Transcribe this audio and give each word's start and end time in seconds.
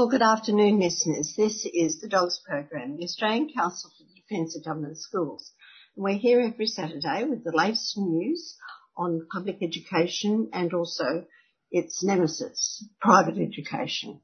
Well, 0.00 0.08
good 0.08 0.22
afternoon, 0.22 0.80
listeners. 0.80 1.34
This 1.36 1.66
is 1.66 2.00
the 2.00 2.08
DOGS 2.08 2.40
program, 2.48 2.96
the 2.96 3.04
Australian 3.04 3.50
Council 3.54 3.90
for 3.90 4.04
the 4.04 4.18
Defence 4.18 4.56
of 4.56 4.64
Government 4.64 4.96
Schools. 4.96 5.52
And 5.94 6.02
we're 6.02 6.16
here 6.16 6.40
every 6.40 6.68
Saturday 6.68 7.24
with 7.24 7.44
the 7.44 7.52
latest 7.54 7.98
news 7.98 8.56
on 8.96 9.26
public 9.30 9.58
education 9.62 10.48
and 10.54 10.72
also 10.72 11.26
its 11.70 12.02
nemesis, 12.02 12.82
private 12.98 13.36
education. 13.36 14.22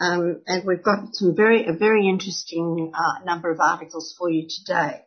Um, 0.00 0.42
and 0.46 0.64
we've 0.64 0.84
got 0.84 1.12
some 1.14 1.34
very, 1.34 1.66
a 1.66 1.72
very 1.72 2.08
interesting 2.08 2.92
uh, 2.94 3.24
number 3.24 3.50
of 3.50 3.58
articles 3.58 4.14
for 4.16 4.30
you 4.30 4.46
today. 4.48 5.00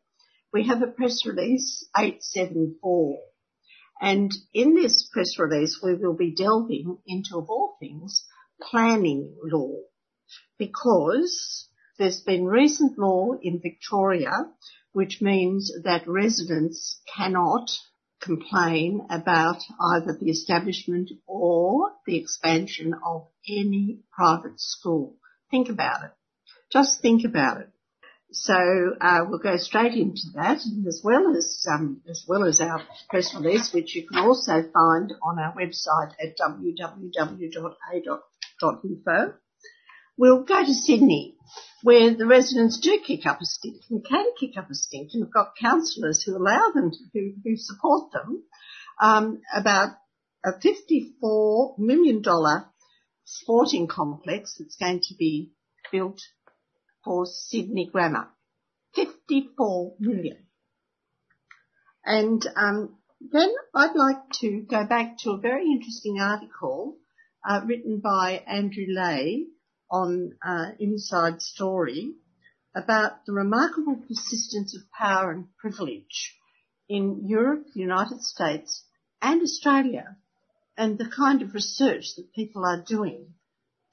We 0.52 0.68
have 0.68 0.82
a 0.82 0.88
press 0.88 1.26
release 1.26 1.88
874 1.98 3.20
and 4.02 4.34
in 4.54 4.76
this 4.76 5.08
press 5.14 5.40
release 5.40 5.80
we 5.82 5.96
will 5.96 6.18
be 6.18 6.36
delving 6.36 6.98
into, 7.08 7.38
of 7.38 7.50
all 7.50 7.78
things, 7.80 8.26
planning 8.60 9.34
law 9.42 9.78
because 10.58 11.68
there's 11.98 12.22
been 12.22 12.46
recent 12.46 12.98
law 12.98 13.34
in 13.42 13.60
Victoria 13.62 14.32
which 14.94 15.22
means 15.22 15.72
that 15.84 16.08
residents 16.08 17.02
cannot 17.16 17.70
complain 18.22 19.06
about 19.10 19.58
either 19.96 20.16
the 20.18 20.30
establishment 20.30 21.12
or 21.28 21.92
the 22.06 22.18
expansion 22.18 22.94
of 23.06 23.28
any 23.50 24.00
private 24.12 24.60
school. 24.62 25.18
Think 25.52 25.68
about 25.70 26.06
it. 26.06 26.12
Just 26.72 27.02
think 27.02 27.26
about 27.26 27.60
it. 27.62 27.70
So 28.32 28.56
uh, 29.00 29.26
we'll 29.28 29.40
go 29.40 29.58
straight 29.58 29.94
into 29.94 30.22
that, 30.36 30.58
as 30.88 31.02
well 31.04 31.36
as 31.38 31.64
um, 31.72 32.02
as 32.10 32.26
well 32.28 32.46
as 32.46 32.62
our 32.62 32.82
press 33.10 33.36
release, 33.36 33.72
which 33.74 33.96
you 33.96 34.08
can 34.08 34.18
also 34.18 34.64
find 34.74 35.14
on 35.22 35.38
our 35.38 35.54
website 35.54 36.14
at 36.20 36.36
www.a.info. 36.40 36.94
We'll 40.18 40.44
go 40.44 40.64
to 40.64 40.74
Sydney, 40.74 41.36
where 41.82 42.14
the 42.16 42.28
residents 42.28 42.80
do 42.80 43.00
kick 43.06 43.26
up 43.26 43.42
a 43.42 43.46
stink 43.46 43.82
and 43.90 44.06
can 44.06 44.26
kick 44.40 44.58
up 44.58 44.70
a 44.70 44.76
stink, 44.76 45.10
and 45.14 45.24
we've 45.24 45.34
got 45.34 45.56
councillors 45.60 46.24
who 46.24 46.38
allow 46.38 46.72
them 46.74 46.92
to, 46.92 46.98
who, 47.14 47.34
who 47.44 47.58
support 47.58 48.12
them 48.12 48.44
um, 49.02 49.42
about 49.54 49.96
a 50.46 50.52
$54 50.52 51.80
million 51.80 52.22
sporting 53.26 53.88
complex 53.88 54.56
that's 54.60 54.76
going 54.76 55.00
to 55.00 55.16
be 55.18 55.52
built 55.92 56.22
for 57.04 57.26
Sydney 57.26 57.90
Grammar. 57.92 58.28
54 58.96 59.96
million. 60.00 60.38
And 62.06 62.46
um, 62.56 62.98
then 63.32 63.50
I'd 63.74 63.96
like 63.96 64.30
to 64.42 64.62
go 64.70 64.86
back 64.86 65.18
to 65.20 65.32
a 65.32 65.38
very 65.38 65.66
interesting 65.66 66.20
article 66.20 66.98
uh, 67.48 67.62
written 67.66 68.00
by 68.00 68.44
Andrew 68.46 68.86
Lay 68.90 69.46
on 69.94 70.34
uh, 70.44 70.72
Inside 70.80 71.40
Story 71.40 72.16
about 72.76 73.28
the 73.28 73.32
remarkable 73.32 73.96
persistence 73.96 74.76
of 74.76 74.92
power 74.92 75.32
and 75.32 75.46
privilege 75.58 76.36
in 76.90 77.28
Europe, 77.28 77.68
the 77.76 77.82
United 77.82 78.20
States 78.22 78.84
and 79.22 79.44
Australia 79.44 80.18
and 80.76 80.98
the 80.98 81.08
kind 81.08 81.44
of 81.44 81.54
research 81.54 82.16
that 82.18 82.34
people 82.34 82.66
are 82.66 82.82
doing 82.82 83.36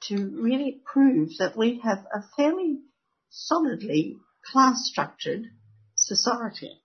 to 0.04 0.16
really 0.40 0.80
prove 0.90 1.28
that 1.38 1.54
we 1.54 1.82
have 1.84 2.06
a 2.14 2.22
fairly 2.34 2.78
solidly 3.28 4.16
class 4.50 4.88
structured 4.90 5.44
society. 5.94 6.80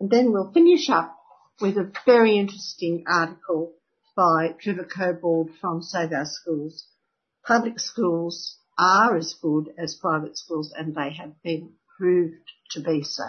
And 0.00 0.10
then 0.10 0.32
we'll 0.32 0.52
finish 0.52 0.90
up 0.90 1.16
with 1.60 1.76
a 1.76 1.92
very 2.04 2.36
interesting 2.36 3.04
article 3.06 3.74
by 4.16 4.56
Trevor 4.60 4.88
Cobbold 4.92 5.50
from 5.60 5.82
Save 5.82 6.10
Our 6.12 6.26
Schools 6.26 6.84
public 7.46 7.78
schools 7.78 8.56
are 8.78 9.16
as 9.16 9.34
good 9.40 9.72
as 9.78 9.94
private 9.94 10.36
schools 10.38 10.72
and 10.76 10.94
they 10.94 11.10
have 11.10 11.40
been 11.42 11.72
proved 11.98 12.50
to 12.70 12.80
be 12.80 13.02
so. 13.02 13.24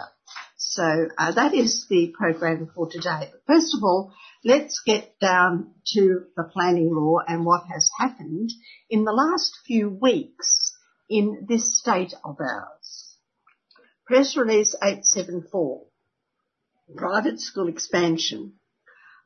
So 0.56 1.08
uh, 1.18 1.32
that 1.32 1.54
is 1.54 1.86
the 1.88 2.14
program 2.16 2.70
for 2.74 2.88
today. 2.88 3.30
But 3.32 3.42
first 3.46 3.74
of 3.76 3.82
all, 3.82 4.12
let's 4.44 4.80
get 4.86 5.18
down 5.18 5.74
to 5.94 6.24
the 6.36 6.44
planning 6.44 6.94
law 6.94 7.18
and 7.26 7.44
what 7.44 7.64
has 7.72 7.90
happened 7.98 8.50
in 8.88 9.04
the 9.04 9.12
last 9.12 9.58
few 9.66 9.90
weeks 9.90 10.72
in 11.10 11.46
this 11.48 11.78
state 11.78 12.14
of 12.24 12.36
ours. 12.40 13.16
Press 14.06 14.36
release 14.36 14.74
874. 14.82 15.82
Private 16.96 17.40
school 17.40 17.68
expansion. 17.68 18.54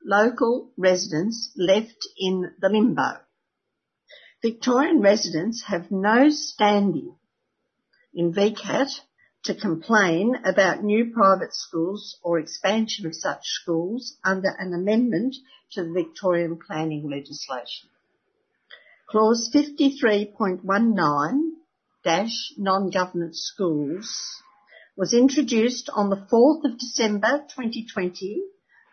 Local 0.04 0.72
residents 0.76 1.52
left 1.56 2.08
in 2.18 2.52
the 2.60 2.68
limbo. 2.68 3.20
Victorian 4.42 5.00
residents 5.00 5.64
have 5.64 5.90
no 5.90 6.28
standing 6.28 7.16
in 8.14 8.32
VCAT 8.32 9.00
to 9.44 9.54
complain 9.54 10.36
about 10.44 10.82
new 10.82 11.12
private 11.12 11.54
schools 11.54 12.18
or 12.22 12.38
expansion 12.38 13.06
of 13.06 13.14
such 13.14 13.40
schools 13.44 14.16
under 14.24 14.50
an 14.58 14.74
amendment 14.74 15.36
to 15.72 15.84
the 15.84 15.92
Victorian 15.92 16.58
planning 16.58 17.08
legislation. 17.08 17.88
Clause 19.08 19.48
53.19 19.54 21.52
non-government 22.58 23.36
schools 23.36 24.42
was 24.96 25.14
introduced 25.14 25.88
on 25.94 26.10
the 26.10 26.26
4th 26.30 26.64
of 26.64 26.78
December 26.78 27.38
2020 27.48 28.42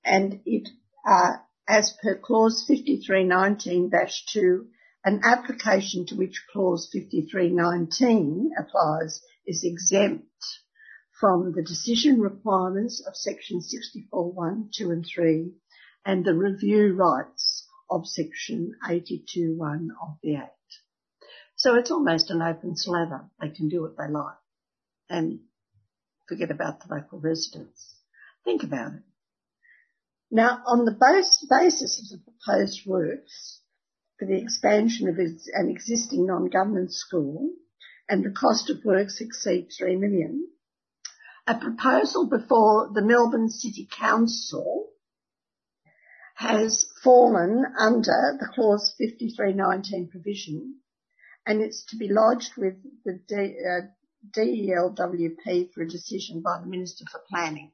And 0.03 0.41
it 0.45 0.67
uh, 1.07 1.33
as 1.69 1.95
per 2.01 2.17
clause 2.17 2.65
5319-2, 2.67 4.65
an 5.05 5.21
application 5.23 6.05
to 6.07 6.15
which 6.15 6.43
clause 6.51 6.89
5319 6.91 8.51
applies 8.57 9.21
is 9.45 9.63
exempt 9.63 10.25
from 11.19 11.53
the 11.53 11.61
decision 11.61 12.19
requirements 12.19 13.05
of 13.05 13.15
section 13.15 13.61
64.1, 13.61 14.71
2 14.75 14.91
and 14.91 15.05
3 15.05 15.53
and 16.05 16.25
the 16.25 16.33
review 16.33 16.95
rights 16.95 17.67
of 17.89 18.07
section 18.07 18.73
82.1 18.87 19.89
of 20.01 20.17
the 20.23 20.35
Act. 20.35 20.55
So 21.55 21.75
it's 21.75 21.91
almost 21.91 22.31
an 22.31 22.41
open 22.41 22.75
slather. 22.75 23.29
They 23.39 23.49
can 23.49 23.69
do 23.69 23.81
what 23.81 23.95
they 23.97 24.11
like 24.11 24.37
and 25.09 25.41
forget 26.27 26.51
about 26.51 26.79
the 26.79 26.95
local 26.95 27.19
residents. 27.19 27.95
Think 28.43 28.63
about 28.63 28.93
it. 28.93 29.03
Now, 30.31 30.61
on 30.65 30.85
the 30.85 30.91
basis 31.49 31.99
of 31.99 32.19
the 32.19 32.31
proposed 32.31 32.85
works 32.85 33.61
for 34.17 34.25
the 34.25 34.37
expansion 34.37 35.07
of 35.07 35.17
an 35.17 35.69
existing 35.69 36.27
non-government 36.27 36.93
school 36.93 37.49
and 38.07 38.23
the 38.23 38.31
cost 38.31 38.69
of 38.69 38.85
works 38.85 39.21
exceed 39.21 39.69
three 39.75 39.95
million, 39.95 40.47
a 41.47 41.57
proposal 41.57 42.27
before 42.27 42.91
the 42.93 43.01
Melbourne 43.01 43.49
City 43.49 43.87
Council 43.91 44.89
has 46.35 46.85
fallen 47.03 47.65
under 47.77 48.37
the 48.39 48.47
clause 48.53 48.93
5319 48.97 50.09
provision 50.09 50.75
and 51.45 51.61
it's 51.61 51.83
to 51.85 51.97
be 51.97 52.07
lodged 52.07 52.51
with 52.55 52.75
the 53.03 53.19
D, 53.27 53.57
uh, 53.65 53.87
DELWP 54.31 55.73
for 55.73 55.81
a 55.81 55.87
decision 55.87 56.41
by 56.41 56.59
the 56.61 56.67
Minister 56.67 57.05
for 57.11 57.21
Planning. 57.29 57.71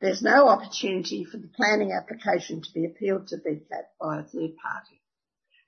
There's 0.00 0.22
no 0.22 0.48
opportunity 0.48 1.24
for 1.24 1.38
the 1.38 1.48
planning 1.48 1.92
application 1.92 2.62
to 2.62 2.72
be 2.72 2.84
appealed 2.84 3.28
to 3.28 3.36
VCAT 3.36 3.86
by 4.00 4.20
a 4.20 4.22
third 4.22 4.56
party. 4.56 5.02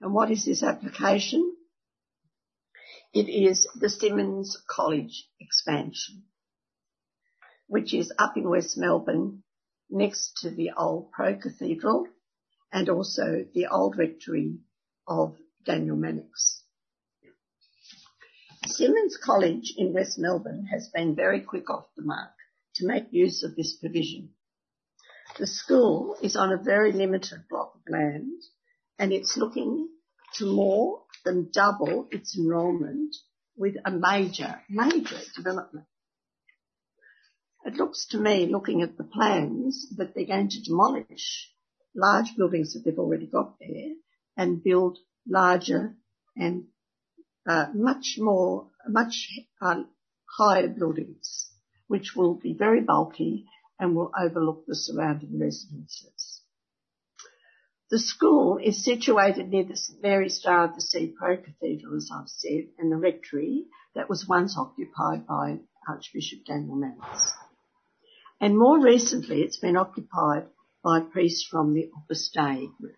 And 0.01 0.15
what 0.15 0.31
is 0.31 0.45
this 0.45 0.63
application? 0.63 1.57
It 3.13 3.29
is 3.29 3.67
the 3.75 3.89
Simonds 3.89 4.63
College 4.69 5.29
expansion, 5.41 6.23
which 7.67 7.93
is 7.93 8.13
up 8.19 8.37
in 8.37 8.49
West 8.49 8.79
Melbourne 8.79 9.43
next 9.91 10.39
to 10.43 10.51
the 10.51 10.71
old 10.77 11.11
Pro 11.11 11.35
Cathedral 11.35 12.07
and 12.73 12.89
also 12.89 13.45
the 13.53 13.67
old 13.67 13.99
rectory 13.99 14.59
of 15.09 15.37
Daniel 15.65 15.97
Mannix. 15.97 16.63
Simonds 18.67 19.17
College 19.17 19.75
in 19.77 19.93
West 19.93 20.21
Melbourne 20.21 20.67
has 20.71 20.89
been 20.95 21.17
very 21.17 21.41
quick 21.41 21.69
off 21.69 21.87
the 21.97 22.05
mark 22.05 22.31
to 22.81 22.87
make 22.87 23.13
use 23.13 23.43
of 23.45 23.55
this 23.55 23.77
provision. 23.77 24.31
The 25.39 25.47
school 25.47 26.17
is 26.23 26.37
on 26.37 26.53
a 26.53 26.63
very 26.63 26.93
limited 26.93 27.45
block 27.49 27.75
of 27.77 27.83
land 27.93 28.43
and 28.99 29.13
it's 29.13 29.37
looking 29.37 29.89
to 30.35 30.47
more 30.47 31.03
than 31.25 31.51
double 31.53 32.09
its 32.11 32.37
enrolment 32.37 33.15
with 33.57 33.75
a 33.85 33.91
major, 33.91 34.61
major 34.69 35.21
development. 35.37 35.87
It 37.65 37.75
looks 37.75 38.07
to 38.09 38.19
me, 38.19 38.47
looking 38.47 38.81
at 38.83 38.97
the 38.97 39.05
plans, 39.05 39.95
that 39.97 40.15
they're 40.15 40.25
going 40.25 40.49
to 40.49 40.63
demolish 40.63 41.53
large 41.95 42.35
buildings 42.37 42.73
that 42.73 42.85
they've 42.85 42.99
already 42.99 43.27
got 43.27 43.59
there 43.61 43.93
and 44.37 44.63
build 44.63 44.99
larger 45.29 45.95
and 46.37 46.65
uh, 47.47 47.67
much 47.75 48.17
more, 48.19 48.71
much 48.89 49.29
uh, 49.61 49.83
higher 50.39 50.69
buildings, 50.69 51.50
which 51.91 52.15
will 52.15 52.35
be 52.35 52.53
very 52.53 52.81
bulky 52.81 53.47
and 53.77 53.97
will 53.97 54.13
overlook 54.17 54.65
the 54.65 54.77
surrounding 54.77 55.41
residences. 55.41 56.41
The 57.91 57.99
school 57.99 58.59
is 58.59 58.85
situated 58.85 59.49
near 59.49 59.65
the 59.65 59.77
St 59.77 60.01
Mary's 60.01 60.37
Star 60.37 60.67
of 60.67 60.77
the 60.77 60.81
Sea 60.81 61.13
Pro 61.19 61.37
Cathedral, 61.37 61.97
as 61.97 62.09
I've 62.15 62.29
said, 62.29 62.69
and 62.79 62.93
the 62.93 62.97
rectory 62.97 63.65
that 63.97 64.09
was 64.09 64.29
once 64.29 64.57
occupied 64.57 65.27
by 65.27 65.59
Archbishop 65.89 66.45
Daniel 66.47 66.77
Mannix. 66.77 67.33
And 68.41 68.57
more 68.57 68.79
recently, 68.81 69.43
it's 69.43 69.59
been 69.59 69.77
occupied 69.77 70.47
by 70.85 71.01
priests 71.01 71.45
from 71.51 71.75
the 71.75 71.91
Opus 71.97 72.31
Dei 72.33 72.69
group. 72.81 72.95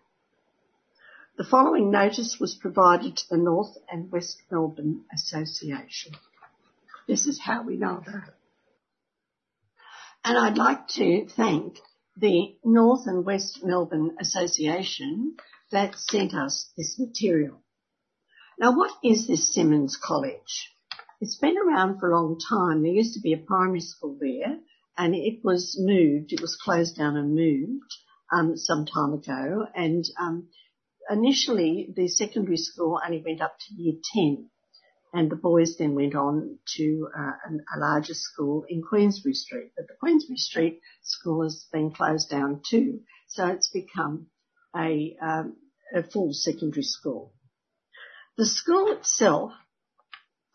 The 1.35 1.45
following 1.45 1.89
notice 1.89 2.37
was 2.39 2.53
provided 2.53 3.17
to 3.17 3.29
the 3.31 3.37
North 3.37 3.75
and 3.91 4.11
West 4.11 4.43
Melbourne 4.51 5.05
Association. 5.11 6.13
This 7.07 7.25
is 7.25 7.41
how 7.41 7.63
we 7.63 7.75
know 7.75 7.97
about 7.97 8.27
it. 8.27 8.33
And 10.25 10.37
I'd 10.37 10.57
like 10.57 10.87
to 10.89 11.27
thank 11.35 11.79
the 12.15 12.55
North 12.63 13.07
and 13.07 13.25
West 13.25 13.59
Melbourne 13.61 14.15
Association 14.21 15.35
that 15.71 15.95
sent 15.97 16.33
us 16.33 16.71
this 16.77 16.97
material. 16.97 17.61
Now 18.57 18.77
what 18.77 18.91
is 19.03 19.27
this 19.27 19.53
Simonds 19.53 19.97
College? 20.01 20.71
It's 21.19 21.37
been 21.37 21.57
around 21.57 21.99
for 21.99 22.09
a 22.09 22.15
long 22.15 22.39
time. 22.39 22.83
There 22.83 22.91
used 22.91 23.15
to 23.15 23.21
be 23.21 23.33
a 23.33 23.37
primary 23.37 23.81
school 23.81 24.17
there 24.17 24.59
and 24.97 25.13
it 25.13 25.43
was 25.43 25.75
moved, 25.77 26.31
it 26.31 26.39
was 26.39 26.55
closed 26.55 26.95
down 26.95 27.17
and 27.17 27.35
moved 27.35 27.91
um, 28.31 28.55
some 28.55 28.85
time 28.85 29.11
ago 29.11 29.67
and 29.75 30.05
um, 30.21 30.47
initially 31.09 31.91
the 31.93 32.07
secondary 32.07 32.57
school 32.57 32.97
only 33.03 33.21
went 33.25 33.41
up 33.41 33.57
to 33.59 33.75
year 33.75 33.95
10 34.13 34.49
and 35.13 35.29
the 35.29 35.35
boys 35.35 35.77
then 35.77 35.93
went 35.93 36.15
on 36.15 36.57
to 36.75 37.07
uh, 37.17 37.31
an, 37.45 37.63
a 37.75 37.79
larger 37.79 38.15
school 38.15 38.65
in 38.67 38.81
Queensberry 38.81 39.35
Street. 39.35 39.71
But 39.77 39.87
the 39.87 39.93
Queensberry 39.99 40.37
Street 40.37 40.81
school 41.03 41.43
has 41.43 41.67
been 41.71 41.91
closed 41.91 42.29
down 42.29 42.61
too, 42.67 43.01
so 43.27 43.47
it's 43.47 43.69
become 43.69 44.27
a, 44.75 45.15
um, 45.21 45.55
a 45.95 46.01
full 46.01 46.33
secondary 46.33 46.83
school. 46.83 47.33
The 48.37 48.47
school 48.47 48.91
itself 48.91 49.51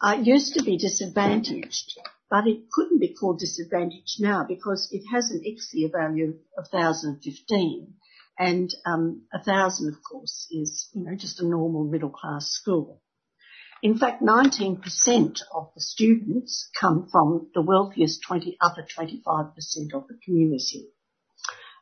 uh, 0.02 0.18
used 0.20 0.54
to 0.54 0.64
be 0.64 0.76
disadvantaged, 0.76 1.96
but 2.28 2.48
it 2.48 2.70
couldn't 2.72 2.98
be 2.98 3.14
called 3.14 3.38
disadvantaged 3.38 4.20
now 4.20 4.44
because 4.46 4.88
it 4.90 5.04
has 5.12 5.30
an 5.30 5.42
ICSEA 5.46 5.92
value 5.92 6.38
of 6.56 6.66
1,015 6.70 7.94
and 8.38 8.72
um, 8.86 9.22
a 9.32 9.42
thousand, 9.42 9.88
of 9.88 10.00
course, 10.02 10.46
is 10.50 10.88
you 10.92 11.04
know 11.04 11.16
just 11.16 11.40
a 11.40 11.46
normal 11.46 11.84
middle 11.84 12.10
class 12.10 12.46
school. 12.50 13.02
In 13.82 13.96
fact, 13.96 14.22
19% 14.22 14.80
of 15.54 15.70
the 15.74 15.80
students 15.80 16.68
come 16.78 17.08
from 17.10 17.50
the 17.54 17.62
wealthiest 17.62 18.22
20, 18.26 18.56
upper 18.60 18.82
25% 18.82 19.54
of 19.94 20.08
the 20.08 20.18
community, 20.24 20.88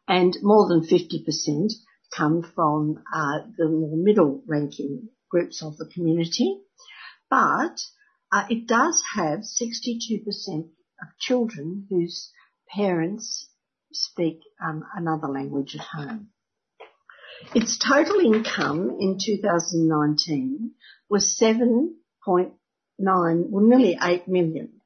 and 0.06 0.36
more 0.42 0.68
than 0.68 0.82
50% 0.86 1.72
come 2.14 2.42
from 2.54 3.02
uh, 3.14 3.38
the 3.56 3.68
more 3.68 3.96
middle 3.96 4.42
ranking 4.46 5.08
groups 5.30 5.62
of 5.62 5.76
the 5.78 5.90
community. 5.94 6.60
But 7.30 7.80
uh, 8.30 8.44
it 8.50 8.66
does 8.66 9.02
have 9.14 9.40
62% 9.40 10.68
of 11.00 11.18
children 11.18 11.86
whose 11.88 12.30
parents 12.68 13.48
speak 13.92 14.40
um, 14.62 14.84
another 14.94 15.28
language 15.28 15.74
at 15.74 15.86
home. 15.86 16.28
Its 17.54 17.78
total 17.78 18.20
income 18.20 18.96
in 18.98 19.18
2019 19.22 20.72
was 21.08 21.38
7.9, 21.40 22.52
well 22.98 23.64
nearly 23.64 23.96
8 24.00 24.28
million. 24.28 24.80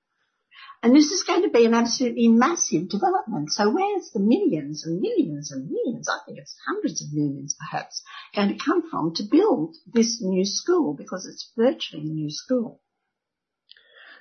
And 0.83 0.97
this 0.97 1.13
is 1.13 1.23
going 1.23 1.43
to 1.43 1.49
be 1.49 1.65
an 1.65 1.75
absolutely 1.75 2.27
massive 2.27 2.89
development. 2.89 3.53
So 3.53 3.71
where's 3.71 4.11
the 4.11 4.19
millions 4.19 4.85
and 4.85 5.01
millions 5.01 5.53
and 5.53 5.71
millions, 5.71 6.09
I 6.09 6.19
think 6.27 6.39
it's 6.39 6.57
hundreds 6.67 7.01
of 7.01 7.13
millions 7.13 7.55
perhaps, 7.59 8.03
going 8.35 8.49
to 8.49 8.59
come 8.65 8.91
from 8.91 9.15
to 9.15 9.23
build 9.23 9.77
this 9.87 10.21
new 10.21 10.45
school 10.45 10.95
because 10.95 11.25
it's 11.27 11.53
virtually 11.57 12.09
a 12.09 12.13
new 12.13 12.31
school? 12.31 12.81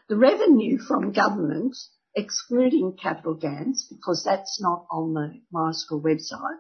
The 0.08 0.18
revenue 0.18 0.78
from 0.78 1.14
government, 1.14 1.76
excluding 2.14 2.96
capital 3.02 3.34
gains, 3.34 3.88
because 3.90 4.24
that's 4.24 4.62
not 4.62 4.86
on 4.92 5.14
the 5.14 5.42
My 5.52 5.72
School 5.72 6.02
website, 6.02 6.60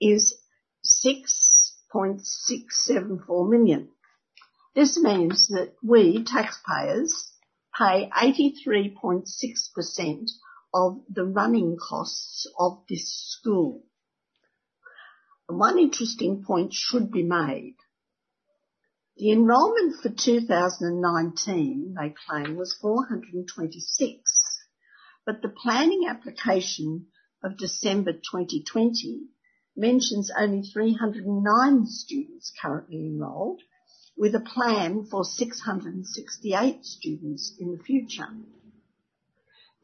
is 0.00 0.34
6.674 1.94 3.50
million. 3.50 3.88
This 4.74 4.96
means 4.98 5.48
that 5.48 5.74
we, 5.82 6.22
taxpayers, 6.24 7.31
pay 7.76 8.08
83.6% 8.10 10.30
of 10.74 11.02
the 11.08 11.24
running 11.24 11.76
costs 11.76 12.46
of 12.58 12.82
this 12.88 13.08
school. 13.30 13.84
One 15.46 15.78
interesting 15.78 16.42
point 16.44 16.72
should 16.72 17.10
be 17.10 17.22
made. 17.22 17.76
The 19.16 19.32
enrolment 19.32 19.96
for 20.02 20.08
2019, 20.08 21.94
they 21.98 22.14
claim, 22.26 22.56
was 22.56 22.74
426, 22.80 24.58
but 25.26 25.42
the 25.42 25.50
planning 25.50 26.06
application 26.08 27.08
of 27.44 27.58
December 27.58 28.12
2020 28.12 29.26
mentions 29.76 30.30
only 30.36 30.62
309 30.62 31.86
students 31.86 32.52
currently 32.60 33.06
enrolled 33.06 33.60
with 34.16 34.34
a 34.34 34.40
plan 34.40 35.04
for 35.04 35.24
668 35.24 36.84
students 36.84 37.54
in 37.58 37.72
the 37.72 37.82
future. 37.82 38.28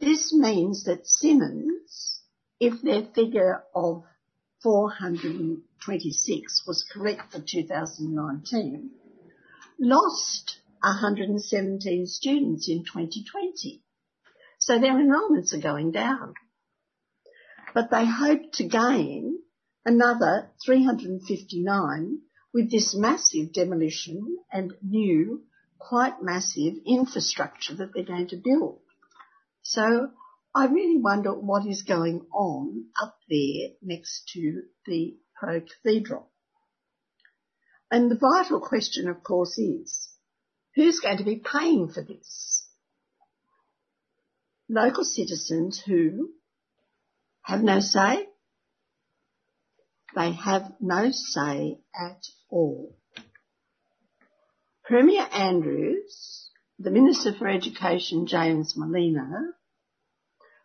This 0.01 0.33
means 0.33 0.85
that 0.85 1.07
Simonds 1.07 2.19
if 2.61 2.83
their 2.83 3.03
figure 3.15 3.63
of 3.75 4.05
426 4.63 6.67
was 6.67 6.85
correct 6.93 7.33
for 7.33 7.41
2019, 7.41 8.91
lost 9.79 10.59
117 10.83 12.07
students 12.07 12.69
in 12.69 12.85
2020. 12.85 13.83
So 14.59 14.79
their 14.79 14.99
enrolments 14.99 15.55
are 15.55 15.61
going 15.61 15.93
down. 15.93 16.35
But 17.75 17.91
they 17.91 18.07
hope 18.07 18.53
to 18.55 18.67
gain 18.67 19.39
another 19.85 20.51
359 20.65 22.19
with 22.59 22.73
this 22.73 22.93
massive 22.93 23.53
demolition 23.53 24.37
and 24.51 24.73
new, 24.83 25.43
quite 25.79 26.21
massive 26.21 26.75
infrastructure 26.85 27.77
that 27.77 27.95
they're 27.95 28.03
going 28.03 28.27
to 28.27 28.37
build. 28.37 28.81
So 29.63 30.11
I 30.53 30.67
really 30.67 30.99
wonder 30.99 31.33
what 31.33 31.69
is 31.69 31.83
going 31.83 32.27
on 32.35 32.87
up 33.01 33.17
there 33.31 33.69
next 33.81 34.31
to 34.35 34.63
the 34.87 35.19
Pro 35.37 35.61
Cathedral. 35.61 36.29
And 37.93 38.11
the 38.11 38.19
vital 38.19 38.59
question, 38.59 39.09
of 39.09 39.23
course, 39.23 39.57
is 39.57 40.09
who's 40.75 40.99
going 40.99 41.19
to 41.19 41.25
be 41.25 41.37
paying 41.37 41.89
for 41.89 42.03
this? 42.03 42.67
Local 44.69 45.05
citizens 45.05 45.81
who 45.87 46.31
have 47.43 47.63
no 47.63 47.79
say? 47.79 48.28
They 50.15 50.33
have 50.33 50.73
no 50.81 51.11
say 51.11 51.81
at 51.95 52.23
all. 52.51 52.97
Premier 54.85 55.27
Andrews, 55.33 56.51
the 56.79 56.91
Minister 56.91 57.35
for 57.35 57.47
Education, 57.47 58.27
James 58.27 58.75
Merlino, 58.77 59.53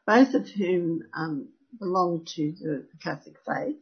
both 0.08 0.34
of 0.34 0.48
whom 0.48 1.02
um, 1.14 1.50
belong 1.78 2.26
to 2.36 2.54
the 2.54 2.88
Catholic 3.04 3.36
faith, 3.46 3.78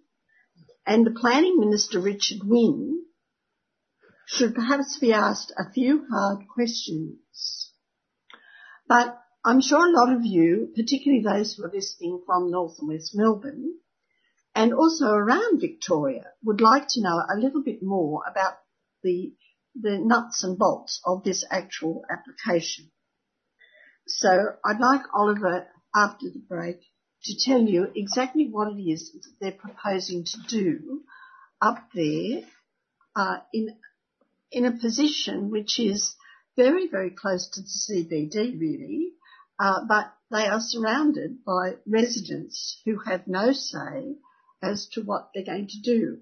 and 0.86 1.06
the 1.06 1.12
Planning 1.12 1.60
Minister, 1.60 2.00
Richard 2.00 2.41
Wynne, 2.44 3.06
should 4.25 4.56
perhaps 4.56 4.98
be 5.00 5.13
asked 5.13 5.53
a 5.58 5.72
few 5.72 6.06
hard 6.12 6.48
questions. 6.48 7.72
But 8.88 9.22
I'm 9.46 9.62
sure 9.62 9.86
a 9.86 9.91
lot 9.91 10.15
of 10.15 10.25
you, 10.25 10.72
particularly 10.75 11.24
those 11.24 11.53
who 11.53 11.65
are 11.65 11.72
listening 11.74 12.24
from 12.25 12.50
North 12.50 12.77
and 12.80 12.88
West 12.88 13.12
Melbourne, 13.13 13.75
and 14.55 14.74
also 14.74 15.05
around 15.08 15.62
Victoria, 15.62 16.25
would 16.43 16.62
like 16.62 16.88
to 16.89 17.01
know 17.01 17.22
a 17.29 17.38
little 17.38 17.63
bit 17.63 17.81
more 17.81 18.24
about 18.29 18.55
the, 19.03 19.34
the 19.79 19.98
nuts 19.98 20.43
and 20.43 20.58
bolts 20.58 21.01
of 21.05 21.24
this 21.24 21.46
actual 21.50 22.03
application. 22.12 22.91
So 24.08 24.29
I'd 24.65 24.79
like 24.79 25.01
Oliver, 25.13 25.67
after 25.96 26.29
the 26.29 26.43
break, 26.48 26.81
to 27.24 27.36
tell 27.46 27.62
you 27.62 27.91
exactly 27.96 28.50
what 28.50 28.74
it 28.74 28.81
is 28.81 29.12
that 29.12 29.24
they're 29.39 29.51
proposing 29.51 30.25
to 30.25 30.38
do 30.48 31.01
up 31.62 31.89
there 31.93 32.41
uh, 33.15 33.38
in 33.53 33.75
in 34.51 34.65
a 34.65 34.72
position 34.72 35.50
which 35.50 35.79
is 35.79 36.15
very, 36.58 36.88
very 36.89 37.10
close 37.10 37.50
to 37.50 37.62
the 37.62 37.67
CBD 37.67 38.60
really, 38.60 39.13
uh, 39.60 39.86
but 39.88 40.13
they 40.29 40.46
are 40.48 40.60
surrounded 40.60 41.43
by 41.46 41.75
residents 41.88 42.81
who 42.86 43.00
have 43.00 43.27
no 43.27 43.53
say 43.53 44.15
as 44.62 44.88
to 44.94 45.01
what 45.01 45.30
they're 45.34 45.44
going 45.44 45.68
to 45.68 45.82
do. 45.82 46.20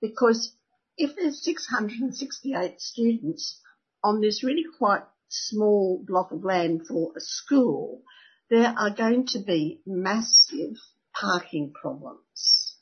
Because 0.00 0.54
if 0.96 1.14
there's 1.16 1.42
668 1.42 2.80
students 2.80 3.60
on 4.02 4.20
this 4.20 4.42
really 4.44 4.64
quite 4.78 5.02
small 5.28 6.02
block 6.06 6.32
of 6.32 6.44
land 6.44 6.86
for 6.86 7.12
a 7.16 7.20
school, 7.20 8.02
there 8.50 8.74
are 8.76 8.90
going 8.90 9.26
to 9.26 9.38
be 9.38 9.80
massive 9.86 10.76
parking 11.12 11.72
problems. 11.72 12.76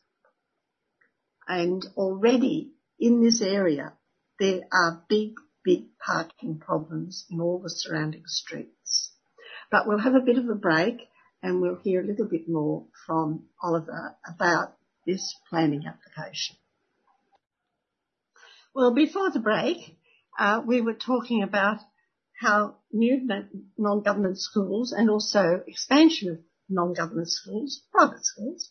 And 1.46 1.84
already 1.96 2.72
in 2.98 3.22
this 3.22 3.40
area, 3.40 3.92
there 4.38 4.62
are 4.72 5.04
big, 5.08 5.34
big 5.64 5.84
parking 6.04 6.58
problems 6.58 7.26
in 7.30 7.40
all 7.40 7.60
the 7.60 7.70
surrounding 7.70 8.24
streets. 8.26 9.12
But 9.70 9.86
we'll 9.86 9.98
have 9.98 10.14
a 10.14 10.20
bit 10.20 10.38
of 10.38 10.48
a 10.48 10.54
break 10.54 10.98
and 11.42 11.60
we'll 11.60 11.80
hear 11.82 12.00
a 12.00 12.06
little 12.06 12.26
bit 12.26 12.48
more 12.48 12.86
from 13.06 13.44
Oliver 13.62 14.16
about 14.26 14.74
this 15.06 15.34
planning 15.50 15.84
application. 15.86 16.56
Well, 18.74 18.92
before 18.92 19.30
the 19.30 19.40
break, 19.40 19.96
uh, 20.38 20.62
we 20.66 20.80
were 20.80 20.94
talking 20.94 21.42
about 21.42 21.78
how 22.40 22.76
new 22.92 23.28
non-government 23.78 24.38
schools 24.38 24.92
and 24.92 25.08
also 25.08 25.62
expansion 25.66 26.30
of 26.30 26.38
non-government 26.68 27.30
schools, 27.30 27.82
private 27.92 28.24
schools, 28.24 28.70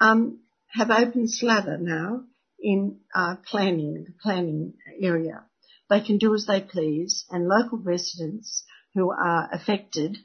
um, 0.00 0.40
have 0.68 0.90
opened 0.90 1.30
slather 1.30 1.78
now 1.78 2.24
in 2.60 3.00
uh, 3.14 3.36
planning, 3.46 4.04
the 4.04 4.12
planning 4.22 4.74
area. 5.00 5.44
They 5.88 6.00
can 6.00 6.18
do 6.18 6.34
as 6.34 6.46
they 6.46 6.60
please 6.60 7.24
and 7.30 7.48
local 7.48 7.78
residents 7.78 8.64
who 8.94 9.10
are 9.10 9.48
affected 9.52 10.18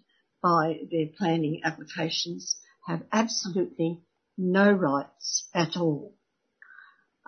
by 0.43 0.79
their 0.91 1.07
planning 1.17 1.61
applications 1.63 2.57
have 2.85 3.01
absolutely 3.11 4.01
no 4.37 4.71
rights 4.71 5.49
at 5.53 5.77
all. 5.77 6.15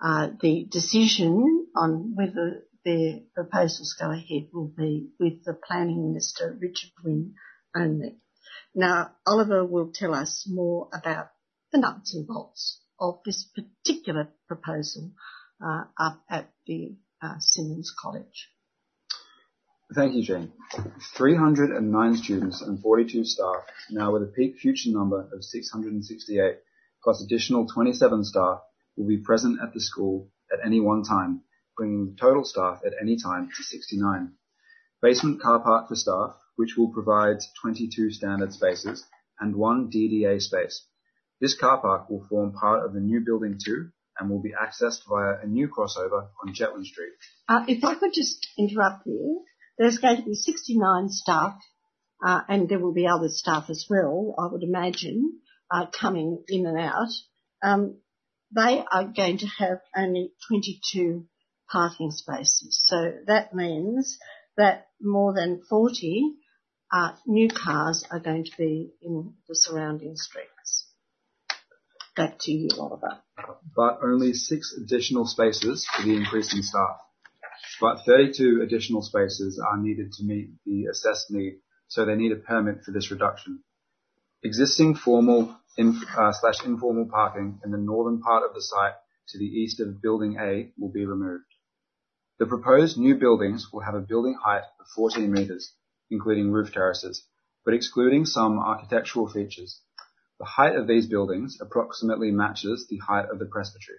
Uh, 0.02 0.28
the 0.40 0.66
decision 0.70 1.66
on 1.74 2.14
whether 2.14 2.62
their 2.84 3.20
proposals 3.34 3.96
go 3.98 4.10
ahead 4.10 4.48
will 4.52 4.72
be 4.76 5.10
with 5.18 5.44
the 5.44 5.54
Planning 5.54 6.08
Minister, 6.08 6.56
Richard 6.60 6.90
Wynne, 7.04 7.34
only. 7.74 8.16
Now, 8.74 9.12
Oliver 9.26 9.64
will 9.64 9.90
tell 9.92 10.14
us 10.14 10.46
more 10.48 10.88
about 10.92 11.30
the 11.72 11.78
nuts 11.78 12.14
and 12.14 12.26
bolts 12.26 12.80
of 13.00 13.20
this 13.24 13.44
particular 13.44 14.28
proposal 14.46 15.12
uh, 15.64 15.84
up 15.98 16.22
at 16.30 16.50
the 16.66 16.96
uh, 17.22 17.34
Simonds 17.38 17.92
College. 18.00 18.50
Thank 19.94 20.14
you, 20.14 20.22
Jane. 20.22 20.52
309 21.16 22.16
students 22.16 22.60
and 22.60 22.80
42 22.80 23.24
staff, 23.24 23.64
now 23.90 24.12
with 24.12 24.22
a 24.22 24.26
peak 24.26 24.58
future 24.58 24.90
number 24.90 25.28
of 25.32 25.42
668, 25.42 26.58
plus 27.08 27.24
additional 27.24 27.66
27 27.66 28.22
staff, 28.22 28.60
will 28.94 29.08
be 29.08 29.16
present 29.16 29.58
at 29.62 29.72
the 29.72 29.80
school 29.80 30.28
at 30.52 30.58
any 30.62 30.78
one 30.78 31.02
time, 31.02 31.40
bringing 31.74 32.04
the 32.04 32.16
total 32.20 32.44
staff 32.44 32.80
at 32.84 32.92
any 33.00 33.16
time 33.16 33.48
to 33.48 33.62
69. 33.62 34.34
Basement 35.00 35.40
car 35.40 35.58
park 35.60 35.88
for 35.88 35.96
staff, 35.96 36.36
which 36.56 36.76
will 36.76 36.92
provide 36.92 37.38
22 37.62 38.10
standard 38.10 38.52
spaces 38.52 39.06
and 39.40 39.56
one 39.56 39.90
DDA 39.90 40.38
space. 40.38 40.84
This 41.40 41.58
car 41.58 41.80
park 41.80 42.10
will 42.10 42.26
form 42.28 42.52
part 42.52 42.84
of 42.84 42.92
the 42.92 43.00
new 43.00 43.22
building 43.24 43.58
too 43.64 43.88
and 44.18 44.28
will 44.28 44.42
be 44.42 44.52
accessed 44.52 45.08
via 45.08 45.42
a 45.42 45.46
new 45.46 45.66
crossover 45.66 46.28
on 46.44 46.52
Chetwynd 46.52 46.84
Street. 46.84 47.14
Uh, 47.48 47.64
if 47.68 47.82
I 47.84 47.94
could 47.94 48.12
just 48.12 48.46
interrupt 48.58 49.06
you, 49.06 49.44
there's 49.78 49.96
going 49.96 50.16
to 50.18 50.24
be 50.24 50.34
69 50.34 51.08
staff, 51.08 51.54
uh, 52.22 52.40
and 52.50 52.68
there 52.68 52.80
will 52.80 52.92
be 52.92 53.06
other 53.06 53.28
staff 53.30 53.70
as 53.70 53.86
well, 53.88 54.34
I 54.38 54.52
would 54.52 54.62
imagine, 54.62 55.40
uh, 55.70 55.86
coming 55.86 56.42
in 56.48 56.66
and 56.66 56.78
out. 56.78 57.08
Um, 57.62 57.98
they 58.54 58.82
are 58.90 59.04
going 59.04 59.38
to 59.38 59.46
have 59.58 59.80
only 59.96 60.32
22 60.48 61.26
parking 61.70 62.10
spaces. 62.10 62.82
So 62.86 63.12
that 63.26 63.54
means 63.54 64.18
that 64.56 64.88
more 65.00 65.34
than 65.34 65.62
40 65.68 66.34
uh, 66.92 67.12
new 67.26 67.48
cars 67.48 68.04
are 68.10 68.20
going 68.20 68.44
to 68.44 68.52
be 68.56 68.90
in 69.02 69.34
the 69.48 69.54
surrounding 69.54 70.16
streets. 70.16 70.86
Back 72.16 72.38
to 72.40 72.52
you, 72.52 72.68
Oliver. 72.78 73.18
But 73.76 74.00
only 74.02 74.32
six 74.32 74.74
additional 74.76 75.26
spaces 75.26 75.86
for 75.94 76.02
the 76.02 76.16
increase 76.16 76.52
in 76.54 76.62
staff. 76.62 76.96
But 77.80 78.04
32 78.06 78.62
additional 78.62 79.02
spaces 79.02 79.62
are 79.64 79.76
needed 79.76 80.12
to 80.12 80.24
meet 80.24 80.50
the 80.64 80.86
assessed 80.90 81.30
need, 81.30 81.60
so 81.86 82.04
they 82.04 82.16
need 82.16 82.32
a 82.32 82.36
permit 82.36 82.82
for 82.84 82.90
this 82.90 83.10
reduction. 83.10 83.62
Existing 84.44 84.94
formal 84.94 85.56
uh, 85.76 86.32
slash 86.32 86.64
informal 86.64 87.08
parking 87.10 87.58
in 87.64 87.72
the 87.72 87.78
northern 87.78 88.20
part 88.20 88.44
of 88.48 88.54
the 88.54 88.62
site 88.62 88.94
to 89.28 89.38
the 89.38 89.44
east 89.44 89.80
of 89.80 90.00
Building 90.00 90.36
A 90.38 90.72
will 90.78 90.92
be 90.92 91.04
removed. 91.04 91.44
The 92.38 92.46
proposed 92.46 92.96
new 92.96 93.16
buildings 93.16 93.72
will 93.72 93.80
have 93.80 93.96
a 93.96 94.00
building 94.00 94.38
height 94.40 94.62
of 94.78 94.86
14 94.94 95.32
metres, 95.32 95.72
including 96.08 96.52
roof 96.52 96.72
terraces, 96.72 97.26
but 97.64 97.74
excluding 97.74 98.26
some 98.26 98.60
architectural 98.60 99.28
features. 99.28 99.80
The 100.38 100.44
height 100.44 100.76
of 100.76 100.86
these 100.86 101.08
buildings 101.08 101.58
approximately 101.60 102.30
matches 102.30 102.86
the 102.88 102.98
height 102.98 103.28
of 103.28 103.40
the 103.40 103.46
presbytery. 103.46 103.98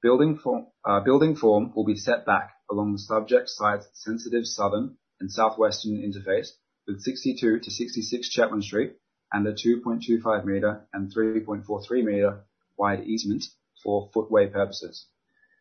Building 0.00 0.38
form, 0.38 0.68
uh, 0.84 1.00
building 1.00 1.34
form 1.34 1.72
will 1.74 1.84
be 1.84 1.96
set 1.96 2.24
back 2.24 2.52
along 2.70 2.92
the 2.92 3.00
subject 3.00 3.48
site's 3.48 3.88
sensitive 3.92 4.46
southern 4.46 4.98
and 5.18 5.32
southwestern 5.32 5.96
interface 5.96 6.50
with 6.86 7.00
62 7.00 7.58
to 7.58 7.70
66 7.72 8.28
Chapman 8.28 8.62
Street 8.62 8.92
and 9.32 9.46
a 9.46 9.52
2.25 9.52 10.44
metre 10.44 10.86
and 10.92 11.14
3.43 11.14 12.04
metre 12.04 12.44
wide 12.76 13.04
easement 13.04 13.44
for 13.82 14.10
footway 14.12 14.46
purposes. 14.46 15.06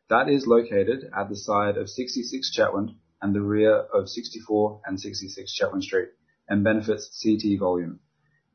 That 0.09 0.29
is 0.29 0.47
located 0.47 1.09
at 1.15 1.29
the 1.29 1.36
side 1.36 1.77
of 1.77 1.89
66 1.89 2.55
Chetwynd 2.55 2.95
and 3.21 3.36
the 3.36 3.41
rear 3.41 3.74
of 3.75 4.07
64 4.07 4.81
and 4.86 5.00
66 5.00 5.59
Chetwynd 5.59 5.83
Street 5.83 6.09
and 6.47 6.63
benefits 6.63 7.21
CT 7.21 7.59
volume. 7.59 8.00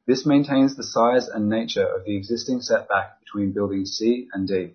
This 0.07 0.26
maintains 0.26 0.75
the 0.75 0.83
size 0.83 1.28
and 1.28 1.49
nature 1.49 1.87
of 1.87 2.04
the 2.04 2.16
existing 2.16 2.61
setback 2.61 3.21
between 3.21 3.52
buildings 3.52 3.92
C 3.92 4.28
and 4.33 4.49
D. 4.49 4.75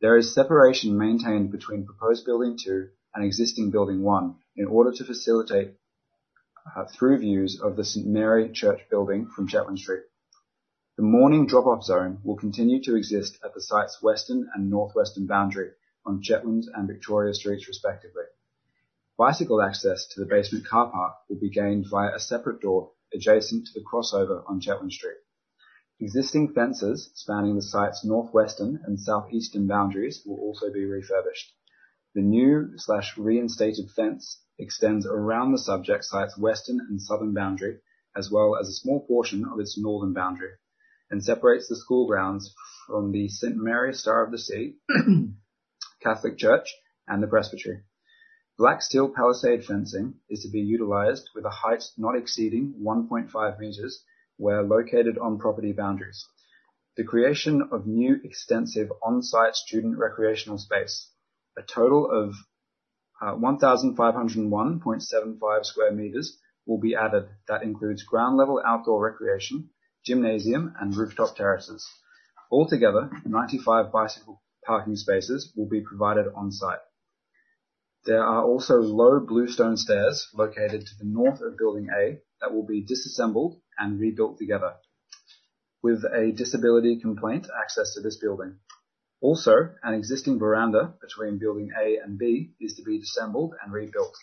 There 0.00 0.16
is 0.16 0.32
separation 0.32 0.96
maintained 0.96 1.50
between 1.50 1.86
proposed 1.86 2.24
building 2.24 2.56
2 2.62 2.88
and 3.14 3.24
existing 3.24 3.70
building 3.70 4.02
1 4.02 4.34
in 4.56 4.66
order 4.66 4.92
to 4.92 5.04
facilitate 5.04 5.74
uh, 6.74 6.84
through 6.86 7.18
views 7.18 7.60
of 7.60 7.76
the 7.76 7.84
St 7.84 8.06
Mary 8.06 8.50
Church 8.50 8.80
building 8.90 9.26
from 9.26 9.48
Chetwynd 9.48 9.78
Street. 9.78 10.02
The 10.96 11.02
morning 11.02 11.46
drop-off 11.46 11.84
zone 11.84 12.20
will 12.24 12.36
continue 12.36 12.82
to 12.84 12.96
exist 12.96 13.38
at 13.44 13.52
the 13.54 13.60
site's 13.60 14.02
western 14.02 14.48
and 14.54 14.70
northwestern 14.70 15.26
boundary 15.26 15.72
on 16.06 16.22
Chetwynd 16.22 16.64
and 16.74 16.88
Victoria 16.88 17.34
Streets 17.34 17.68
respectively. 17.68 18.24
Bicycle 19.18 19.62
access 19.62 20.06
to 20.08 20.20
the 20.20 20.26
basement 20.26 20.66
car 20.66 20.90
park 20.90 21.14
will 21.28 21.38
be 21.38 21.50
gained 21.50 21.86
via 21.90 22.14
a 22.14 22.18
separate 22.18 22.60
door 22.60 22.92
adjacent 23.12 23.66
to 23.66 23.72
the 23.74 23.84
crossover 23.84 24.42
on 24.48 24.60
Chetwynd 24.60 24.92
Street. 24.92 25.18
Existing 26.00 26.52
fences 26.52 27.10
spanning 27.14 27.56
the 27.56 27.62
site's 27.62 28.04
northwestern 28.04 28.80
and 28.84 29.00
southeastern 29.00 29.66
boundaries 29.66 30.22
will 30.26 30.38
also 30.38 30.70
be 30.70 30.84
refurbished. 30.84 31.52
The 32.14 32.22
new 32.22 32.72
slash 32.76 33.16
reinstated 33.16 33.90
fence 33.90 34.42
extends 34.58 35.06
around 35.06 35.52
the 35.52 35.58
subject 35.58 36.04
site's 36.04 36.38
western 36.38 36.80
and 36.80 37.00
southern 37.00 37.34
boundary, 37.34 37.78
as 38.16 38.30
well 38.30 38.56
as 38.56 38.68
a 38.68 38.72
small 38.72 39.06
portion 39.06 39.44
of 39.44 39.60
its 39.60 39.78
northern 39.78 40.12
boundary, 40.12 40.52
and 41.10 41.22
separates 41.22 41.68
the 41.68 41.76
school 41.76 42.06
grounds 42.06 42.54
from 42.86 43.12
the 43.12 43.28
St. 43.28 43.56
Mary 43.56 43.92
Star 43.92 44.24
of 44.24 44.30
the 44.30 44.38
Sea 44.38 44.76
Catholic 46.02 46.38
Church 46.38 46.74
and 47.06 47.22
the 47.22 47.26
Presbytery. 47.26 47.82
Black 48.58 48.80
steel 48.80 49.10
palisade 49.10 49.64
fencing 49.64 50.14
is 50.30 50.42
to 50.42 50.48
be 50.48 50.60
utilized 50.60 51.28
with 51.34 51.44
a 51.44 51.50
height 51.50 51.84
not 51.98 52.16
exceeding 52.16 52.74
1.5 52.82 53.58
meters 53.58 54.02
where 54.38 54.62
located 54.62 55.18
on 55.18 55.38
property 55.38 55.72
boundaries. 55.72 56.26
The 56.96 57.04
creation 57.04 57.68
of 57.70 57.86
new 57.86 58.18
extensive 58.24 58.90
on-site 59.02 59.54
student 59.56 59.98
recreational 59.98 60.56
space. 60.56 61.10
A 61.58 61.62
total 61.62 62.10
of 62.10 62.34
uh, 63.20 63.34
1,501.75 63.34 65.64
square 65.64 65.92
meters 65.92 66.38
will 66.66 66.78
be 66.78 66.94
added. 66.94 67.28
That 67.48 67.62
includes 67.62 68.02
ground 68.02 68.36
level 68.36 68.60
outdoor 68.64 69.04
recreation, 69.04 69.70
gymnasium 70.04 70.74
and 70.80 70.94
rooftop 70.94 71.36
terraces. 71.36 71.86
Altogether, 72.50 73.10
95 73.24 73.90
bicycle 73.90 74.42
parking 74.64 74.96
spaces 74.96 75.52
will 75.56 75.68
be 75.68 75.80
provided 75.80 76.26
on 76.34 76.52
site. 76.52 76.78
There 78.04 78.22
are 78.22 78.44
also 78.44 78.76
low 78.76 79.20
bluestone 79.20 79.76
stairs 79.76 80.28
located 80.34 80.82
to 80.82 80.98
the 80.98 81.06
north 81.06 81.40
of 81.40 81.56
Building 81.56 81.88
A 81.90 82.20
that 82.40 82.52
will 82.52 82.64
be 82.64 82.84
disassembled 82.84 83.60
and 83.78 83.98
rebuilt 83.98 84.38
together. 84.38 84.74
With 85.82 86.04
a 86.04 86.32
disability 86.32 87.00
complaint 87.00 87.48
access 87.62 87.94
to 87.94 88.00
this 88.00 88.18
building. 88.18 88.58
Also, 89.20 89.70
an 89.82 89.94
existing 89.94 90.38
veranda 90.38 90.94
between 91.00 91.38
Building 91.38 91.70
A 91.80 91.98
and 92.04 92.18
B 92.18 92.52
is 92.60 92.74
to 92.76 92.82
be 92.82 92.98
disassembled 92.98 93.54
and 93.62 93.72
rebuilt. 93.72 94.14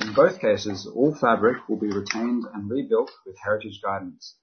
In 0.00 0.12
both 0.12 0.40
cases, 0.40 0.86
all 0.86 1.14
fabric 1.14 1.68
will 1.68 1.78
be 1.78 1.90
retained 1.90 2.44
and 2.52 2.68
rebuilt 2.68 3.10
with 3.24 3.36
heritage 3.42 3.80
guidance. 3.82 4.36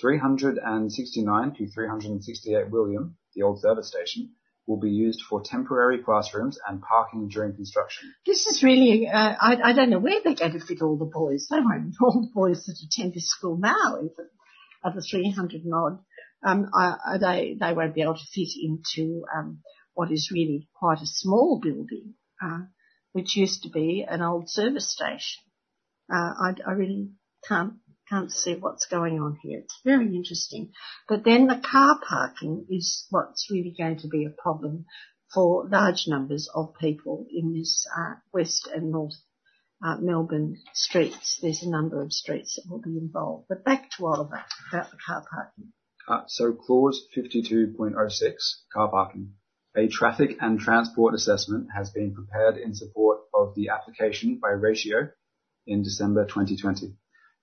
369 0.00 1.54
to 1.54 1.70
368 1.70 2.70
William, 2.70 3.16
the 3.34 3.42
old 3.42 3.60
service 3.60 3.88
station, 3.88 4.30
will 4.66 4.80
be 4.80 4.90
used 4.90 5.22
for 5.28 5.42
temporary 5.44 6.02
classrooms 6.02 6.58
and 6.66 6.82
parking 6.82 7.28
during 7.28 7.54
construction. 7.54 8.12
This 8.26 8.46
is 8.46 8.62
really, 8.62 9.06
uh, 9.06 9.34
I, 9.40 9.56
I, 9.62 9.72
don't 9.74 9.90
know 9.90 9.98
where 9.98 10.20
they're 10.24 10.34
going 10.34 10.52
to 10.52 10.60
fit 10.60 10.82
all 10.82 10.96
the 10.96 11.04
boys. 11.04 11.46
They 11.50 11.60
won't, 11.60 11.94
all 12.00 12.22
the 12.22 12.32
boys 12.34 12.64
that 12.64 12.76
attend 12.82 13.14
this 13.14 13.28
school 13.28 13.58
now, 13.58 13.98
even, 13.98 14.28
of 14.82 14.94
the 14.94 15.02
300 15.02 15.64
and 15.64 15.74
odd, 15.74 15.98
um, 16.44 16.70
I, 16.74 17.18
they, 17.18 17.56
they 17.58 17.72
won't 17.72 17.94
be 17.94 18.02
able 18.02 18.14
to 18.14 18.26
fit 18.32 18.50
into, 18.60 19.24
um, 19.34 19.60
what 19.94 20.10
is 20.10 20.30
really 20.32 20.68
quite 20.74 21.00
a 21.00 21.06
small 21.06 21.60
building, 21.62 22.14
uh, 22.42 22.62
which 23.12 23.36
used 23.36 23.62
to 23.62 23.70
be 23.70 24.04
an 24.08 24.22
old 24.22 24.50
service 24.50 24.90
station. 24.92 25.42
Uh, 26.12 26.32
I, 26.38 26.54
I 26.66 26.72
really 26.72 27.10
can't 27.48 27.74
can't 28.08 28.30
see 28.30 28.54
what's 28.54 28.86
going 28.86 29.18
on 29.18 29.38
here. 29.42 29.60
It's 29.60 29.80
very 29.82 30.14
interesting. 30.14 30.72
But 31.08 31.24
then 31.24 31.46
the 31.46 31.56
car 31.56 31.98
parking 32.06 32.66
is 32.68 33.06
what's 33.08 33.50
really 33.50 33.74
going 33.76 33.98
to 34.00 34.08
be 34.08 34.26
a 34.26 34.42
problem 34.42 34.84
for 35.32 35.66
large 35.68 36.04
numbers 36.06 36.48
of 36.54 36.74
people 36.78 37.26
in 37.30 37.54
this 37.54 37.86
uh, 37.96 38.14
west 38.32 38.68
and 38.72 38.90
north 38.90 39.14
uh, 39.84 39.96
Melbourne 40.00 40.56
streets. 40.74 41.38
There's 41.40 41.62
a 41.62 41.70
number 41.70 42.02
of 42.02 42.12
streets 42.12 42.56
that 42.56 42.70
will 42.70 42.80
be 42.80 42.98
involved. 42.98 43.46
But 43.48 43.64
back 43.64 43.90
to 43.92 44.06
Oliver 44.06 44.44
about 44.70 44.90
the 44.90 44.98
car 45.04 45.24
parking. 45.30 45.72
So 46.26 46.52
clause 46.52 47.06
52.06, 47.16 48.34
car 48.72 48.90
parking. 48.90 49.34
A 49.76 49.88
traffic 49.88 50.36
and 50.40 50.60
transport 50.60 51.14
assessment 51.14 51.68
has 51.74 51.90
been 51.90 52.14
prepared 52.14 52.56
in 52.56 52.74
support 52.74 53.20
of 53.34 53.54
the 53.54 53.70
application 53.70 54.38
by 54.40 54.50
Ratio 54.50 55.08
in 55.66 55.82
December 55.82 56.24
2020. 56.24 56.94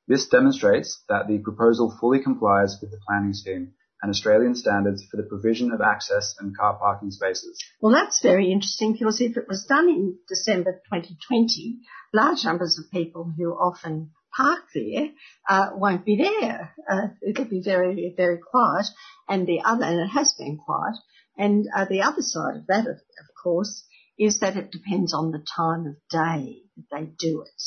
This 0.08 0.28
demonstrates 0.28 1.04
that 1.10 1.28
the 1.28 1.40
proposal 1.40 1.96
fully 2.00 2.22
complies 2.22 2.78
with 2.82 2.92
the 2.92 3.00
planning 3.06 3.34
scheme 3.34 3.74
and 4.02 4.10
Australian 4.10 4.56
standards 4.56 5.04
for 5.04 5.18
the 5.18 5.24
provision 5.24 5.72
of 5.72 5.82
access 5.82 6.36
and 6.40 6.58
car 6.58 6.78
parking 6.78 7.12
spaces. 7.12 7.64
Well, 7.82 7.94
that's 7.94 8.22
very 8.22 8.52
interesting 8.52 8.94
because 8.94 9.22
if 9.22 9.38
it 9.38 9.48
was 9.48 9.66
done 9.66 9.90
in 9.90 10.18
December 10.28 10.82
2020, 10.92 11.80
large 12.14 12.44
numbers 12.44 12.80
of 12.80 12.92
people 12.92 13.32
who 13.38 13.52
often 13.52 14.12
park 14.36 14.64
there 14.74 15.10
uh, 15.50 15.70
won't 15.74 16.06
be 16.06 16.18
there. 16.18 16.74
Uh, 16.90 17.08
it'll 17.28 17.46
be 17.46 17.62
very, 17.62 18.14
very 18.16 18.40
quiet. 18.40 18.86
And 19.28 19.48
the 19.48 19.62
other, 19.64 19.86
and 19.86 20.00
it 20.00 20.08
has 20.08 20.34
been 20.38 20.58
quiet. 20.58 20.96
And 21.38 21.66
uh, 21.76 21.86
the 21.86 22.02
other 22.02 22.22
side 22.22 22.58
of 22.58 22.68
that, 22.68 22.88
of, 22.88 22.98
of 22.98 23.28
course, 23.44 23.84
is 24.18 24.40
that 24.40 24.58
it 24.58 24.72
depends 24.72 25.14
on 25.14 25.32
the 25.32 25.44
time 25.56 25.88
of 25.88 25.96
day 26.10 26.62
that 26.76 26.86
they 26.92 27.06
do 27.18 27.42
it 27.42 27.62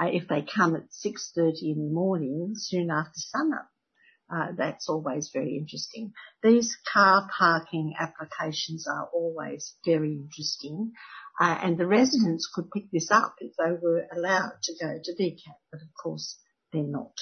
uh, 0.00 0.06
if 0.06 0.28
they 0.28 0.42
come 0.42 0.76
at 0.76 0.90
6.30 1.04 1.54
in 1.62 1.88
the 1.88 1.92
morning, 1.92 2.52
soon 2.54 2.90
after 2.90 3.14
sunup. 3.16 3.68
Uh, 4.30 4.52
that's 4.56 4.90
always 4.90 5.30
very 5.32 5.56
interesting. 5.56 6.12
These 6.42 6.76
car 6.92 7.28
parking 7.38 7.94
applications 7.98 8.86
are 8.86 9.08
always 9.12 9.74
very 9.86 10.12
interesting, 10.12 10.92
uh, 11.40 11.58
and 11.62 11.78
the 11.78 11.86
residents 11.86 12.50
could 12.52 12.70
pick 12.70 12.90
this 12.92 13.10
up 13.10 13.36
if 13.38 13.52
they 13.58 13.70
were 13.70 14.06
allowed 14.14 14.54
to 14.62 14.74
go 14.80 14.98
to 15.02 15.12
VCAT, 15.14 15.54
but 15.70 15.80
of 15.80 15.88
course 16.02 16.38
they're 16.72 16.82
not. 16.82 17.14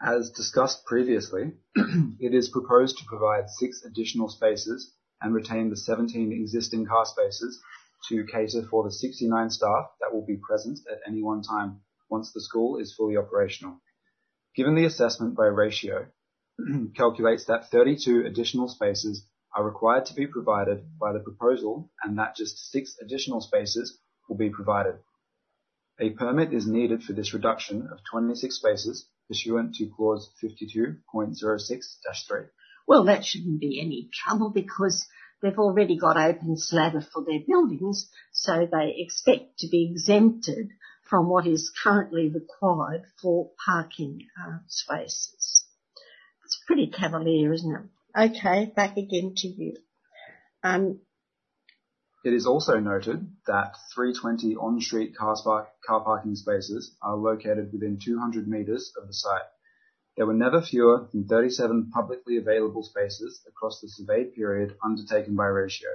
As 0.00 0.30
discussed 0.30 0.84
previously, 0.86 1.54
it 1.74 2.32
is 2.32 2.48
proposed 2.48 2.98
to 2.98 3.04
provide 3.04 3.50
six 3.50 3.82
additional 3.84 4.28
spaces 4.28 4.92
and 5.20 5.34
retain 5.34 5.70
the 5.70 5.76
17 5.76 6.32
existing 6.32 6.86
car 6.86 7.04
spaces 7.04 7.60
to 8.08 8.24
cater 8.24 8.62
for 8.70 8.84
the 8.84 8.92
69 8.92 9.50
staff 9.50 9.86
that 10.00 10.14
will 10.14 10.24
be 10.24 10.36
present 10.36 10.78
at 10.90 11.00
any 11.06 11.20
one 11.20 11.42
time 11.42 11.80
once 12.08 12.32
the 12.32 12.40
school 12.40 12.78
is 12.78 12.94
fully 12.94 13.16
operational. 13.16 13.80
Given 14.54 14.76
the 14.76 14.84
assessment 14.84 15.36
by 15.36 15.46
ratio 15.46 16.06
calculates 16.96 17.46
that 17.46 17.70
32 17.70 18.24
additional 18.24 18.68
spaces 18.68 19.26
are 19.58 19.64
required 19.64 20.06
to 20.06 20.14
be 20.14 20.28
provided 20.28 20.84
by 21.00 21.12
the 21.12 21.18
proposal 21.18 21.90
and 22.02 22.18
that 22.18 22.36
just 22.36 22.70
six 22.70 22.96
additional 23.02 23.40
spaces 23.40 23.98
will 24.28 24.36
be 24.36 24.50
provided. 24.50 24.94
A 25.98 26.10
permit 26.10 26.54
is 26.54 26.66
needed 26.66 27.02
for 27.02 27.12
this 27.12 27.34
reduction 27.34 27.88
of 27.90 27.98
26 28.10 28.54
spaces 28.54 29.08
pursuant 29.26 29.74
to 29.74 29.90
clause 29.96 30.30
52.06-3. 30.40 32.46
Well, 32.86 33.06
that 33.06 33.24
shouldn't 33.24 33.60
be 33.60 33.80
any 33.80 34.08
trouble 34.12 34.50
because 34.50 35.08
They've 35.40 35.58
already 35.58 35.96
got 35.96 36.16
open 36.16 36.56
slather 36.56 37.00
for 37.00 37.22
their 37.22 37.38
buildings, 37.46 38.10
so 38.32 38.66
they 38.66 38.94
expect 38.96 39.60
to 39.60 39.68
be 39.68 39.88
exempted 39.88 40.70
from 41.08 41.28
what 41.28 41.46
is 41.46 41.72
currently 41.82 42.28
required 42.28 43.04
for 43.22 43.52
parking 43.64 44.26
uh, 44.36 44.58
spaces. 44.66 45.64
It's 46.44 46.60
pretty 46.66 46.88
cavalier, 46.88 47.52
isn't 47.52 47.72
it? 47.72 47.82
Okay, 48.18 48.72
back 48.74 48.96
again 48.96 49.34
to 49.36 49.46
you. 49.46 49.76
Um, 50.64 50.98
it 52.24 52.32
is 52.32 52.46
also 52.46 52.80
noted 52.80 53.30
that 53.46 53.76
320 53.94 54.56
on-street 54.56 55.14
car, 55.16 55.36
car 55.86 56.00
parking 56.00 56.34
spaces 56.34 56.96
are 57.00 57.14
located 57.14 57.70
within 57.72 58.00
200 58.04 58.48
metres 58.48 58.92
of 59.00 59.06
the 59.06 59.14
site. 59.14 59.46
There 60.16 60.26
were 60.26 60.34
never 60.34 60.60
fewer 60.60 61.06
than 61.12 61.28
37 61.28 61.92
publicly 61.94 62.38
available 62.38 62.82
spaces 62.82 63.40
across 63.46 63.80
the 63.80 63.88
surveyed 63.88 64.34
period 64.34 64.74
undertaken 64.84 65.36
by 65.36 65.46
Ratio. 65.46 65.90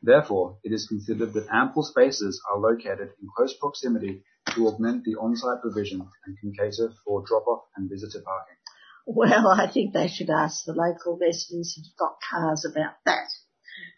Therefore, 0.00 0.56
it 0.64 0.72
is 0.72 0.88
considered 0.88 1.34
that 1.34 1.48
ample 1.52 1.82
spaces 1.82 2.40
are 2.50 2.58
located 2.58 3.10
in 3.20 3.28
close 3.36 3.54
proximity 3.60 4.24
to 4.54 4.66
augment 4.66 5.04
the 5.04 5.16
on-site 5.16 5.60
provision 5.60 6.08
and 6.24 6.38
can 6.38 6.54
cater 6.54 6.94
for 7.04 7.22
drop-off 7.26 7.64
and 7.76 7.90
visitor 7.90 8.22
parking. 8.24 8.56
Well, 9.06 9.48
I 9.48 9.66
think 9.66 9.92
they 9.92 10.08
should 10.08 10.30
ask 10.30 10.64
the 10.64 10.72
local 10.72 11.18
residents 11.20 11.74
who've 11.74 11.96
got 11.98 12.18
cars 12.30 12.64
about 12.64 12.94
that. 13.06 13.28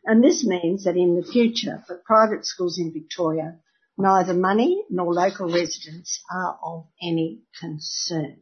And 0.04 0.22
this 0.22 0.44
means 0.44 0.84
that 0.84 0.96
in 0.96 1.16
the 1.16 1.26
future, 1.26 1.82
for 1.86 2.02
private 2.04 2.46
schools 2.46 2.78
in 2.78 2.92
Victoria, 2.92 3.58
neither 3.98 4.34
money 4.34 4.84
nor 4.90 5.12
local 5.12 5.46
residents 5.46 6.22
are 6.30 6.58
of 6.62 6.86
any 7.02 7.42
concern. 7.60 8.40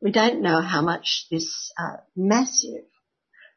We 0.00 0.10
don't 0.10 0.42
know 0.42 0.60
how 0.60 0.82
much 0.82 1.26
this 1.30 1.72
uh, 1.78 1.98
massive 2.14 2.84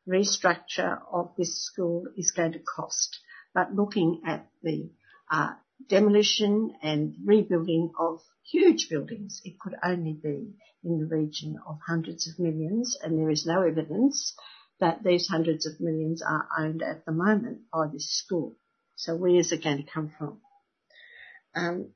restructure 0.07 0.99
of 1.11 1.31
this 1.37 1.63
school 1.63 2.05
is 2.17 2.31
going 2.31 2.53
to 2.53 2.59
cost, 2.59 3.19
but 3.53 3.73
looking 3.73 4.21
at 4.25 4.47
the 4.63 4.89
uh, 5.31 5.53
demolition 5.87 6.75
and 6.81 7.15
rebuilding 7.25 7.91
of 7.99 8.21
huge 8.51 8.89
buildings, 8.89 9.41
it 9.43 9.59
could 9.59 9.75
only 9.83 10.13
be 10.13 10.53
in 10.83 10.99
the 10.99 11.05
region 11.05 11.59
of 11.67 11.79
hundreds 11.87 12.27
of 12.27 12.39
millions, 12.39 12.97
and 13.01 13.17
there 13.17 13.29
is 13.29 13.45
no 13.45 13.61
evidence 13.61 14.35
that 14.79 15.03
these 15.03 15.27
hundreds 15.27 15.65
of 15.65 15.79
millions 15.79 16.21
are 16.21 16.47
owned 16.57 16.81
at 16.81 17.05
the 17.05 17.11
moment 17.11 17.59
by 17.71 17.87
this 17.87 18.09
school. 18.09 18.55
So 18.95 19.15
where 19.15 19.35
is 19.35 19.51
it 19.51 19.63
going 19.63 19.77
to 19.77 19.91
come 19.91 20.11
from? 20.17 20.41
Um, 21.55 21.93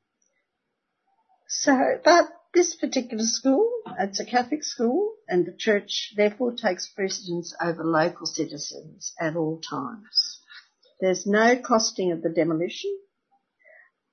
so, 1.48 2.00
but 2.04 2.30
this 2.54 2.76
particular 2.76 3.24
school, 3.24 3.70
it's 4.00 4.20
a 4.20 4.26
Catholic 4.26 4.64
school, 4.64 5.16
and 5.28 5.46
the 5.46 5.56
church 5.58 6.14
therefore 6.16 6.54
takes 6.54 6.88
precedence 6.88 7.56
over 7.62 7.84
local 7.84 8.26
citizens 8.26 9.14
at 9.20 9.36
all 9.36 9.60
times. 9.62 10.40
There's 11.00 11.26
no 11.26 11.58
costing 11.58 12.12
of 12.12 12.22
the 12.22 12.30
demolition. 12.30 12.98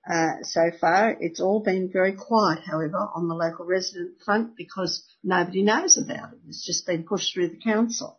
Uh, 0.09 0.43
so 0.43 0.71
far, 0.81 1.17
it's 1.21 1.41
all 1.41 1.61
been 1.61 1.91
very 1.93 2.15
quiet, 2.15 2.61
however, 2.65 2.97
on 3.15 3.29
the 3.29 3.35
local 3.35 3.67
resident 3.67 4.21
front 4.25 4.57
because 4.57 5.05
nobody 5.23 5.63
knows 5.63 5.99
about 5.99 6.33
it. 6.33 6.39
It's 6.49 6.65
just 6.65 6.87
been 6.87 7.05
pushed 7.05 7.35
through 7.35 7.49
the 7.49 7.61
council. 7.61 8.19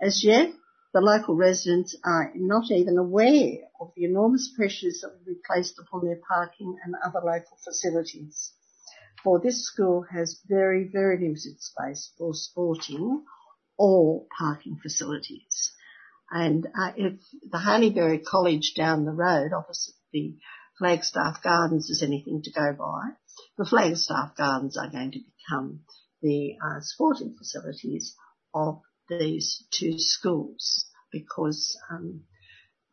As 0.00 0.24
yet, 0.24 0.50
the 0.94 1.00
local 1.00 1.36
residents 1.36 1.96
are 2.04 2.32
not 2.34 2.70
even 2.70 2.96
aware 2.96 3.58
of 3.80 3.92
the 3.94 4.04
enormous 4.04 4.50
pressures 4.56 5.00
that 5.02 5.10
will 5.10 5.34
be 5.34 5.40
placed 5.46 5.78
upon 5.78 6.04
their 6.04 6.18
parking 6.26 6.76
and 6.82 6.94
other 7.04 7.20
local 7.24 7.58
facilities. 7.64 8.52
For 9.22 9.38
this 9.38 9.66
school 9.66 10.06
has 10.10 10.40
very, 10.48 10.88
very 10.90 11.18
limited 11.18 11.60
space 11.60 12.12
for 12.16 12.32
sporting 12.32 13.24
or 13.78 14.24
parking 14.36 14.78
facilities. 14.82 15.72
And 16.30 16.66
uh, 16.66 16.92
if 16.96 17.20
the 17.50 17.58
Haileybury 17.58 18.24
College 18.24 18.72
down 18.74 19.04
the 19.04 19.12
road 19.12 19.52
opposite 19.52 19.94
the 20.12 20.36
Flagstaff 20.80 21.42
Gardens 21.42 21.90
is 21.90 22.02
anything 22.02 22.40
to 22.42 22.50
go 22.50 22.72
by, 22.72 23.10
the 23.58 23.66
Flagstaff 23.66 24.34
Gardens 24.34 24.78
are 24.78 24.88
going 24.88 25.12
to 25.12 25.18
become 25.18 25.80
the 26.22 26.56
uh, 26.56 26.80
sporting 26.80 27.36
facilities 27.36 28.16
of 28.54 28.80
these 29.10 29.62
two 29.70 29.98
schools 29.98 30.86
because 31.12 31.78
um, 31.90 32.22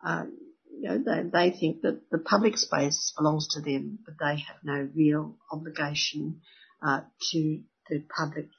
um, 0.03 0.37
you 0.69 0.89
know, 0.89 0.97
they, 0.97 1.29
they 1.29 1.57
think 1.57 1.81
that 1.81 2.09
the 2.11 2.17
public 2.17 2.57
space 2.57 3.13
belongs 3.17 3.47
to 3.51 3.61
them, 3.61 3.99
but 4.05 4.15
they 4.19 4.41
have 4.41 4.57
no 4.63 4.89
real 4.93 5.37
obligation 5.49 6.41
uh, 6.85 7.01
to 7.31 7.61
the 7.89 8.03
public 8.15 8.49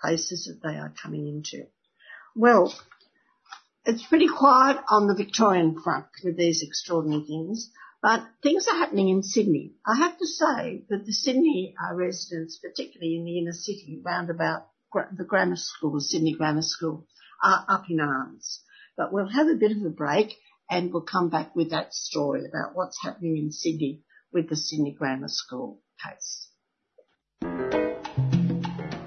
places 0.00 0.46
that 0.46 0.66
they 0.66 0.76
are 0.78 0.94
coming 1.02 1.28
into. 1.28 1.66
Well, 2.34 2.74
it's 3.84 4.06
pretty 4.06 4.28
quiet 4.28 4.78
on 4.88 5.06
the 5.06 5.14
Victorian 5.14 5.80
front 5.80 6.06
with 6.24 6.36
these 6.36 6.62
extraordinary 6.62 7.24
things, 7.24 7.70
but 8.02 8.22
things 8.42 8.68
are 8.68 8.76
happening 8.76 9.08
in 9.08 9.22
Sydney. 9.22 9.74
I 9.84 9.96
have 9.96 10.18
to 10.18 10.26
say 10.26 10.84
that 10.88 11.04
the 11.06 11.12
Sydney 11.12 11.74
uh, 11.82 11.94
residents, 11.94 12.58
particularly 12.58 13.16
in 13.16 13.24
the 13.24 13.38
inner 13.38 13.52
city, 13.52 14.00
round 14.04 14.30
about 14.30 14.68
the 15.16 15.24
grammar 15.24 15.56
school, 15.56 16.00
Sydney 16.00 16.34
Grammar 16.34 16.62
School, 16.62 17.06
are 17.42 17.64
up 17.68 17.84
in 17.90 18.00
arms. 18.00 18.60
But 18.96 19.12
we'll 19.12 19.28
have 19.28 19.48
a 19.48 19.54
bit 19.54 19.72
of 19.72 19.84
a 19.84 19.90
break 19.90 20.34
and 20.70 20.92
we'll 20.92 21.02
come 21.02 21.28
back 21.28 21.54
with 21.54 21.70
that 21.70 21.94
story 21.94 22.44
about 22.46 22.74
what's 22.74 23.02
happening 23.02 23.36
in 23.36 23.52
Sydney 23.52 24.02
with 24.32 24.48
the 24.48 24.56
Sydney 24.56 24.92
Grammar 24.92 25.28
School 25.28 25.80
case. 26.02 26.48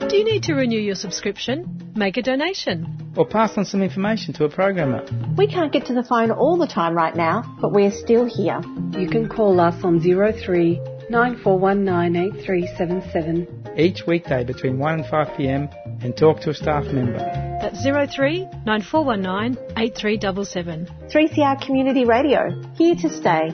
Do 0.10 0.18
you 0.18 0.26
need 0.26 0.44
to 0.44 0.54
renew 0.56 0.80
your 0.80 0.96
subscription? 0.96 1.92
Make 1.96 2.18
a 2.18 2.22
donation. 2.24 3.14
Or 3.16 3.28
pass 3.28 3.56
on 3.60 3.66
some 3.66 3.84
information 3.84 4.34
to 4.34 4.46
a 4.46 4.50
programmer. 4.50 5.06
We 5.38 5.46
can't 5.46 5.72
get 5.72 5.86
to 5.86 5.94
the 5.94 6.02
phone 6.02 6.32
all 6.32 6.58
the 6.58 6.66
time 6.66 6.96
right 6.96 7.16
now, 7.16 7.44
but 7.62 7.74
we're 7.74 7.92
still 7.92 8.26
here. 8.26 8.60
You 8.98 9.08
can 9.08 9.30
call 9.30 9.60
us 9.60 9.76
on 9.84 10.02
03 10.02 10.80
94198377 11.12 13.78
each 13.78 14.08
weekday 14.08 14.44
between 14.44 14.80
1 14.80 14.94
and 14.96 15.06
5 15.06 15.38
pm 15.38 15.70
and 16.02 16.18
talk 16.18 16.40
to 16.42 16.50
a 16.50 16.56
staff 16.56 16.86
member. 16.86 17.20
That's 17.62 17.84
03 17.84 18.48
9419 18.66 19.60
8377. 19.78 20.88
3CR 21.14 21.62
Community 21.64 22.06
Radio, 22.06 22.50
here 22.76 22.96
to 22.96 23.10
stay. 23.10 23.54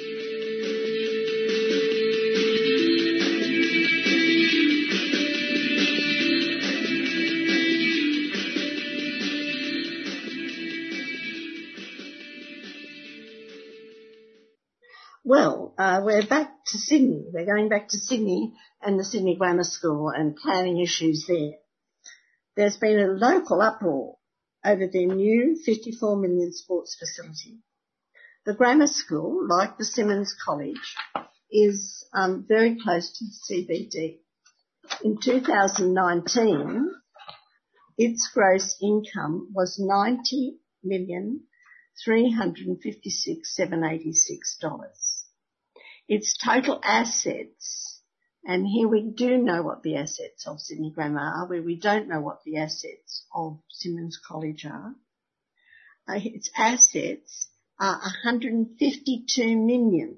Well, 15.31 15.73
uh, 15.77 16.01
we're 16.03 16.27
back 16.27 16.51
to 16.65 16.77
Sydney. 16.77 17.23
We're 17.31 17.45
going 17.45 17.69
back 17.69 17.87
to 17.87 17.97
Sydney 17.97 18.51
and 18.81 18.99
the 18.99 19.05
Sydney 19.05 19.37
Grammar 19.37 19.63
School 19.63 20.09
and 20.09 20.35
planning 20.35 20.77
issues 20.81 21.23
there. 21.25 21.53
There's 22.57 22.75
been 22.75 22.99
a 22.99 23.07
local 23.07 23.61
uproar 23.61 24.17
over 24.65 24.87
their 24.91 25.07
new 25.07 25.57
54 25.65 26.17
million 26.17 26.51
sports 26.51 26.97
facility. 26.99 27.59
The 28.45 28.55
grammar 28.55 28.87
school, 28.87 29.47
like 29.47 29.77
the 29.77 29.85
Simonds 29.85 30.35
College, 30.45 30.97
is 31.49 32.05
um, 32.13 32.43
very 32.45 32.77
close 32.83 33.17
to 33.17 33.23
the 33.23 33.65
CBD. 33.89 34.17
In 35.01 35.17
2019, 35.17 36.91
its 37.97 38.29
gross 38.33 38.75
income 38.81 39.47
was 39.53 39.79
90 39.79 40.57
million 40.83 41.43
three 42.03 42.31
hundred 42.31 42.67
and 42.67 42.81
fifty 42.81 43.09
six 43.09 43.55
seven 43.55 43.83
eighty 43.83 44.13
six 44.13 44.57
dollars 44.59 45.10
its 46.11 46.35
total 46.35 46.77
assets, 46.83 48.01
and 48.43 48.67
here 48.67 48.89
we 48.89 49.01
do 49.01 49.37
know 49.37 49.61
what 49.61 49.81
the 49.81 49.95
assets 49.95 50.45
of 50.45 50.59
Sydney 50.59 50.91
Grammar 50.91 51.21
are, 51.21 51.47
where 51.47 51.61
we 51.61 51.79
don't 51.79 52.09
know 52.09 52.19
what 52.19 52.43
the 52.43 52.57
assets 52.57 53.23
of 53.33 53.59
Simonds 53.69 54.19
College 54.27 54.65
are. 54.65 54.93
Uh, 56.09 56.19
its 56.21 56.51
assets 56.57 57.47
are 57.79 57.97
152 58.01 59.55
million. 59.55 60.17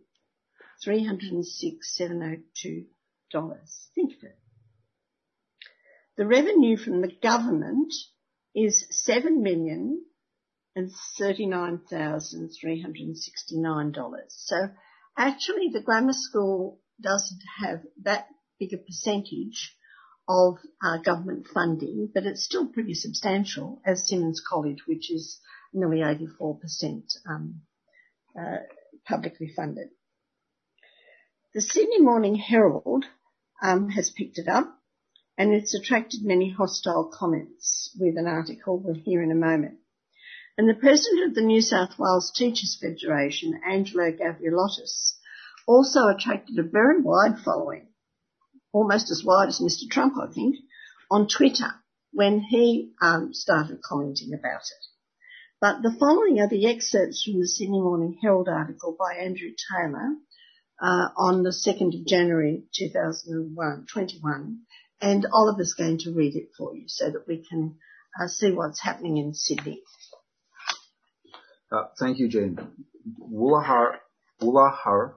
Three 0.83 1.05
hundred 1.05 1.31
and 1.31 1.45
six 1.45 1.95
seven 1.95 2.23
oh 2.23 2.41
two 2.59 2.85
dollars. 3.31 3.87
Think 3.93 4.13
of 4.17 4.23
it. 4.23 4.39
The 6.17 6.25
revenue 6.25 6.75
from 6.75 7.01
the 7.01 7.15
government 7.21 7.93
is 8.55 8.87
seven 8.89 9.43
million 9.43 10.03
and 10.75 10.91
thirty 11.19 11.45
nine 11.45 11.81
thousand 11.87 12.49
three 12.59 12.81
hundred 12.81 13.01
and 13.01 13.17
sixty 13.17 13.59
nine 13.59 13.91
dollars. 13.91 14.33
So 14.35 14.71
Actually, 15.17 15.69
the 15.71 15.81
grammar 15.81 16.13
school 16.13 16.79
doesn't 17.01 17.41
have 17.61 17.81
that 18.03 18.27
big 18.59 18.73
a 18.73 18.77
percentage 18.77 19.75
of 20.27 20.57
uh, 20.83 20.97
government 20.97 21.45
funding, 21.53 22.09
but 22.13 22.25
it's 22.25 22.45
still 22.45 22.67
pretty 22.67 22.93
substantial 22.93 23.81
as 23.85 24.07
Simonds 24.07 24.41
College, 24.47 24.83
which 24.87 25.11
is 25.11 25.39
nearly 25.73 25.97
84% 25.97 27.03
um, 27.29 27.61
uh, 28.39 28.57
publicly 29.05 29.51
funded. 29.53 29.89
The 31.53 31.61
Sydney 31.61 31.99
Morning 31.99 32.35
Herald 32.35 33.05
um, 33.61 33.89
has 33.89 34.09
picked 34.09 34.39
it 34.39 34.47
up 34.47 34.79
and 35.37 35.53
it's 35.53 35.75
attracted 35.75 36.23
many 36.23 36.51
hostile 36.51 37.11
comments 37.11 37.95
with 37.99 38.17
an 38.17 38.27
article 38.27 38.79
we'll 38.79 38.95
hear 38.95 39.21
in 39.21 39.31
a 39.31 39.35
moment. 39.35 39.79
And 40.55 40.69
the 40.69 40.75
president 40.75 41.29
of 41.29 41.35
the 41.35 41.41
New 41.41 41.61
South 41.61 41.97
Wales 41.97 42.31
Teachers 42.35 42.77
Federation, 42.79 43.59
Angelo 43.67 44.11
Gavrielatos, 44.11 45.15
also 45.65 46.07
attracted 46.07 46.59
a 46.59 46.63
very 46.63 47.01
wide 47.01 47.39
following, 47.43 47.87
almost 48.71 49.09
as 49.09 49.23
wide 49.25 49.49
as 49.49 49.59
Mr. 49.59 49.89
Trump, 49.89 50.13
I 50.21 50.31
think, 50.31 50.57
on 51.09 51.27
Twitter 51.27 51.73
when 52.11 52.39
he 52.39 52.93
um, 53.01 53.33
started 53.33 53.81
commenting 53.81 54.33
about 54.33 54.61
it. 54.61 54.85
But 55.59 55.81
the 55.81 55.95
following 55.99 56.39
are 56.39 56.49
the 56.49 56.67
excerpts 56.67 57.23
from 57.23 57.39
the 57.39 57.47
Sydney 57.47 57.81
Morning 57.81 58.19
Herald 58.21 58.47
article 58.47 58.95
by 58.99 59.15
Andrew 59.15 59.49
Taylor 59.71 60.17
uh, 60.79 61.07
on 61.17 61.41
the 61.41 61.49
2nd 61.49 61.99
of 61.99 62.05
January 62.05 62.65
2021, 62.77 64.59
and 65.01 65.25
Oliver's 65.31 65.73
going 65.73 65.97
to 65.99 66.13
read 66.13 66.35
it 66.35 66.49
for 66.55 66.75
you 66.75 66.83
so 66.87 67.09
that 67.09 67.27
we 67.27 67.43
can 67.49 67.77
uh, 68.21 68.27
see 68.27 68.51
what's 68.51 68.81
happening 68.81 69.17
in 69.17 69.33
Sydney. 69.33 69.81
Uh, 71.73 71.85
thank 71.99 72.19
you, 72.19 72.27
Jane. 72.27 72.59
Woollahra, 73.19 73.97
Woollahra. 74.39 75.15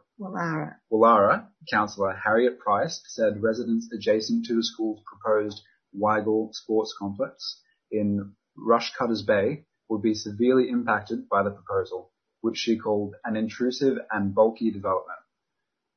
Woollahra 0.90 1.48
councillor 1.70 2.14
Harriet 2.14 2.58
Price 2.58 3.02
said 3.08 3.42
residents 3.42 3.90
adjacent 3.92 4.46
to 4.46 4.54
the 4.54 4.64
school's 4.64 5.02
proposed 5.04 5.60
Weigall 5.94 6.54
Sports 6.54 6.94
Complex 6.98 7.60
in 7.90 8.32
Rushcutters 8.58 9.26
Bay 9.26 9.66
would 9.90 10.00
be 10.00 10.14
severely 10.14 10.70
impacted 10.70 11.28
by 11.28 11.42
the 11.42 11.50
proposal, 11.50 12.10
which 12.40 12.56
she 12.56 12.78
called 12.78 13.14
an 13.24 13.36
intrusive 13.36 13.98
and 14.10 14.34
bulky 14.34 14.70
development. 14.70 15.18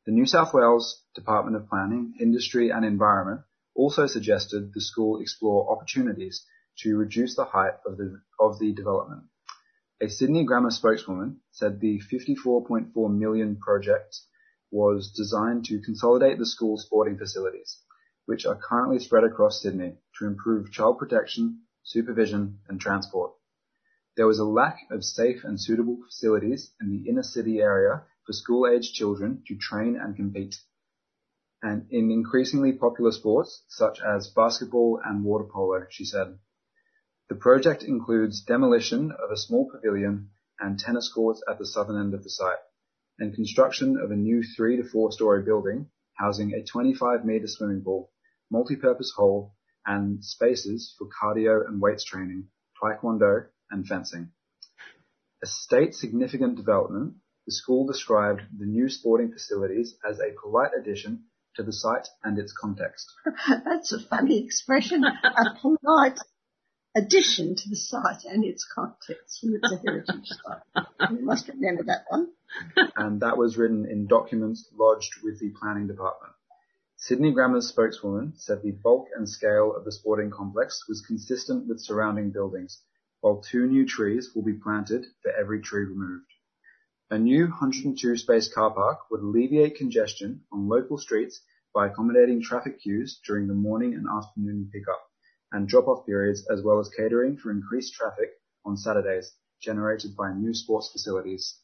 The 0.06 0.12
New 0.12 0.26
South 0.26 0.54
Wales 0.54 1.02
Department 1.16 1.56
of 1.56 1.70
Planning, 1.70 2.16
Industry 2.20 2.70
and 2.70 2.84
Environment 2.84 3.42
also 3.76 4.08
suggested 4.08 4.72
the 4.74 4.82
school 4.82 5.22
explore 5.22 5.72
opportunities 5.72 6.46
to 6.80 6.98
reduce 6.98 7.38
the 7.38 7.46
height 7.46 7.76
of 7.86 7.96
the, 7.96 8.20
of 8.38 8.60
the 8.60 8.74
development. 8.74 9.24
A 10.02 10.08
Sydney 10.08 10.46
Grammar 10.46 10.72
spokeswoman 10.72 11.42
said 11.52 11.82
the 11.82 12.00
54.4 12.00 13.14
million 13.14 13.58
project 13.58 14.22
was 14.72 15.12
designed 15.12 15.66
to 15.66 15.82
consolidate 15.82 16.38
the 16.38 16.46
school's 16.46 16.86
sporting 16.86 17.18
facilities, 17.18 17.84
which 18.26 18.46
are 18.46 18.56
currently 18.56 19.00
spread 19.00 19.26
across 19.26 19.62
Sydney 19.62 19.98
to 20.18 20.26
improve 20.26 20.72
child 20.72 21.00
protection, 21.00 21.64
supervision 21.84 22.60
and 22.70 22.80
transport. 22.80 23.34
There 24.16 24.26
was 24.26 24.40
a 24.40 24.46
lack 24.46 24.78
of 24.90 25.04
safe 25.04 25.44
and 25.44 25.60
suitable 25.60 25.98
facilities 26.06 26.72
in 26.80 26.92
the 26.92 27.10
inner 27.10 27.24
city 27.24 27.60
area 27.60 28.04
for 28.26 28.32
school-aged 28.32 28.94
children 28.94 29.44
to 29.48 29.58
train 29.58 29.98
and 29.98 30.16
compete. 30.16 30.56
And 31.62 31.88
in 31.90 32.10
increasingly 32.10 32.72
popular 32.72 33.12
sports 33.12 33.64
such 33.68 34.00
as 34.00 34.30
basketball 34.30 35.02
and 35.04 35.26
water 35.26 35.44
polo, 35.52 35.88
she 35.90 36.06
said. 36.06 36.40
The 37.30 37.36
project 37.36 37.84
includes 37.84 38.42
demolition 38.42 39.12
of 39.12 39.30
a 39.30 39.38
small 39.38 39.70
pavilion 39.70 40.32
and 40.60 40.80
tennis 40.80 41.12
courts 41.14 41.44
at 41.48 41.60
the 41.60 41.66
southern 41.66 42.00
end 42.02 42.16
of 42.16 42.24
the 42.24 42.30
site, 42.30 42.58
and 43.20 43.36
construction 43.36 43.98
of 43.98 44.10
a 44.10 44.16
new 44.16 44.42
three 44.42 44.78
to 44.78 44.84
four 44.84 45.12
story 45.12 45.44
building 45.44 45.92
housing 46.16 46.54
a 46.54 46.64
25 46.64 47.24
metre 47.24 47.46
swimming 47.46 47.84
pool, 47.84 48.12
multi-purpose 48.50 49.14
hall, 49.16 49.54
and 49.86 50.26
spaces 50.26 50.96
for 50.98 51.08
cardio 51.08 51.68
and 51.68 51.80
weights 51.80 52.04
training, 52.04 52.48
taekwondo, 52.82 53.46
and 53.70 53.86
fencing. 53.86 54.32
A 55.44 55.46
state 55.46 55.94
significant 55.94 56.58
development, 56.58 57.14
the 57.46 57.54
school 57.54 57.86
described 57.86 58.42
the 58.58 58.66
new 58.66 58.90
sporting 58.90 59.32
facilities 59.32 59.96
as 60.04 60.20
a 60.20 60.34
polite 60.42 60.72
addition 60.76 61.26
to 61.56 61.64
the 61.64 61.74
site 61.74 62.08
and 62.24 62.40
its 62.40 62.54
context. 62.60 63.06
That's 63.66 63.94
a 63.94 64.00
funny 64.00 64.44
expression, 64.44 65.04
a 65.04 65.60
polite 65.62 66.20
addition 66.96 67.56
to 67.56 67.70
the 67.70 67.76
site 67.76 68.26
and 68.26 68.44
its 68.44 68.66
context 68.66 69.40
when 69.44 69.60
it's 69.62 69.72
a 69.72 69.78
heritage 69.78 70.28
site. 70.28 70.86
You 71.12 71.24
must 71.24 71.48
remember 71.48 71.84
that 71.84 72.06
one. 72.10 72.30
and 72.96 73.22
that 73.22 73.38
was 73.38 73.58
written 73.58 73.86
in 73.86 74.08
documents 74.08 74.68
lodged 74.78 75.22
with 75.24 75.40
the 75.40 75.52
planning 75.60 75.88
department. 75.88 76.34
Sydney 76.98 77.32
Grammar's 77.32 77.70
spokeswoman 77.70 78.34
said 78.36 78.62
the 78.62 78.72
bulk 78.72 79.08
and 79.16 79.30
scale 79.30 79.74
of 79.76 79.86
the 79.86 79.92
sporting 79.92 80.32
complex 80.32 80.86
was 80.90 81.06
consistent 81.06 81.68
with 81.68 81.80
surrounding 81.80 82.32
buildings 82.32 82.82
while 83.22 83.42
two 83.42 83.68
new 83.68 83.86
trees 83.86 84.32
will 84.34 84.44
be 84.44 84.54
planted 84.54 85.06
for 85.22 85.32
every 85.32 85.62
tree 85.62 85.84
removed. 85.84 86.26
A 87.12 87.18
new 87.18 87.46
102 87.46 88.18
space 88.18 88.52
car 88.54 88.74
park 88.74 89.10
would 89.12 89.22
alleviate 89.22 89.76
congestion 89.76 90.42
on 90.52 90.68
local 90.68 90.98
streets 90.98 91.42
by 91.74 91.88
accommodating 91.88 92.42
traffic 92.42 92.82
queues 92.82 93.20
during 93.26 93.48
the 93.48 93.54
morning 93.54 93.94
and 93.94 94.08
afternoon 94.08 94.70
pickup 94.74 95.09
and 95.52 95.68
drop-off 95.68 96.06
periods 96.06 96.46
as 96.52 96.62
well 96.64 96.80
as 96.80 96.90
catering 96.96 97.38
for 97.38 97.52
increased 97.52 97.94
traffic 97.94 98.30
on 98.66 98.78
Saturdays 98.78 99.34
generated 99.62 100.16
by 100.16 100.34
new 100.34 100.54
sports 100.54 100.90
facilities. 100.92 101.60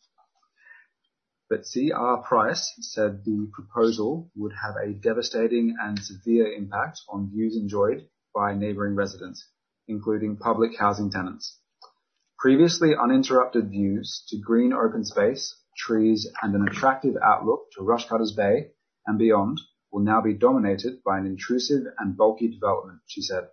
But 1.50 1.66
C.R. 1.66 2.24
Price 2.24 2.74
said 2.80 3.24
the 3.24 3.48
proposal 3.54 4.32
would 4.36 4.54
have 4.54 4.76
a 4.78 4.94
devastating 4.94 5.76
and 5.80 6.00
severe 6.00 6.52
impact 6.52 7.02
on 7.08 7.30
views 7.30 7.56
enjoyed 7.56 8.08
by 8.34 8.56
neighbouring 8.56 8.96
residents, 8.96 9.48
including 9.88 10.38
public 10.38 10.78
housing 10.78 11.12
tenants. 11.12 11.60
Previously 12.40 12.96
uninterrupted 12.96 13.70
views 13.70 14.26
to 14.30 14.40
green 14.40 14.74
open 14.74 15.06
space, 15.06 15.56
trees 15.78 16.28
and 16.42 16.56
an 16.56 16.68
attractive 16.68 17.16
outlook 17.24 17.72
to 17.74 17.82
Rushcutters 17.82 18.36
Bay 18.36 18.72
and 19.06 19.20
beyond 19.20 19.62
will 19.92 20.02
now 20.02 20.22
be 20.22 20.34
dominated 20.34 21.04
by 21.04 21.20
an 21.20 21.26
intrusive 21.26 21.84
and 22.00 22.18
bulky 22.18 22.50
development, 22.50 23.00
she 23.06 23.22
said. 23.22 23.48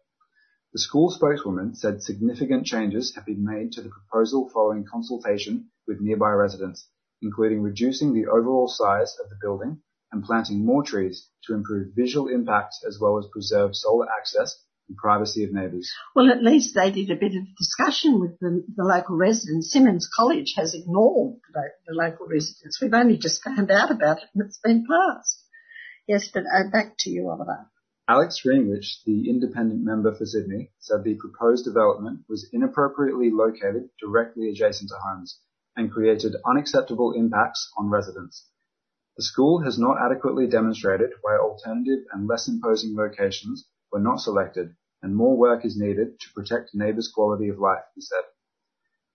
The 0.72 0.78
school 0.78 1.10
spokeswoman 1.10 1.74
said 1.74 2.02
significant 2.02 2.64
changes 2.64 3.14
have 3.14 3.26
been 3.26 3.44
made 3.44 3.72
to 3.72 3.82
the 3.82 3.90
proposal 3.90 4.48
following 4.48 4.86
consultation 4.90 5.70
with 5.86 6.00
nearby 6.00 6.30
residents, 6.30 6.88
including 7.20 7.60
reducing 7.60 8.14
the 8.14 8.26
overall 8.26 8.68
size 8.68 9.14
of 9.22 9.28
the 9.28 9.36
building 9.42 9.82
and 10.12 10.24
planting 10.24 10.64
more 10.64 10.82
trees 10.82 11.28
to 11.44 11.52
improve 11.52 11.94
visual 11.94 12.28
impact 12.28 12.76
as 12.88 12.98
well 12.98 13.18
as 13.18 13.26
preserve 13.30 13.76
solar 13.76 14.06
access 14.18 14.64
and 14.88 14.96
privacy 14.96 15.44
of 15.44 15.52
neighbours. 15.52 15.92
Well, 16.14 16.30
at 16.30 16.42
least 16.42 16.74
they 16.74 16.90
did 16.90 17.10
a 17.10 17.16
bit 17.16 17.36
of 17.36 17.54
discussion 17.58 18.18
with 18.18 18.38
the, 18.38 18.64
the 18.74 18.84
local 18.84 19.16
residents. 19.16 19.70
Simonds 19.70 20.08
College 20.16 20.54
has 20.56 20.72
ignored 20.72 21.38
the, 21.52 21.64
the, 21.86 21.94
local 21.94 22.26
residents. 22.26 22.80
We've 22.80 22.94
only 22.94 23.18
just 23.18 23.44
found 23.44 23.70
out 23.70 23.90
about 23.90 24.22
it 24.22 24.28
and 24.34 24.46
it's 24.46 24.58
been 24.58 24.86
passed. 24.86 25.44
Yes, 26.08 26.28
but 26.32 26.44
uh, 26.44 26.70
back 26.70 26.94
to 27.00 27.10
you, 27.10 27.28
Oliver. 27.28 27.66
Alex 28.08 28.40
Greenwich, 28.42 29.00
the 29.04 29.30
independent 29.30 29.84
member 29.84 30.12
for 30.12 30.26
Sydney, 30.26 30.72
said 30.80 31.04
the 31.04 31.14
proposed 31.14 31.64
development 31.64 32.24
was 32.28 32.48
inappropriately 32.52 33.30
located 33.30 33.90
directly 34.00 34.50
adjacent 34.50 34.90
to 34.90 34.96
homes 34.96 35.40
and 35.76 35.92
created 35.92 36.34
unacceptable 36.44 37.12
impacts 37.12 37.70
on 37.76 37.90
residents. 37.90 38.48
The 39.16 39.22
school 39.22 39.60
has 39.60 39.78
not 39.78 39.98
adequately 40.04 40.48
demonstrated 40.48 41.12
why 41.20 41.36
alternative 41.36 42.04
and 42.10 42.26
less 42.26 42.48
imposing 42.48 42.96
locations 42.96 43.68
were 43.92 44.00
not 44.00 44.20
selected 44.20 44.74
and 45.00 45.14
more 45.14 45.36
work 45.36 45.64
is 45.64 45.78
needed 45.78 46.18
to 46.18 46.32
protect 46.34 46.74
neighbours' 46.74 47.08
quality 47.08 47.48
of 47.50 47.60
life, 47.60 47.84
he 47.94 48.00
said. 48.00 48.24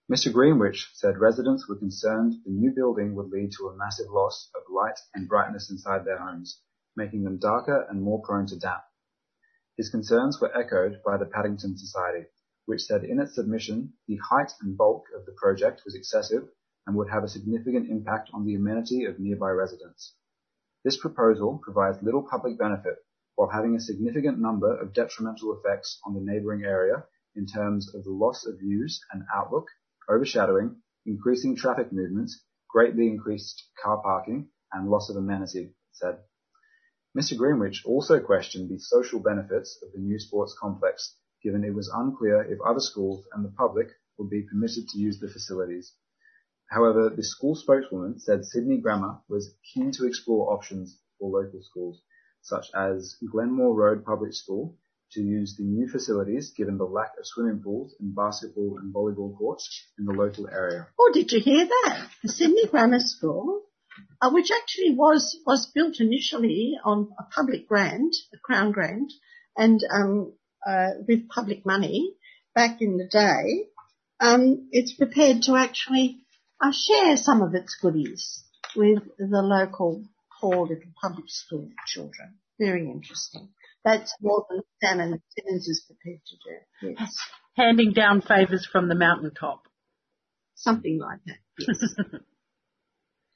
Mr. 0.09 0.31
Greenwich 0.31 0.91
said 0.93 1.17
residents 1.17 1.67
were 1.67 1.75
concerned 1.75 2.35
the 2.45 2.51
new 2.51 2.71
building 2.71 3.15
would 3.15 3.31
lead 3.31 3.51
to 3.51 3.67
a 3.67 3.75
massive 3.75 4.09
loss 4.09 4.49
of 4.55 4.61
light 4.69 4.97
and 5.13 5.27
brightness 5.27 5.69
inside 5.69 6.05
their 6.05 6.19
homes, 6.19 6.61
making 6.97 7.23
them 7.23 7.37
darker 7.37 7.85
and 7.89 8.01
more 8.01 8.21
prone 8.21 8.47
to 8.47 8.57
damp. 8.57 8.81
His 9.77 9.89
concerns 9.89 10.41
were 10.41 10.57
echoed 10.57 11.01
by 11.05 11.17
the 11.17 11.25
Paddington 11.25 11.77
Society, 11.77 12.25
which 12.65 12.83
said 12.83 13.03
in 13.03 13.19
its 13.19 13.35
submission 13.35 13.93
the 14.07 14.17
height 14.17 14.51
and 14.61 14.75
bulk 14.75 15.05
of 15.15 15.25
the 15.25 15.33
project 15.33 15.83
was 15.85 15.95
excessive 15.95 16.49
and 16.87 16.95
would 16.95 17.09
have 17.09 17.23
a 17.23 17.29
significant 17.29 17.89
impact 17.89 18.31
on 18.33 18.45
the 18.45 18.55
amenity 18.55 19.05
of 19.05 19.19
nearby 19.19 19.51
residents. 19.51 20.15
This 20.83 20.97
proposal 20.97 21.59
provides 21.63 22.01
little 22.01 22.23
public 22.23 22.57
benefit 22.57 22.95
while 23.35 23.49
having 23.49 23.75
a 23.75 23.79
significant 23.79 24.39
number 24.39 24.75
of 24.75 24.93
detrimental 24.93 25.53
effects 25.53 25.99
on 26.03 26.15
the 26.15 26.21
neighbouring 26.21 26.63
area 26.63 27.05
in 27.35 27.45
terms 27.45 27.93
of 27.93 28.03
the 28.03 28.11
loss 28.11 28.47
of 28.47 28.59
views 28.59 28.99
and 29.11 29.23
outlook, 29.35 29.67
overshadowing, 30.09 30.81
increasing 31.05 31.55
traffic 31.55 31.93
movements, 31.93 32.43
greatly 32.67 33.07
increased 33.07 33.69
car 33.81 34.01
parking, 34.01 34.49
and 34.73 34.89
loss 34.89 35.09
of 35.09 35.17
amenity, 35.17 35.75
said. 35.91 36.17
Mr. 37.17 37.35
Greenwich 37.35 37.81
also 37.83 38.19
questioned 38.19 38.69
the 38.69 38.77
social 38.77 39.19
benefits 39.19 39.79
of 39.81 39.91
the 39.91 39.99
new 39.99 40.19
sports 40.19 40.55
complex, 40.61 41.15
given 41.41 41.63
it 41.63 41.73
was 41.73 41.91
unclear 41.91 42.43
if 42.43 42.59
other 42.61 42.79
schools 42.79 43.25
and 43.33 43.43
the 43.43 43.49
public 43.57 43.87
would 44.19 44.29
be 44.29 44.43
permitted 44.43 44.87
to 44.87 44.99
use 44.99 45.19
the 45.19 45.27
facilities. 45.27 45.93
However, 46.69 47.09
the 47.09 47.23
school 47.23 47.55
spokeswoman 47.55 48.19
said 48.19 48.45
Sydney 48.45 48.77
Grammar 48.77 49.21
was 49.27 49.55
keen 49.73 49.91
to 49.93 50.05
explore 50.05 50.53
options 50.53 50.99
for 51.17 51.41
local 51.41 51.63
schools 51.63 52.03
such 52.43 52.67
as 52.75 53.15
Glenmore 53.31 53.73
Road 53.73 54.05
Public 54.05 54.33
School 54.33 54.77
to 55.13 55.21
use 55.21 55.55
the 55.57 55.63
new 55.63 55.87
facilities 55.87 56.51
given 56.51 56.77
the 56.77 56.85
lack 56.85 57.13
of 57.17 57.25
swimming 57.25 57.61
pools 57.63 57.95
and 57.99 58.13
basketball 58.13 58.77
and 58.79 58.93
volleyball 58.93 59.35
courts 59.35 59.87
in 59.97 60.05
the 60.05 60.13
local 60.13 60.47
area. 60.49 60.87
Oh, 60.99 61.09
did 61.11 61.31
you 61.31 61.39
hear 61.39 61.65
that? 61.65 62.09
The 62.21 62.29
Sydney 62.29 62.67
Grammar 62.67 62.99
School, 62.99 63.63
uh, 64.21 64.29
which 64.31 64.49
actually 64.51 64.95
was, 64.95 65.37
was 65.45 65.71
built 65.73 65.99
initially 65.99 66.77
on 66.83 67.09
a 67.19 67.23
public 67.23 67.67
grant, 67.67 68.15
a 68.33 68.37
Crown 68.37 68.71
grant, 68.71 69.11
and 69.55 69.79
um, 69.93 70.33
uh, 70.65 70.89
with 71.07 71.29
public 71.29 71.65
money 71.65 72.13
back 72.53 72.81
in 72.81 72.97
the 72.97 73.07
day, 73.07 73.67
um, 74.19 74.67
it's 74.71 74.93
prepared 74.93 75.43
to 75.43 75.55
actually 75.55 76.17
uh, 76.61 76.71
share 76.71 77.17
some 77.17 77.41
of 77.41 77.53
its 77.53 77.75
goodies 77.81 78.43
with 78.75 79.03
the 79.17 79.41
local 79.41 80.03
poor 80.39 80.67
little 80.67 80.91
public 81.01 81.25
school 81.27 81.69
children. 81.85 82.35
Very 82.59 82.89
interesting. 82.89 83.49
That's 83.85 84.13
more 84.21 84.45
than 84.49 84.63
Sam 84.81 84.99
and 84.99 85.21
Simonds 85.37 85.67
is 85.67 85.85
prepared 85.85 86.21
to 86.25 86.35
do. 86.35 86.95
Yes. 86.99 87.15
Handing 87.55 87.93
down 87.93 88.21
favours 88.21 88.67
from 88.69 88.89
the 88.89 88.95
mountaintop. 88.95 89.63
Something 90.55 90.99
like 90.99 91.19
that. 91.25 91.37
Yes. 91.59 91.95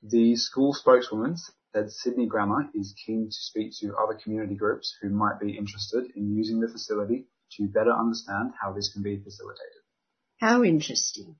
the 0.01 0.35
school 0.35 0.73
spokeswoman 0.73 1.35
said 1.73 1.89
Sydney 1.89 2.27
Grammar 2.27 2.69
is 2.73 2.93
keen 3.05 3.27
to 3.27 3.35
speak 3.35 3.71
to 3.79 3.95
other 3.95 4.19
community 4.21 4.55
groups 4.55 4.95
who 5.01 5.09
might 5.09 5.39
be 5.39 5.57
interested 5.57 6.11
in 6.15 6.35
using 6.35 6.59
the 6.59 6.67
facility 6.67 7.27
to 7.57 7.67
better 7.67 7.91
understand 7.91 8.51
how 8.61 8.73
this 8.73 8.91
can 8.93 9.03
be 9.03 9.17
facilitated. 9.17 9.81
How 10.39 10.63
interesting. 10.63 11.35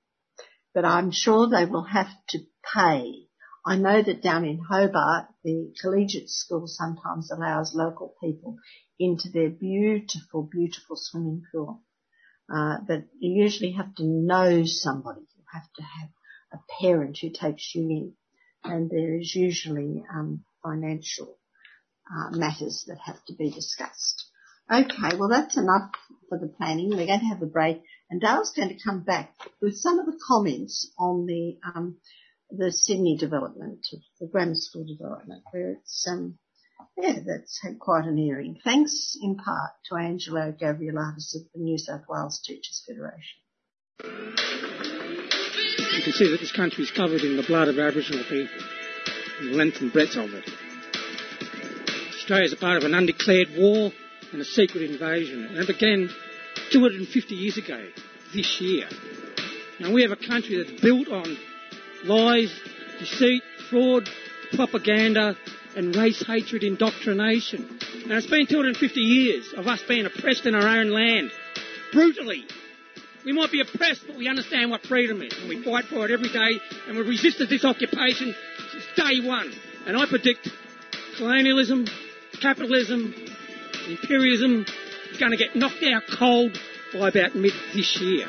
But 0.74 0.86
I'm 0.86 1.12
sure 1.12 1.50
they 1.50 1.66
will 1.66 1.84
have 1.84 2.10
to 2.30 2.40
pay 2.74 3.28
I 3.64 3.78
know 3.78 4.02
that 4.02 4.24
down 4.24 4.44
in 4.46 4.58
Hobart, 4.58 5.28
the 5.44 5.72
collegiate 5.80 6.30
school 6.30 6.64
sometimes 6.66 7.30
allows 7.30 7.76
local 7.76 8.16
people 8.20 8.58
into 8.98 9.30
their 9.30 9.50
beautiful, 9.50 10.50
beautiful 10.52 10.96
swimming 10.96 11.44
pool. 11.52 11.84
Uh, 12.52 12.78
but 12.88 13.04
you 13.20 13.44
usually 13.44 13.74
have 13.74 13.94
to 13.96 14.04
know 14.04 14.66
somebody. 14.66 15.22
You 15.22 15.44
have 15.54 15.72
to 15.76 15.84
have 15.84 16.10
a 16.54 16.82
parent 16.82 17.20
who 17.22 17.30
takes 17.30 17.76
you 17.76 17.84
in. 17.84 18.14
And 18.64 18.90
there 18.90 19.20
is 19.20 19.36
usually 19.36 20.04
um, 20.14 20.44
financial 20.64 21.38
uh, 22.10 22.36
matters 22.36 22.86
that 22.88 23.00
have 23.06 23.24
to 23.26 23.34
be 23.34 23.50
discussed. 23.50 24.26
Okay, 24.72 25.18
well 25.18 25.30
that's 25.30 25.58
enough 25.58 25.92
for 26.30 26.38
the 26.38 26.48
planning. 26.48 26.90
We're 26.90 27.08
going 27.08 27.20
to 27.20 27.26
have 27.26 27.42
a 27.42 27.48
break 27.48 27.82
and 28.12 28.20
Dale's 28.20 28.52
going 28.52 28.70
to 28.70 28.84
come 28.84 29.04
back 29.04 29.34
with 29.62 29.78
some 29.78 29.98
of 29.98 30.06
the 30.06 30.20
comments 30.28 30.92
on 31.00 31.26
the 31.26 31.58
um, 31.64 31.96
the 32.50 32.70
Sydney 32.70 33.16
development, 33.18 33.88
the 34.20 34.28
grammar 34.28 34.56
school 34.56 34.86
development, 34.86 35.44
where 35.52 35.72
it's, 35.72 36.06
um, 36.10 36.38
yeah, 36.98 37.20
that's 37.26 37.62
had 37.64 37.80
quite 37.80 38.04
an 38.04 38.20
airing. 38.20 38.60
Thanks 38.62 39.16
in 39.22 39.38
part 39.38 39.72
to 39.86 39.96
Angelo 39.96 40.52
Gavrielatos 40.52 41.36
of 41.36 41.44
the 41.54 41.62
New 41.62 41.78
South 41.78 42.04
Wales 42.10 42.42
Teachers 42.46 42.84
Federation. 42.86 44.91
You 46.02 46.06
can 46.06 46.14
see 46.14 46.32
that 46.32 46.40
this 46.40 46.52
country 46.52 46.84
is 46.84 46.90
covered 46.90 47.22
in 47.22 47.38
the 47.38 47.44
blood 47.44 47.68
of 47.68 47.78
Aboriginal 47.78 48.24
people, 48.24 48.66
the 49.40 49.52
length 49.52 49.82
and 49.82 49.94
breadth 49.94 50.16
of 50.16 50.34
it. 50.34 50.50
Australia 52.16 52.46
is 52.46 52.54
a 52.54 52.58
part 52.58 52.78
of 52.78 52.86
an 52.86 52.96
undeclared 52.96 53.50
war 53.56 53.92
and 54.32 54.42
a 54.42 54.44
secret 54.44 54.90
invasion, 54.90 55.46
and 55.46 55.58
it 55.60 55.68
began 55.68 56.10
250 56.72 57.36
years 57.36 57.58
ago 57.58 57.86
this 58.34 58.60
year. 58.60 58.88
Now 59.80 59.94
we 59.94 60.02
have 60.02 60.10
a 60.10 60.16
country 60.16 60.58
that's 60.58 60.82
built 60.82 61.08
on 61.08 61.38
lies, 62.06 62.52
deceit, 62.98 63.44
fraud, 63.70 64.10
propaganda, 64.54 65.38
and 65.76 65.96
race 65.96 66.24
hatred 66.26 66.64
indoctrination. 66.64 67.78
And 68.06 68.12
it's 68.14 68.26
been 68.26 68.48
250 68.48 69.00
years 69.00 69.54
of 69.56 69.68
us 69.68 69.84
being 69.88 70.08
oppressed 70.08 70.48
in 70.48 70.56
our 70.56 70.68
own 70.68 70.90
land, 70.90 71.30
brutally. 71.94 72.48
We 73.26 73.34
might 73.34 73.52
be 73.52 73.62
oppressed, 73.62 74.08
but 74.08 74.18
we 74.18 74.28
understand 74.28 74.72
what 74.72 74.82
freedom 74.82 75.22
is, 75.22 75.34
and 75.38 75.48
we 75.48 75.64
fight 75.64 75.86
for 75.86 76.06
it 76.06 76.12
every 76.12 76.30
day, 76.30 76.60
and 76.88 76.98
we've 76.98 77.08
resisted 77.08 77.50
this 77.50 77.64
occupation 77.64 78.34
since 78.72 78.84
day 78.96 79.28
one. 79.28 79.54
And 79.86 79.96
I 79.96 80.08
predict 80.08 80.50
colonialism, 81.18 81.86
capitalism, 82.42 83.14
imperialism 83.88 84.66
is 85.12 85.18
going 85.18 85.32
to 85.32 85.38
get 85.38 85.56
knocked 85.56 85.84
out 85.84 86.04
cold 86.18 86.58
by 86.94 87.10
about 87.10 87.36
mid 87.36 87.54
this 87.74 88.00
year. 88.02 88.28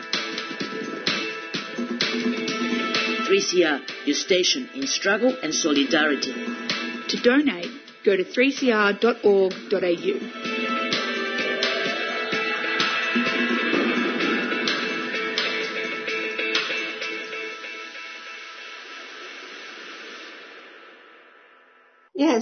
3CR, 3.29 4.07
your 4.07 4.17
station 4.17 4.69
in 4.75 4.87
struggle 4.87 5.35
and 5.43 5.55
solidarity. 5.55 6.33
To 6.33 7.17
donate, 7.23 7.71
go 8.05 8.15
to 8.15 8.25
3cr.org.au. 8.25 10.42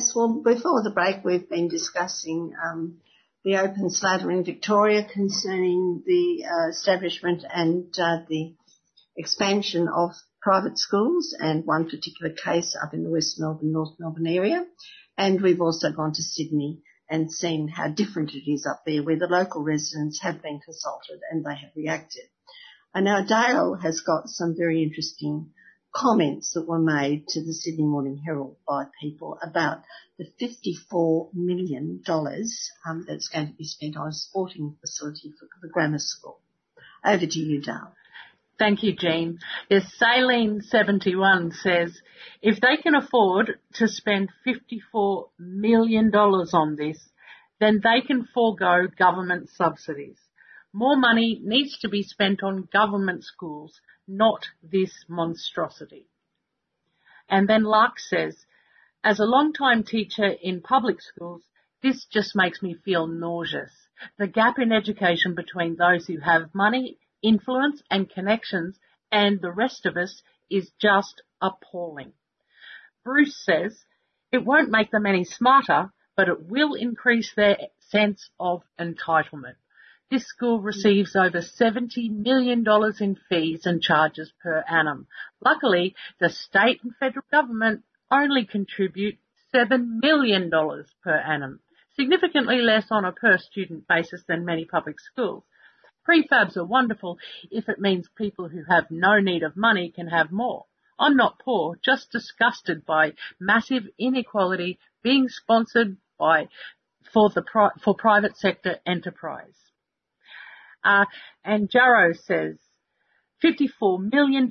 Yes, 0.00 0.14
well, 0.16 0.40
before 0.42 0.82
the 0.82 0.92
break, 0.94 1.22
we've 1.26 1.46
been 1.50 1.68
discussing 1.68 2.54
um, 2.64 3.00
the 3.44 3.56
open 3.56 3.90
slather 3.90 4.30
in 4.30 4.44
Victoria 4.44 5.04
concerning 5.04 6.02
the 6.06 6.46
uh, 6.46 6.68
establishment 6.70 7.44
and 7.52 7.84
uh, 7.98 8.20
the 8.26 8.54
expansion 9.14 9.88
of 9.88 10.12
private 10.40 10.78
schools 10.78 11.36
and 11.38 11.66
one 11.66 11.84
particular 11.84 12.32
case 12.32 12.74
up 12.82 12.94
in 12.94 13.04
the 13.04 13.10
West 13.10 13.38
Melbourne, 13.38 13.72
North 13.72 13.94
Melbourne 13.98 14.26
area. 14.26 14.64
And 15.18 15.42
we've 15.42 15.60
also 15.60 15.92
gone 15.92 16.14
to 16.14 16.22
Sydney 16.22 16.80
and 17.10 17.30
seen 17.30 17.68
how 17.68 17.88
different 17.88 18.32
it 18.32 18.50
is 18.50 18.64
up 18.64 18.84
there 18.86 19.02
where 19.02 19.18
the 19.18 19.26
local 19.26 19.62
residents 19.62 20.22
have 20.22 20.40
been 20.40 20.60
consulted 20.64 21.20
and 21.30 21.44
they 21.44 21.56
have 21.56 21.76
reacted. 21.76 22.24
And 22.94 23.04
now 23.04 23.22
Dale 23.22 23.74
has 23.74 24.00
got 24.00 24.30
some 24.30 24.54
very 24.56 24.82
interesting 24.82 25.50
comments 25.94 26.52
that 26.54 26.68
were 26.68 26.78
made 26.78 27.26
to 27.28 27.44
the 27.44 27.52
Sydney 27.52 27.84
Morning 27.84 28.22
Herald 28.24 28.56
by 28.66 28.84
people 29.00 29.38
about 29.42 29.82
the 30.18 30.26
$54 30.40 31.30
million 31.34 32.02
um, 32.86 33.04
that's 33.08 33.28
going 33.28 33.48
to 33.48 33.54
be 33.54 33.64
spent 33.64 33.96
on 33.96 34.08
a 34.08 34.12
sporting 34.12 34.76
facility 34.80 35.32
for 35.38 35.48
the 35.62 35.68
grammar 35.68 35.98
school. 35.98 36.40
Over 37.04 37.26
to 37.26 37.38
you, 37.38 37.60
Dale. 37.60 37.94
Thank 38.58 38.82
you, 38.82 38.94
Jean. 38.94 39.38
Yes, 39.70 39.90
Saline71 40.00 41.54
says, 41.54 41.98
if 42.42 42.60
they 42.60 42.76
can 42.82 42.94
afford 42.94 43.58
to 43.76 43.88
spend 43.88 44.28
$54 44.46 45.30
million 45.38 46.14
on 46.14 46.76
this, 46.76 46.98
then 47.58 47.80
they 47.82 48.06
can 48.06 48.28
forego 48.34 48.86
government 48.98 49.48
subsidies. 49.54 50.18
More 50.74 50.96
money 50.96 51.40
needs 51.42 51.78
to 51.78 51.88
be 51.88 52.02
spent 52.02 52.42
on 52.42 52.68
government 52.70 53.24
schools, 53.24 53.80
not 54.10 54.46
this 54.62 54.92
monstrosity. 55.08 56.06
And 57.28 57.48
then 57.48 57.62
Lark 57.62 57.98
says, 57.98 58.36
as 59.04 59.20
a 59.20 59.24
long-time 59.24 59.84
teacher 59.84 60.26
in 60.26 60.60
public 60.60 61.00
schools, 61.00 61.42
this 61.82 62.04
just 62.12 62.34
makes 62.34 62.60
me 62.60 62.74
feel 62.84 63.06
nauseous. 63.06 63.72
The 64.18 64.26
gap 64.26 64.58
in 64.58 64.72
education 64.72 65.34
between 65.34 65.76
those 65.76 66.06
who 66.06 66.18
have 66.18 66.54
money 66.54 66.98
influence 67.22 67.82
and 67.90 68.10
connections 68.10 68.78
and 69.12 69.40
the 69.40 69.52
rest 69.52 69.86
of 69.86 69.96
us 69.96 70.22
is 70.50 70.70
just 70.80 71.22
appalling. 71.40 72.12
Bruce 73.04 73.42
says, 73.44 73.78
it 74.32 74.44
won't 74.44 74.70
make 74.70 74.90
them 74.90 75.06
any 75.06 75.24
smarter, 75.24 75.92
but 76.16 76.28
it 76.28 76.48
will 76.48 76.74
increase 76.74 77.32
their 77.34 77.56
sense 77.88 78.28
of 78.38 78.62
entitlement. 78.78 79.54
This 80.10 80.26
school 80.26 80.60
receives 80.60 81.14
over 81.14 81.40
$70 81.40 82.10
million 82.10 82.64
in 82.98 83.16
fees 83.28 83.64
and 83.64 83.80
charges 83.80 84.32
per 84.42 84.64
annum. 84.68 85.06
Luckily, 85.40 85.94
the 86.18 86.28
state 86.28 86.82
and 86.82 86.92
federal 86.96 87.24
government 87.30 87.84
only 88.10 88.44
contribute 88.44 89.18
$7 89.54 90.00
million 90.02 90.50
per 90.50 91.14
annum, 91.14 91.60
significantly 91.94 92.60
less 92.60 92.86
on 92.90 93.04
a 93.04 93.12
per 93.12 93.38
student 93.38 93.86
basis 93.86 94.24
than 94.26 94.44
many 94.44 94.64
public 94.64 94.98
schools. 94.98 95.44
Prefabs 96.04 96.56
are 96.56 96.64
wonderful 96.64 97.20
if 97.52 97.68
it 97.68 97.78
means 97.78 98.08
people 98.18 98.48
who 98.48 98.64
have 98.68 98.90
no 98.90 99.20
need 99.20 99.44
of 99.44 99.56
money 99.56 99.92
can 99.94 100.08
have 100.08 100.32
more. 100.32 100.66
I'm 100.98 101.16
not 101.16 101.38
poor, 101.38 101.78
just 101.84 102.10
disgusted 102.10 102.84
by 102.84 103.12
massive 103.38 103.84
inequality 103.96 104.80
being 105.04 105.28
sponsored 105.28 105.98
by 106.18 106.48
for 107.12 107.30
the 107.30 107.44
for 107.84 107.94
private 107.94 108.36
sector 108.36 108.80
enterprise. 108.84 109.69
Uh, 110.84 111.04
and 111.44 111.70
Jarrow 111.70 112.12
says, 112.12 112.56
$54 113.44 114.10
million? 114.12 114.48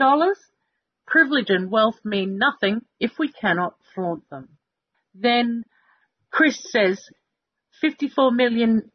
Privilege 1.07 1.49
and 1.49 1.71
wealth 1.71 1.99
mean 2.03 2.37
nothing 2.37 2.81
if 2.99 3.11
we 3.17 3.31
cannot 3.31 3.75
flaunt 3.95 4.29
them. 4.29 4.49
Then 5.15 5.63
Chris 6.31 6.59
says, 6.71 7.01
$54 7.83 8.35
million 8.35 8.91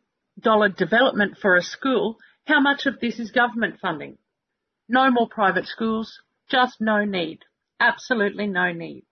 development 0.77 1.39
for 1.41 1.57
a 1.57 1.63
school 1.63 2.19
how 2.47 2.61
much 2.61 2.85
of 2.85 3.01
this 3.01 3.19
is 3.19 3.31
government 3.31 3.81
funding? 3.81 4.19
No 4.87 5.11
more 5.11 5.29
private 5.29 5.67
schools, 5.67 6.21
just 6.51 6.77
no 6.79 7.05
need. 7.05 7.41
Absolutely 7.81 8.47
no 8.47 8.73
need. 8.73 9.05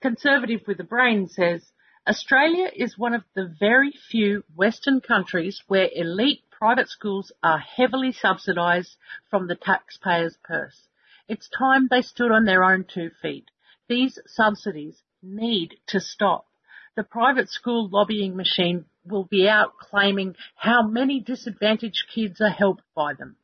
Conservative 0.00 0.60
with 0.68 0.78
a 0.78 0.84
brain 0.84 1.26
says, 1.28 1.68
Australia 2.06 2.70
is 2.74 2.96
one 2.96 3.14
of 3.14 3.24
the 3.34 3.52
very 3.58 3.92
few 4.10 4.44
Western 4.54 5.00
countries 5.00 5.60
where 5.66 5.90
elite 5.92 6.44
private 6.60 6.90
schools 6.90 7.32
are 7.42 7.58
heavily 7.58 8.12
subsidised 8.12 8.94
from 9.30 9.46
the 9.46 9.54
taxpayer's 9.54 10.36
purse. 10.44 10.88
It's 11.26 11.48
time 11.48 11.88
they 11.88 12.02
stood 12.02 12.30
on 12.30 12.44
their 12.44 12.62
own 12.62 12.84
two 12.84 13.10
feet. 13.22 13.46
These 13.88 14.18
subsidies 14.26 15.02
need 15.22 15.76
to 15.86 16.00
stop. 16.00 16.44
The 16.96 17.02
private 17.02 17.48
school 17.48 17.88
lobbying 17.88 18.36
machine 18.36 18.84
will 19.06 19.24
be 19.24 19.48
out 19.48 19.78
claiming 19.78 20.36
how 20.54 20.86
many 20.86 21.18
disadvantaged 21.20 22.04
kids 22.14 22.42
are 22.42 22.50
helped 22.50 22.82
by 22.94 23.14
them. 23.14 23.36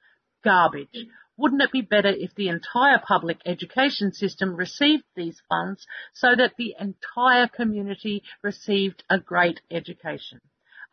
Garbage. 0.44 1.06
Wouldn't 1.38 1.62
it 1.62 1.72
be 1.72 1.80
better 1.80 2.10
if 2.10 2.34
the 2.34 2.48
entire 2.48 2.98
public 2.98 3.38
education 3.46 4.12
system 4.12 4.56
received 4.56 5.04
these 5.14 5.40
funds 5.48 5.86
so 6.12 6.34
that 6.36 6.56
the 6.58 6.74
entire 6.78 7.48
community 7.48 8.22
received 8.42 9.04
a 9.08 9.18
great 9.18 9.62
education? 9.70 10.42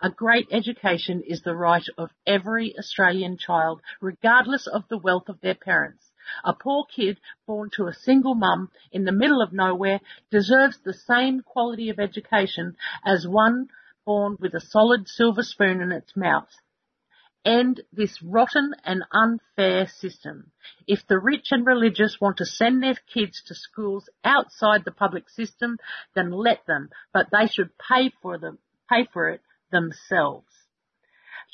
A 0.02 0.10
great 0.10 0.48
education 0.50 1.22
is 1.22 1.44
the 1.44 1.56
right 1.56 1.88
of 2.00 2.12
every 2.26 2.76
Australian 2.80 3.38
child, 3.38 3.80
regardless 4.02 4.66
of 4.66 4.88
the 4.88 4.98
wealth 4.98 5.30
of 5.30 5.39
their 5.41 5.54
parents. 5.54 6.12
A 6.44 6.54
poor 6.54 6.86
kid 6.86 7.20
born 7.46 7.70
to 7.76 7.86
a 7.86 7.94
single 7.94 8.34
mum 8.34 8.72
in 8.91 9.06
the 9.06 9.12
middle 9.12 9.39
of 9.39 9.54
nowhere 9.54 10.00
deserves 10.32 10.80
the 10.80 10.96
same 10.96 11.41
quality 11.41 11.89
of 11.89 12.00
education 12.00 12.76
as 13.06 13.28
one 13.28 13.70
born 14.04 14.38
with 14.39 14.56
a 14.56 14.60
solid 14.60 15.08
silver 15.08 15.44
spoon 15.44 15.80
in 15.80 15.91
its 15.91 16.16
mouth. 16.16 16.50
End 17.46 17.82
this 17.91 18.20
rotten 18.24 18.74
and 18.84 19.04
unfair 19.12 19.86
system. 19.86 20.52
If 20.88 21.06
the 21.06 21.20
rich 21.20 21.52
and 21.52 21.68
religious 21.68 22.20
want 22.20 22.38
to 22.38 22.46
send 22.46 22.82
their 22.82 22.96
kids 22.96 23.44
to 23.44 23.54
schools 23.54 24.10
outside 24.24 24.86
the 24.86 24.91
public 24.91 25.30
system, 25.30 25.78
then 26.16 26.32
let 26.32 26.66
them, 26.66 26.89
but 27.14 27.30
they 27.32 27.46
should 27.46 27.78
pay 27.78 28.10
for 28.22 28.39
them, 28.39 28.58
pay 28.89 29.06
for 29.06 29.30
it 29.30 29.41
themselves. 29.74 30.47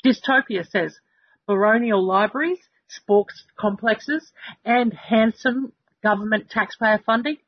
Dystopia 0.04 0.64
says 0.64 1.00
baronial 1.46 2.06
libraries, 2.06 2.60
sports 2.86 3.44
complexes, 3.58 4.32
and 4.64 4.92
handsome 4.92 5.72
government 6.02 6.48
taxpayer 6.48 7.00
funding. 7.04 7.38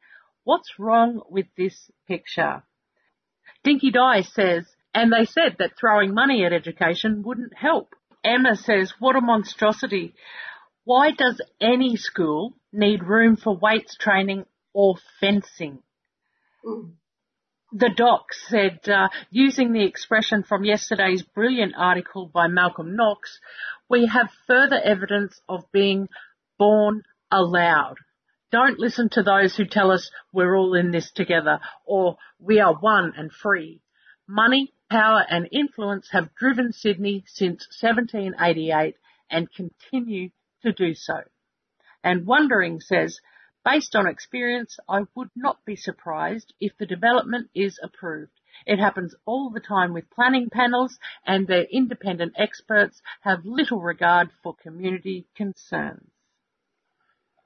What's 0.45 0.79
wrong 0.79 1.23
with 1.31 1.47
this 1.57 1.91
picture? 2.09 2.65
Dinky 3.63 3.93
Di 3.93 4.23
says, 4.23 4.67
and 4.93 5.13
they 5.13 5.25
said 5.25 5.57
that 5.59 5.79
throwing 5.79 6.13
money 6.13 6.45
at 6.45 6.53
education 6.53 7.23
wouldn't 7.23 7.57
help. 7.57 7.95
Emma 8.25 8.57
says, 8.57 8.93
what 8.99 9.17
a 9.17 9.21
monstrosity. 9.21 10.15
Why 10.85 11.13
does 11.13 11.41
any 11.61 11.97
school 11.97 12.55
need 12.73 13.05
room 13.05 13.37
for 13.37 13.57
weights 13.57 13.97
training 13.97 14.47
or 14.73 14.97
fencing? 15.21 15.79
Mm. 16.65 16.93
The 17.75 17.89
doc 17.89 18.35
said, 18.35 18.87
uh, 18.87 19.09
using 19.31 19.73
the 19.73 19.85
expression 19.85 20.43
from 20.43 20.63
yesterday's 20.63 21.23
brilliant 21.23 21.73
article 21.75 22.27
by 22.27 22.47
Malcolm 22.47 22.97
Knox, 22.97 23.41
we 23.89 24.07
have 24.07 24.31
further 24.47 24.79
evidence 24.79 25.41
of 25.49 25.65
being 25.73 26.09
born 26.59 27.03
aloud. 27.31 27.97
Don't 28.51 28.79
listen 28.79 29.09
to 29.13 29.23
those 29.23 29.57
who 29.57 29.65
tell 29.65 29.91
us 29.91 30.11
we're 30.35 30.55
all 30.55 30.75
in 30.75 30.91
this 30.91 31.11
together 31.13 31.61
or 31.87 32.19
we 32.39 32.61
are 32.61 32.75
one 32.75 33.15
and 33.17 33.33
free. 33.33 33.81
Money, 34.29 34.75
power 34.91 35.25
and 35.31 35.49
influence 35.51 36.11
have 36.13 36.35
driven 36.35 36.75
Sydney 36.75 37.25
since 37.27 37.67
1788 37.81 38.97
and 39.31 39.49
continue 39.51 40.29
to 40.63 40.73
do 40.73 40.95
so. 40.95 41.23
And 42.05 42.27
Wondering 42.27 42.81
says, 42.81 43.19
based 43.65 43.95
on 43.95 44.07
experience, 44.07 44.79
I 44.89 45.03
would 45.15 45.31
not 45.37 45.65
be 45.65 45.77
surprised 45.77 46.53
if 46.61 46.73
the 46.79 46.87
development 46.87 47.51
is 47.55 47.79
approved. 47.83 48.33
It 48.67 48.79
happens 48.79 49.15
all 49.25 49.51
the 49.51 49.61
time 49.61 49.93
with 49.93 50.11
planning 50.11 50.51
panels 50.51 50.99
and 51.27 51.47
their 51.47 51.65
independent 51.65 52.35
experts 52.37 53.01
have 53.23 53.45
little 53.45 53.81
regard 53.81 54.31
for 54.43 54.55
community 54.55 55.27
concerns. 55.37 56.11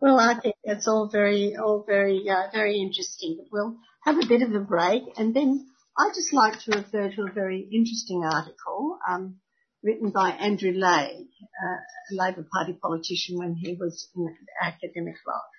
Well, 0.00 0.18
I 0.18 0.38
think 0.38 0.56
that's 0.64 0.86
all 0.86 1.08
very, 1.10 1.56
all 1.56 1.84
very, 1.86 2.28
uh, 2.28 2.48
very 2.52 2.80
interesting. 2.80 3.46
We'll 3.50 3.76
have 4.04 4.18
a 4.18 4.26
bit 4.26 4.42
of 4.42 4.54
a 4.54 4.60
break 4.60 5.02
and 5.16 5.34
then 5.34 5.66
I'd 5.98 6.12
just 6.14 6.32
like 6.32 6.60
to 6.60 6.76
refer 6.76 7.10
to 7.10 7.22
a 7.22 7.32
very 7.32 7.66
interesting 7.72 8.22
article. 8.24 8.98
Um, 9.08 9.40
written 9.82 10.10
by 10.10 10.30
Andrew 10.30 10.72
Leigh, 10.72 11.28
uh, 11.62 11.76
a 12.10 12.14
Labor 12.14 12.46
Party 12.52 12.74
politician 12.82 13.38
when 13.38 13.54
he 13.54 13.74
was 13.74 14.08
in 14.16 14.36
academic 14.60 15.14
life. 15.26 15.56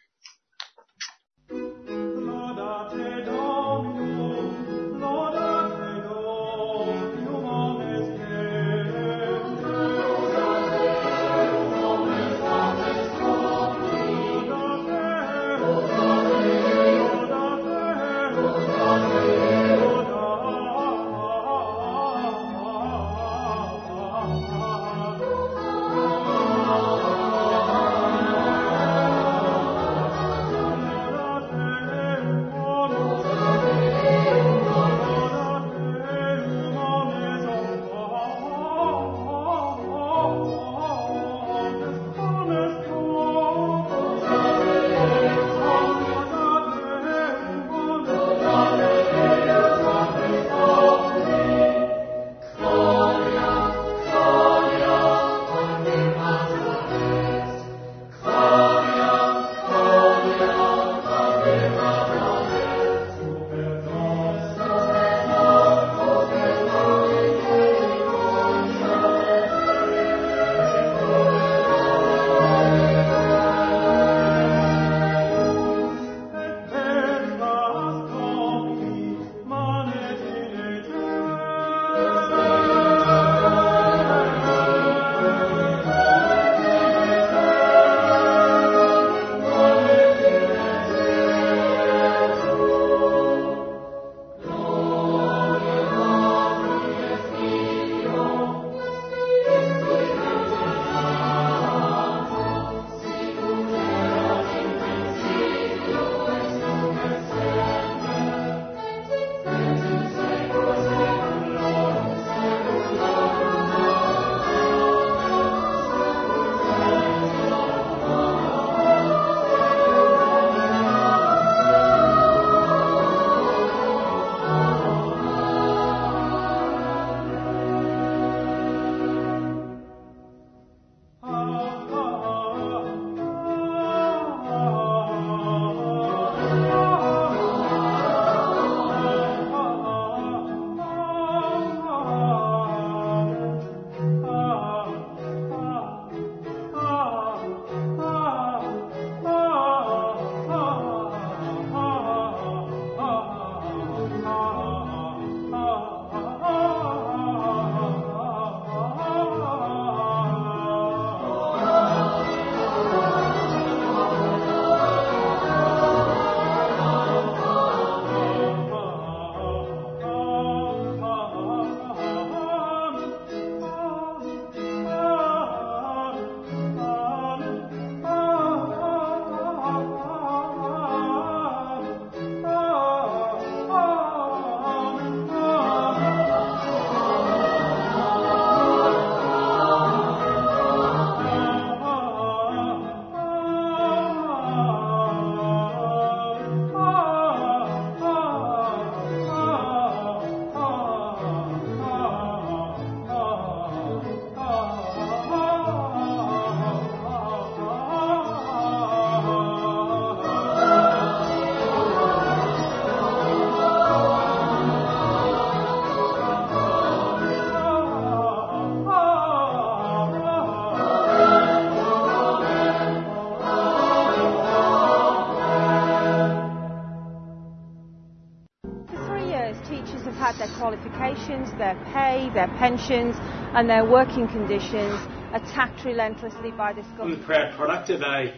Their 231.58 231.76
pay, 231.94 232.30
their 232.34 232.48
pensions, 232.48 233.16
and 233.54 233.70
their 233.70 233.86
working 233.86 234.28
conditions 234.28 235.00
attacked 235.34 235.84
relentlessly 235.86 236.52
by 236.52 236.74
this 236.74 236.86
I'm 236.86 236.98
government. 236.98 237.22
the 237.22 237.26
proud 237.26 237.56
product 237.56 237.90
of 237.90 238.02
a 238.02 238.06
uh, 238.06 238.34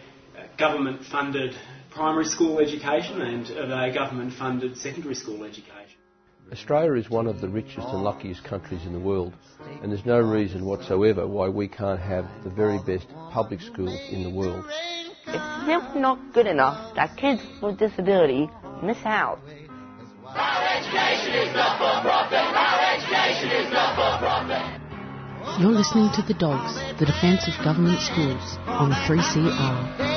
government 0.58 1.04
funded 1.04 1.54
primary 1.90 2.24
school 2.24 2.58
education 2.60 3.20
and 3.20 3.50
of 3.50 3.70
a 3.70 3.92
government 3.92 4.32
funded 4.34 4.76
secondary 4.76 5.14
school 5.14 5.44
education. 5.44 5.98
Australia 6.52 6.94
is 6.94 7.08
one 7.08 7.28
of 7.28 7.40
the 7.40 7.48
richest 7.48 7.86
and 7.88 8.02
luckiest 8.02 8.42
countries 8.42 8.84
in 8.84 8.92
the 8.92 8.98
world, 8.98 9.32
and 9.82 9.92
there's 9.92 10.04
no 10.04 10.18
reason 10.18 10.64
whatsoever 10.64 11.26
why 11.26 11.48
we 11.48 11.68
can't 11.68 12.00
have 12.00 12.26
the 12.42 12.50
very 12.50 12.78
best 12.84 13.06
public 13.30 13.60
schools 13.60 13.96
in 14.10 14.24
the 14.24 14.30
world. 14.30 14.64
It's 15.26 15.66
simply 15.66 16.00
not 16.00 16.18
good 16.32 16.48
enough 16.48 16.94
that 16.96 17.16
kids 17.16 17.42
with 17.62 17.78
disability 17.78 18.50
miss 18.82 18.98
out. 19.04 19.38
Our 20.26 20.64
education 20.76 21.34
is 21.34 21.54
not 21.54 21.78
for 21.78 22.02
profit. 22.02 22.69
You're 25.58 25.72
listening 25.72 26.10
to 26.12 26.20
The 26.20 26.34
Dogs, 26.34 26.74
the 26.98 27.06
Defence 27.06 27.48
of 27.48 27.54
Government 27.64 27.98
Schools, 28.00 28.58
on 28.66 28.92
3CR. 28.92 30.10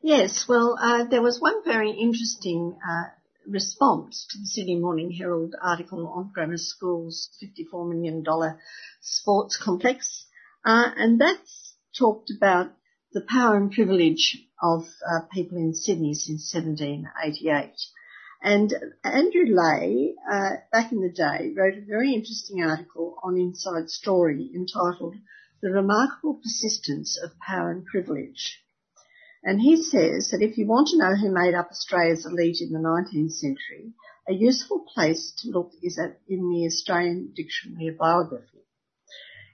Yes, 0.00 0.46
well, 0.48 0.78
uh, 0.80 1.04
there 1.04 1.20
was 1.20 1.42
one 1.42 1.62
very 1.62 1.90
interesting 1.90 2.78
uh, 2.88 3.19
response 3.50 4.26
to 4.30 4.38
the 4.38 4.46
Sydney 4.46 4.76
Morning 4.76 5.10
Herald 5.10 5.54
article 5.60 6.06
on 6.08 6.30
grammar 6.32 6.56
schools' 6.56 7.30
$54 7.42 7.90
million 7.90 8.24
sports 9.00 9.56
complex, 9.56 10.26
uh, 10.64 10.90
and 10.96 11.20
that's 11.20 11.74
talked 11.98 12.30
about 12.30 12.72
the 13.12 13.22
power 13.22 13.56
and 13.56 13.72
privilege 13.72 14.46
of 14.62 14.86
uh, 15.04 15.20
people 15.32 15.58
in 15.58 15.74
Sydney 15.74 16.14
since 16.14 16.54
1788. 16.54 17.72
And 18.42 18.72
Andrew 19.04 19.46
Leigh, 19.46 20.14
uh, 20.30 20.50
back 20.72 20.92
in 20.92 21.00
the 21.00 21.12
day, 21.12 21.52
wrote 21.54 21.76
a 21.76 21.84
very 21.84 22.14
interesting 22.14 22.62
article 22.62 23.18
on 23.22 23.36
Inside 23.36 23.90
Story 23.90 24.50
entitled 24.54 25.16
The 25.60 25.70
Remarkable 25.70 26.34
Persistence 26.34 27.18
of 27.22 27.38
Power 27.38 27.70
and 27.70 27.84
Privilege. 27.84 28.62
And 29.42 29.60
he 29.60 29.82
says 29.82 30.30
that 30.30 30.42
if 30.42 30.58
you 30.58 30.66
want 30.66 30.88
to 30.88 30.98
know 30.98 31.16
who 31.16 31.32
made 31.32 31.54
up 31.54 31.70
Australia's 31.70 32.26
elite 32.26 32.60
in 32.60 32.72
the 32.72 32.78
19th 32.78 33.32
century, 33.32 33.94
a 34.28 34.34
useful 34.34 34.84
place 34.94 35.32
to 35.38 35.50
look 35.50 35.72
is 35.82 35.98
at, 35.98 36.18
in 36.28 36.50
the 36.50 36.66
Australian 36.66 37.32
Dictionary 37.34 37.88
of 37.88 37.96
Biography. 37.96 38.64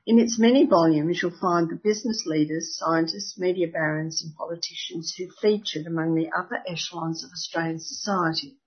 In 0.04 0.18
its 0.18 0.38
many 0.38 0.66
volumes, 0.66 1.20
you'll 1.20 1.38
find 1.38 1.68
the 1.68 1.76
business 1.76 2.24
leaders, 2.26 2.76
scientists, 2.76 3.38
media 3.38 3.68
barons 3.68 4.22
and 4.22 4.34
politicians 4.34 5.14
who 5.16 5.30
featured 5.40 5.86
among 5.86 6.14
the 6.14 6.30
upper 6.30 6.62
echelons 6.66 7.24
of 7.24 7.30
Australian 7.30 7.80
society. 7.80 8.58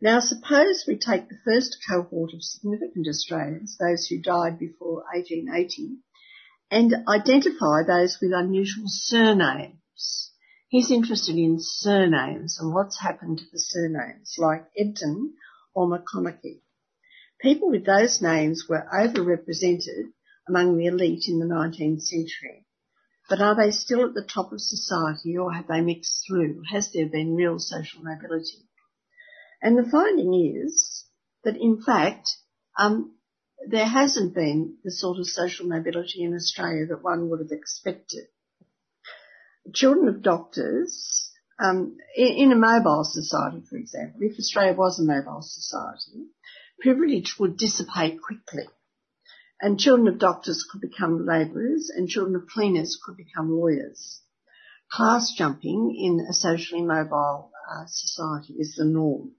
Now 0.00 0.20
suppose 0.20 0.84
we 0.86 0.96
take 0.96 1.28
the 1.28 1.40
first 1.44 1.78
cohort 1.88 2.32
of 2.34 2.42
significant 2.42 3.08
Australians, 3.08 3.76
those 3.78 4.06
who 4.06 4.22
died 4.22 4.58
before 4.58 5.04
1880, 5.12 5.96
and 6.70 6.94
identify 7.08 7.82
those 7.84 8.18
with 8.20 8.32
unusual 8.32 8.86
surnames. 8.86 9.77
He's 10.68 10.90
interested 10.90 11.36
in 11.36 11.58
surnames 11.60 12.58
and 12.60 12.74
what's 12.74 13.00
happened 13.00 13.38
to 13.38 13.44
the 13.50 13.58
surnames, 13.58 14.34
like 14.38 14.70
Ebden 14.78 15.32
or 15.74 15.88
McConaughey. 15.88 16.60
People 17.40 17.70
with 17.70 17.86
those 17.86 18.20
names 18.20 18.68
were 18.68 18.86
overrepresented 18.92 20.12
among 20.46 20.76
the 20.76 20.86
elite 20.86 21.24
in 21.26 21.38
the 21.38 21.46
19th 21.46 22.02
century. 22.02 22.66
But 23.28 23.40
are 23.40 23.54
they 23.54 23.70
still 23.70 24.04
at 24.04 24.14
the 24.14 24.22
top 24.22 24.52
of 24.52 24.60
society 24.60 25.36
or 25.36 25.52
have 25.52 25.68
they 25.68 25.80
mixed 25.80 26.24
through? 26.26 26.62
Has 26.70 26.92
there 26.92 27.08
been 27.08 27.34
real 27.34 27.58
social 27.58 28.02
mobility? 28.02 28.68
And 29.62 29.76
the 29.76 29.90
finding 29.90 30.34
is 30.34 31.06
that 31.44 31.56
in 31.56 31.82
fact, 31.82 32.28
um, 32.78 33.16
there 33.66 33.88
hasn't 33.88 34.34
been 34.34 34.78
the 34.84 34.92
sort 34.92 35.18
of 35.18 35.26
social 35.26 35.66
mobility 35.66 36.22
in 36.22 36.34
Australia 36.34 36.86
that 36.86 37.02
one 37.02 37.28
would 37.30 37.40
have 37.40 37.52
expected 37.52 38.28
children 39.72 40.08
of 40.08 40.22
doctors, 40.22 41.30
um, 41.60 41.96
in, 42.16 42.26
in, 42.26 42.52
a 42.52 42.56
mobile 42.56 43.04
society, 43.04 43.62
for 43.68 43.76
example, 43.76 44.20
if 44.22 44.38
Australia 44.38 44.74
was 44.74 44.98
a 44.98 45.04
mobile 45.04 45.42
society, 45.42 46.26
privilege 46.80 47.36
would 47.38 47.56
dissipate 47.56 48.20
quickly. 48.22 48.68
And 49.60 49.78
children 49.78 50.06
of 50.06 50.20
doctors 50.20 50.64
could 50.70 50.80
become 50.80 51.26
labourers 51.26 51.90
and 51.94 52.08
children 52.08 52.36
of 52.36 52.46
cleaners 52.46 52.98
could 53.04 53.16
become 53.16 53.50
lawyers. 53.50 54.20
Class 54.90 55.32
jumping 55.36 55.94
in 55.98 56.24
a 56.28 56.32
socially 56.32 56.82
mobile 56.82 57.50
uh, 57.70 57.84
society 57.86 58.54
is 58.54 58.76
the 58.76 58.84
norm. 58.84 59.32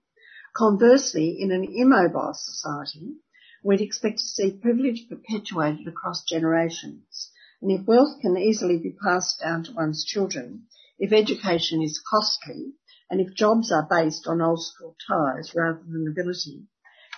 Conversely, 0.56 1.38
in 1.40 1.52
an 1.52 1.64
immobile 1.64 2.34
society, 2.34 3.16
we'd 3.64 3.82
expect 3.82 4.18
to 4.18 4.26
see 4.26 4.52
privilege 4.52 5.08
perpetuated 5.08 5.88
across 5.88 6.24
generations 6.24 7.29
and 7.62 7.72
if 7.72 7.86
wealth 7.86 8.22
can 8.22 8.38
easily 8.38 8.78
be 8.78 8.96
passed 9.04 9.40
down 9.42 9.64
to 9.64 9.74
one's 9.74 10.06
children, 10.06 10.68
if 10.98 11.12
education 11.12 11.82
is 11.82 12.02
costly, 12.10 12.74
and 13.10 13.20
if 13.20 13.34
jobs 13.34 13.72
are 13.72 13.88
based 13.90 14.28
on 14.28 14.42
old 14.42 14.64
school 14.64 14.96
ties 15.08 15.54
rather 15.56 15.82
than 15.88 16.08
ability, 16.08 16.68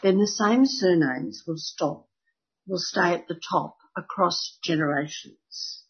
then 0.02 0.18
the 0.18 0.28
same 0.28 0.66
surnames 0.66 1.44
will 1.46 1.58
stop, 1.58 2.08
will 2.66 2.80
stay 2.80 3.14
at 3.14 3.28
the 3.28 3.40
top 3.50 3.78
across 3.96 4.58
generations. 4.64 5.84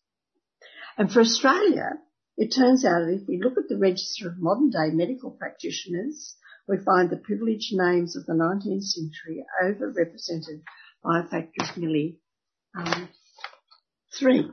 And 0.97 1.12
for 1.12 1.22
Australia, 1.22 1.99
it 2.38 2.54
turns 2.54 2.84
out 2.84 3.06
that 3.06 3.20
if 3.22 3.28
we 3.28 3.41
look 3.41 3.58
at 3.58 3.70
the 3.70 3.78
register 3.78 4.28
of 4.28 4.39
modern 4.39 4.70
day 4.70 4.89
medical 4.91 5.32
practitioners, 5.32 6.36
we 6.68 6.78
find 6.78 7.10
the 7.10 7.18
privileged 7.18 7.72
names 7.72 8.16
of 8.16 8.26
the 8.26 8.34
19th 8.34 8.84
century 8.84 9.45
overrepresented 9.64 10.62
by 11.04 11.20
a 11.20 11.28
factor 11.28 11.64
of 11.64 11.78
nearly 11.78 12.20
um, 12.78 13.10
three. 14.18 14.49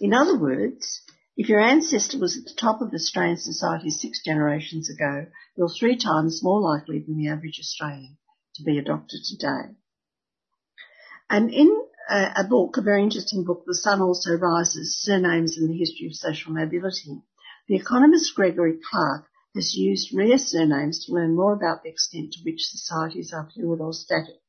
In 0.00 0.14
other 0.14 0.38
words, 0.38 1.02
if 1.36 1.48
your 1.48 1.60
ancestor 1.60 2.18
was 2.18 2.36
at 2.36 2.44
the 2.44 2.60
top 2.60 2.80
of 2.80 2.92
Australian 2.92 3.36
society 3.36 3.90
six 3.90 4.22
generations 4.24 4.90
ago, 4.90 5.26
you're 5.56 5.68
three 5.68 5.96
times 5.96 6.42
more 6.42 6.60
likely 6.60 6.98
than 7.00 7.16
the 7.16 7.28
average 7.28 7.58
Australian 7.60 8.16
to 8.56 8.64
be 8.64 8.78
a 8.78 8.82
doctor 8.82 9.16
today. 9.24 9.74
And 11.30 11.52
in 11.52 11.68
a, 12.10 12.42
a 12.42 12.44
book, 12.48 12.76
a 12.76 12.82
very 12.82 13.02
interesting 13.02 13.44
book, 13.44 13.64
The 13.66 13.74
Son 13.74 14.00
Also 14.00 14.34
Rises, 14.34 14.98
Surnames 15.00 15.56
and 15.58 15.70
the 15.70 15.78
History 15.78 16.06
of 16.06 16.14
Social 16.14 16.52
Mobility, 16.52 17.22
the 17.68 17.76
economist 17.76 18.34
Gregory 18.34 18.78
Clark 18.90 19.26
has 19.54 19.74
used 19.74 20.14
rare 20.14 20.38
surnames 20.38 21.04
to 21.04 21.12
learn 21.12 21.36
more 21.36 21.52
about 21.52 21.82
the 21.82 21.90
extent 21.90 22.32
to 22.32 22.40
which 22.44 22.62
societies 22.62 23.32
are 23.32 23.48
fluid 23.54 23.80
or 23.80 23.92
static. 23.92 24.40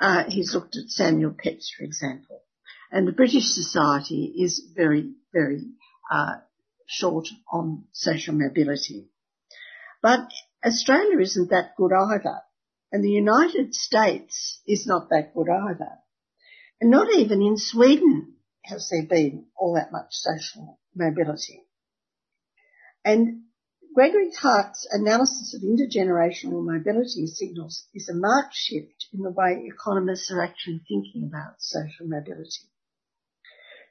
Uh, 0.00 0.24
he's 0.28 0.54
looked 0.54 0.76
at 0.76 0.88
Samuel 0.88 1.34
Pepys, 1.36 1.72
for 1.76 1.84
example. 1.84 2.42
And 2.90 3.06
the 3.06 3.12
British 3.12 3.44
society 3.44 4.32
is 4.38 4.62
very, 4.74 5.12
very 5.32 5.62
uh, 6.10 6.36
short 6.86 7.28
on 7.52 7.84
social 7.92 8.34
mobility. 8.34 9.08
But 10.00 10.30
Australia 10.64 11.18
isn't 11.20 11.50
that 11.50 11.76
good 11.76 11.92
either. 11.92 12.40
And 12.90 13.04
the 13.04 13.10
United 13.10 13.74
States 13.74 14.60
is 14.66 14.86
not 14.86 15.10
that 15.10 15.34
good 15.34 15.48
either. 15.50 15.98
And 16.80 16.90
not 16.90 17.12
even 17.14 17.42
in 17.42 17.56
Sweden 17.56 18.36
has 18.64 18.88
there 18.90 19.06
been 19.06 19.46
all 19.56 19.74
that 19.74 19.92
much 19.92 20.08
social 20.10 20.78
mobility. 20.94 21.64
And 23.04 23.42
Gregory 23.94 24.30
Clark's 24.30 24.86
analysis 24.90 25.54
of 25.54 25.62
intergenerational 25.62 26.64
mobility 26.64 27.26
signals 27.26 27.86
is 27.94 28.08
a 28.08 28.14
marked 28.14 28.54
shift 28.54 29.06
in 29.12 29.22
the 29.22 29.30
way 29.30 29.64
economists 29.64 30.30
are 30.30 30.42
actually 30.42 30.80
thinking 30.88 31.24
about 31.24 31.60
social 31.60 32.06
mobility. 32.06 32.68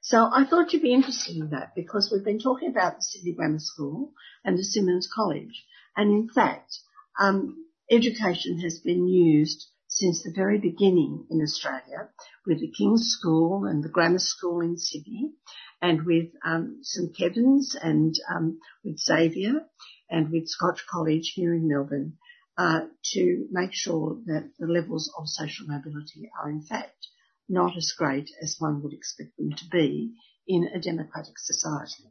So 0.01 0.29
I 0.31 0.45
thought 0.45 0.71
you'd 0.71 0.83
be 0.83 0.93
interested 0.93 1.35
in 1.35 1.49
that 1.49 1.73
because 1.75 2.09
we've 2.11 2.23
been 2.23 2.39
talking 2.39 2.69
about 2.69 2.97
the 2.97 3.01
Sydney 3.01 3.33
Grammar 3.33 3.59
School 3.59 4.13
and 4.45 4.57
the 4.57 4.63
Simonds 4.63 5.09
College, 5.13 5.65
and 5.95 6.11
in 6.11 6.29
fact, 6.29 6.77
um, 7.19 7.65
education 7.91 8.59
has 8.61 8.79
been 8.79 9.07
used 9.07 9.67
since 9.87 10.21
the 10.21 10.33
very 10.33 10.59
beginning 10.59 11.25
in 11.29 11.41
Australia 11.41 12.09
with 12.45 12.59
the 12.59 12.71
King's 12.71 13.07
School 13.17 13.65
and 13.65 13.83
the 13.83 13.89
Grammar 13.89 14.19
School 14.19 14.61
in 14.61 14.77
Sydney 14.77 15.33
and 15.81 16.05
with 16.05 16.27
um, 16.45 16.79
St 16.83 17.15
Kevin's 17.17 17.75
and 17.75 18.15
um, 18.33 18.59
with 18.83 18.99
Xavier 18.99 19.65
and 20.09 20.31
with 20.31 20.47
Scotch 20.47 20.85
College 20.89 21.33
here 21.35 21.53
in 21.53 21.67
Melbourne 21.67 22.17
uh, 22.57 22.81
to 23.13 23.47
make 23.51 23.73
sure 23.73 24.17
that 24.25 24.51
the 24.59 24.67
levels 24.67 25.11
of 25.17 25.27
social 25.27 25.67
mobility 25.67 26.29
are 26.41 26.49
in 26.49 26.61
fact 26.61 27.07
not 27.49 27.77
as 27.77 27.93
great 27.97 28.29
as 28.41 28.55
one 28.59 28.81
would 28.83 28.93
expect 28.93 29.37
them 29.37 29.51
to 29.51 29.65
be 29.71 30.13
in 30.47 30.69
a 30.73 30.79
democratic 30.79 31.37
society. 31.37 32.05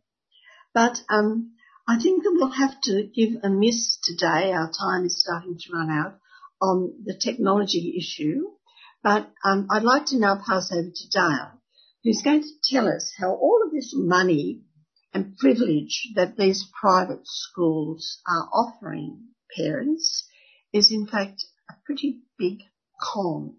But 0.74 1.02
um, 1.08 1.52
I 1.88 1.98
think 2.00 2.22
that 2.24 2.32
we'll 2.34 2.50
have 2.50 2.80
to 2.82 3.04
give 3.14 3.42
a 3.42 3.50
miss 3.50 3.98
today. 4.02 4.52
Our 4.52 4.70
time 4.70 5.04
is 5.06 5.20
starting 5.20 5.58
to 5.58 5.72
run 5.72 5.90
out 5.90 6.18
on 6.60 6.94
the 7.04 7.14
technology 7.14 7.96
issue 7.98 8.44
But 9.02 9.30
um, 9.44 9.68
I'd 9.70 9.84
like 9.84 10.06
to 10.06 10.18
now 10.18 10.40
pass 10.44 10.72
over 10.72 10.90
to 10.90 11.08
Dale, 11.12 11.55
who's 12.06 12.22
going 12.22 12.40
to 12.40 12.48
tell 12.72 12.86
us 12.86 13.12
how 13.18 13.32
all 13.34 13.62
of 13.66 13.72
this 13.72 13.92
money 13.92 14.60
and 15.12 15.36
privilege 15.38 16.12
that 16.14 16.36
these 16.36 16.64
private 16.80 17.26
schools 17.26 18.20
are 18.28 18.48
offering 18.52 19.18
parents 19.56 20.28
is 20.72 20.92
in 20.92 21.04
fact 21.04 21.44
a 21.68 21.74
pretty 21.84 22.20
big 22.38 22.58
con 23.00 23.56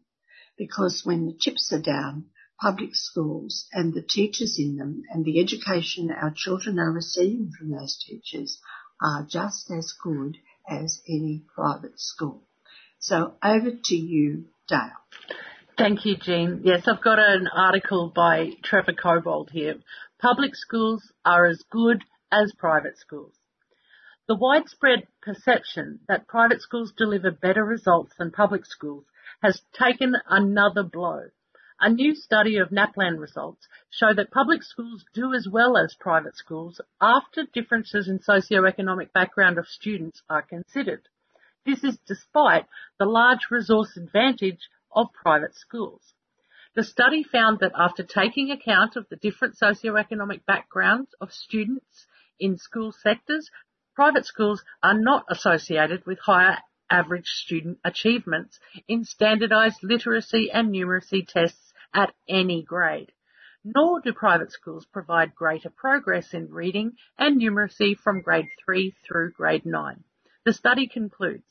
because 0.58 1.02
when 1.04 1.26
the 1.26 1.38
chips 1.38 1.74
are 1.74 1.82
down, 1.82 2.26
public 2.62 2.95
schools 2.95 3.68
and 3.74 3.93
the 3.93 4.02
teachers 4.02 4.56
in 4.58 4.78
them 4.78 5.04
and 5.12 5.26
the 5.26 5.41
education 5.41 6.10
our 6.10 6.34
children 6.34 6.80
are 6.80 6.91
receiving 6.91 7.52
from 7.52 7.70
those 7.70 8.02
teachers 8.08 8.60
are 9.02 9.28
just 9.30 9.70
as 9.70 9.93
good 10.02 10.38
as 10.70 11.02
any 11.08 11.43
private 11.54 12.00
school. 12.00 12.48
So 13.00 13.34
over 13.43 13.72
to 13.72 13.95
you, 13.95 14.45
Dale. 14.70 14.91
Thank 15.78 16.05
you, 16.05 16.17
Jean. 16.17 16.61
Yes, 16.63 16.88
I've 16.88 17.03
got 17.03 17.19
an 17.19 17.47
article 17.55 18.11
by 18.13 18.53
Trevor 18.63 18.93
Cobbold 18.93 19.51
here. 19.51 19.75
Public 20.19 20.55
schools 20.55 21.11
are 21.23 21.45
as 21.45 21.63
good 21.69 22.03
as 22.32 22.51
private 22.57 22.97
schools. 22.97 23.36
The 24.28 24.34
widespread 24.34 25.07
perception 25.21 25.99
that 26.07 26.28
private 26.28 26.63
schools 26.63 26.93
deliver 26.97 27.30
better 27.30 27.63
results 27.63 28.13
than 28.17 28.32
public 28.32 28.65
schools 28.65 29.05
has 29.43 29.61
taken 29.71 30.15
another 30.28 30.82
blow. 30.82 31.25
A 31.80 31.91
new 31.91 32.15
study 32.15 32.57
of 32.57 32.71
NAPLAN 32.71 33.19
results 33.19 33.67
show 33.91 34.15
that 34.15 34.32
public 34.32 34.63
schools 34.63 35.05
do 35.13 35.32
as 35.36 35.47
well 35.47 35.78
as 35.78 35.93
private 35.99 36.36
schools 36.36 36.82
after 36.99 37.43
differences 37.53 38.07
in 38.07 38.17
socioeconomic 38.17 39.13
background 39.13 39.59
of 39.59 39.67
students 39.67 40.23
are 40.28 40.41
considered. 40.41 41.07
This 41.67 41.84
is 41.84 41.99
despite 42.07 42.65
the 42.97 43.05
large 43.05 43.51
resource 43.51 43.95
advantage 43.95 44.69
of 44.92 45.08
private 45.14 45.56
schools. 45.56 46.14
The 46.76 46.84
study 46.84 47.24
found 47.24 47.60
that 47.60 47.72
after 47.76 48.04
taking 48.04 48.52
account 48.52 48.96
of 48.96 49.08
the 49.10 49.16
different 49.16 49.56
socioeconomic 49.56 50.46
backgrounds 50.46 51.10
of 51.20 51.34
students 51.34 52.06
in 52.40 52.58
school 52.58 52.92
sectors, 52.92 53.50
private 53.96 54.26
schools 54.26 54.64
are 54.84 54.94
not 54.94 55.26
associated 55.28 56.06
with 56.06 56.20
higher 56.20 56.60
average 56.90 57.28
student 57.28 57.80
achievements 57.84 58.60
in 58.88 59.04
standardized 59.04 59.80
literacy 59.82 60.52
and 60.52 60.70
numeracy 60.70 61.28
tests 61.28 61.74
at 61.94 62.14
any 62.30 62.62
grade. 62.62 63.12
Nor 63.64 64.02
do 64.02 64.14
private 64.14 64.52
schools 64.52 64.86
provide 64.86 65.36
greater 65.36 65.70
progress 65.70 66.34
in 66.34 66.52
reading 66.52 66.94
and 67.18 67.42
numeracy 67.42 67.98
from 67.98 68.22
grade 68.22 68.48
3 68.64 68.96
through 69.06 69.32
grade 69.32 69.66
9. 69.66 70.04
The 70.46 70.54
study 70.54 70.88
concludes 70.88 71.48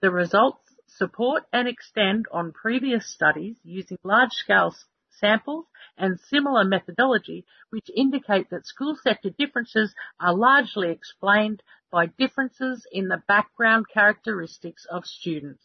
the 0.00 0.10
results 0.10 0.67
support 0.88 1.44
and 1.52 1.68
extend 1.68 2.26
on 2.32 2.52
previous 2.52 3.06
studies 3.12 3.56
using 3.62 3.98
large 4.02 4.32
scale 4.32 4.74
samples 5.10 5.66
and 5.96 6.20
similar 6.20 6.64
methodology 6.64 7.44
which 7.70 7.90
indicate 7.94 8.50
that 8.50 8.66
school 8.66 8.96
sector 8.96 9.30
differences 9.30 9.94
are 10.20 10.34
largely 10.34 10.90
explained 10.90 11.62
by 11.90 12.06
differences 12.06 12.86
in 12.92 13.08
the 13.08 13.22
background 13.26 13.86
characteristics 13.92 14.86
of 14.90 15.04
students. 15.04 15.64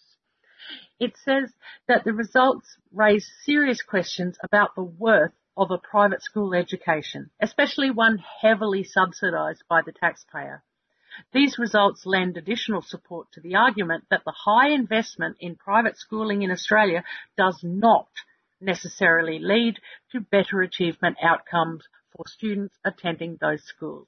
It 1.00 1.18
says 1.18 1.54
that 1.88 2.04
the 2.04 2.14
results 2.14 2.78
raise 2.92 3.30
serious 3.44 3.82
questions 3.82 4.38
about 4.42 4.76
the 4.76 4.84
worth 4.84 5.34
of 5.56 5.70
a 5.70 5.78
private 5.78 6.24
school 6.24 6.54
education, 6.54 7.30
especially 7.42 7.92
one 7.92 8.18
heavily 8.42 8.84
subsidised 8.84 9.64
by 9.70 9.82
the 9.86 9.92
taxpayer. 9.92 10.64
These 11.34 11.58
results 11.58 12.06
lend 12.06 12.38
additional 12.38 12.82
support 12.82 13.32
to 13.34 13.42
the 13.42 13.56
argument 13.56 14.06
that 14.10 14.24
the 14.26 14.34
high 14.46 14.70
investment 14.70 15.38
in 15.40 15.56
private 15.56 15.98
schooling 15.98 16.42
in 16.42 16.52
Australia 16.52 17.04
does 17.38 17.60
not 17.64 18.10
necessarily 18.62 19.40
lead 19.40 19.80
to 20.12 20.22
better 20.22 20.62
achievement 20.62 21.18
outcomes 21.22 21.88
for 22.16 22.26
students 22.28 22.78
attending 22.86 23.38
those 23.40 23.64
schools. 23.64 24.08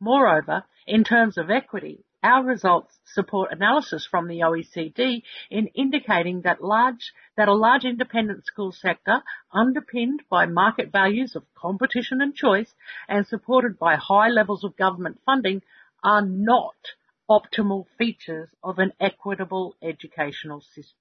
Moreover, 0.00 0.64
in 0.86 1.04
terms 1.04 1.38
of 1.38 1.50
equity, 1.50 2.04
our 2.22 2.44
results 2.44 2.98
support 3.04 3.52
analysis 3.52 4.06
from 4.10 4.26
the 4.26 4.40
OECD 4.40 5.22
in 5.50 5.68
indicating 5.68 6.42
that 6.42 6.62
large, 6.62 7.12
that 7.36 7.48
a 7.48 7.54
large 7.54 7.84
independent 7.84 8.44
school 8.44 8.72
sector 8.72 9.22
underpinned 9.52 10.22
by 10.28 10.46
market 10.46 10.90
values 10.90 11.36
of 11.36 11.44
competition 11.54 12.20
and 12.20 12.34
choice 12.34 12.74
and 13.08 13.26
supported 13.26 13.78
by 13.78 13.96
high 13.96 14.28
levels 14.28 14.64
of 14.64 14.76
government 14.76 15.20
funding 15.24 15.62
are 16.06 16.22
not 16.22 16.94
optimal 17.28 17.84
features 17.98 18.48
of 18.62 18.78
an 18.78 18.92
equitable 19.00 19.74
educational 19.82 20.60
system. 20.60 20.94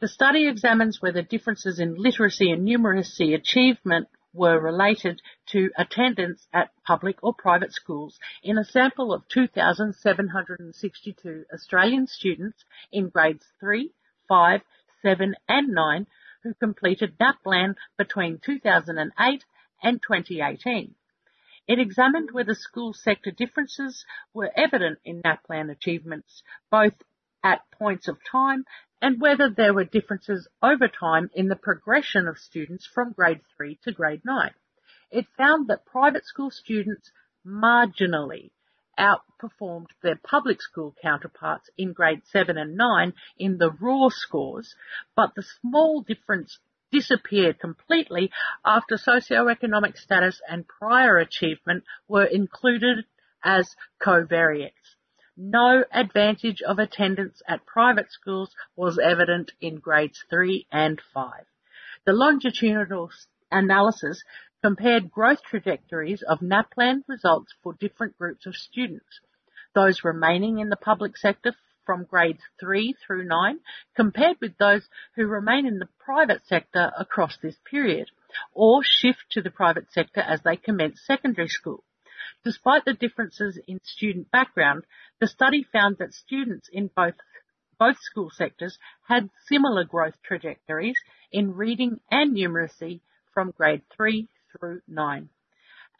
The 0.00 0.08
study 0.08 0.48
examines 0.48 1.00
whether 1.00 1.22
differences 1.22 1.78
in 1.78 1.94
literacy 1.94 2.50
and 2.50 2.66
numeracy 2.66 3.36
achievement 3.36 4.08
were 4.32 4.58
related 4.58 5.22
to 5.52 5.70
attendance 5.78 6.48
at 6.52 6.72
public 6.84 7.22
or 7.22 7.32
private 7.32 7.72
schools 7.72 8.18
in 8.42 8.58
a 8.58 8.64
sample 8.64 9.12
of 9.12 9.28
2,762 9.28 11.44
Australian 11.54 12.08
students 12.08 12.64
in 12.90 13.10
grades 13.10 13.46
3, 13.60 13.92
5, 14.26 14.60
7 15.02 15.36
and 15.48 15.68
9 15.68 16.06
who 16.42 16.52
completed 16.54 17.16
NAPLAN 17.20 17.76
between 17.96 18.40
2008 18.44 19.44
and 19.84 20.02
2018. 20.02 20.96
It 21.66 21.78
examined 21.78 22.30
whether 22.30 22.54
school 22.54 22.92
sector 22.92 23.30
differences 23.30 24.04
were 24.34 24.52
evident 24.54 24.98
in 25.04 25.22
NAPLAN 25.22 25.70
achievements, 25.70 26.42
both 26.70 26.92
at 27.42 27.70
points 27.70 28.06
of 28.06 28.18
time 28.30 28.64
and 29.00 29.20
whether 29.20 29.48
there 29.48 29.72
were 29.72 29.84
differences 29.84 30.46
over 30.62 30.88
time 30.88 31.30
in 31.34 31.48
the 31.48 31.56
progression 31.56 32.28
of 32.28 32.38
students 32.38 32.86
from 32.86 33.12
grade 33.12 33.40
3 33.56 33.78
to 33.84 33.92
grade 33.92 34.22
9. 34.24 34.50
It 35.10 35.26
found 35.36 35.68
that 35.68 35.86
private 35.86 36.26
school 36.26 36.50
students 36.50 37.10
marginally 37.46 38.50
outperformed 38.98 39.88
their 40.02 40.16
public 40.16 40.60
school 40.62 40.94
counterparts 41.02 41.68
in 41.76 41.92
grade 41.92 42.22
7 42.26 42.56
and 42.58 42.76
9 42.76 43.12
in 43.38 43.58
the 43.58 43.70
raw 43.70 44.08
scores, 44.08 44.74
but 45.16 45.34
the 45.34 45.42
small 45.60 46.02
difference 46.02 46.58
disappeared 46.94 47.58
completely 47.58 48.30
after 48.64 48.94
socioeconomic 48.94 49.98
status 49.98 50.40
and 50.48 50.68
prior 50.68 51.18
achievement 51.18 51.82
were 52.06 52.24
included 52.24 53.04
as 53.42 53.74
covariates. 54.00 54.94
No 55.36 55.84
advantage 55.92 56.62
of 56.62 56.78
attendance 56.78 57.42
at 57.48 57.66
private 57.66 58.12
schools 58.12 58.54
was 58.76 59.00
evident 59.02 59.50
in 59.60 59.80
grades 59.80 60.22
3 60.30 60.68
and 60.70 61.02
5. 61.12 61.32
The 62.06 62.12
longitudinal 62.12 63.10
analysis 63.50 64.22
compared 64.62 65.10
growth 65.10 65.42
trajectories 65.42 66.22
of 66.22 66.38
NAPLAN 66.40 67.02
results 67.08 67.52
for 67.62 67.74
different 67.74 68.16
groups 68.16 68.46
of 68.46 68.54
students. 68.54 69.20
Those 69.74 70.04
remaining 70.04 70.60
in 70.60 70.68
the 70.68 70.76
public 70.76 71.16
sector 71.16 71.54
from 71.84 72.04
grades 72.04 72.42
3 72.60 72.94
through 72.94 73.24
9 73.24 73.60
compared 73.94 74.40
with 74.40 74.56
those 74.58 74.88
who 75.16 75.26
remain 75.26 75.66
in 75.66 75.78
the 75.78 75.88
private 75.98 76.46
sector 76.46 76.92
across 76.98 77.36
this 77.38 77.56
period 77.70 78.10
or 78.52 78.82
shift 78.82 79.24
to 79.30 79.42
the 79.42 79.50
private 79.50 79.92
sector 79.92 80.20
as 80.20 80.42
they 80.42 80.56
commence 80.56 81.00
secondary 81.04 81.48
school. 81.48 81.84
Despite 82.44 82.84
the 82.84 82.94
differences 82.94 83.58
in 83.66 83.80
student 83.84 84.30
background, 84.30 84.84
the 85.20 85.26
study 85.26 85.62
found 85.62 85.98
that 85.98 86.14
students 86.14 86.68
in 86.68 86.88
both 86.88 87.14
both 87.78 87.98
school 88.00 88.30
sectors 88.30 88.78
had 89.08 89.30
similar 89.46 89.84
growth 89.84 90.14
trajectories 90.22 90.96
in 91.32 91.54
reading 91.54 92.00
and 92.10 92.36
numeracy 92.36 93.00
from 93.32 93.50
grade 93.50 93.82
3 93.90 94.28
through 94.52 94.80
9. 94.86 95.28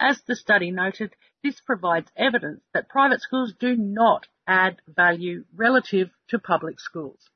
As 0.01 0.23
the 0.23 0.35
study 0.35 0.71
noted, 0.71 1.15
this 1.43 1.61
provides 1.61 2.11
evidence 2.17 2.65
that 2.73 2.89
private 2.89 3.21
schools 3.21 3.53
do 3.53 3.77
not 3.77 4.27
add 4.47 4.83
value 4.89 5.45
relative 5.55 6.11
to 6.29 6.39
public 6.39 6.81
schools. 6.81 7.31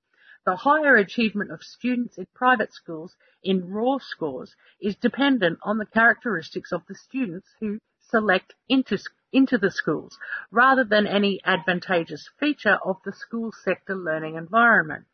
The 0.44 0.56
higher 0.56 0.96
achievement 0.96 1.50
of 1.50 1.62
students 1.62 2.18
in 2.18 2.26
private 2.34 2.72
schools 2.72 3.14
in 3.42 3.70
raw 3.70 3.98
scores 3.98 4.56
is 4.80 4.96
dependent 4.96 5.60
on 5.62 5.78
the 5.78 5.86
characteristics 5.86 6.72
of 6.72 6.84
the 6.86 6.94
students 6.94 7.48
who 7.60 7.78
select 8.00 8.54
into, 8.68 8.98
into 9.32 9.58
the 9.58 9.70
schools 9.70 10.18
rather 10.50 10.84
than 10.84 11.06
any 11.06 11.40
advantageous 11.44 12.28
feature 12.40 12.78
of 12.84 12.96
the 13.04 13.12
school 13.12 13.52
sector 13.52 13.94
learning 13.94 14.34
environment. 14.34 15.06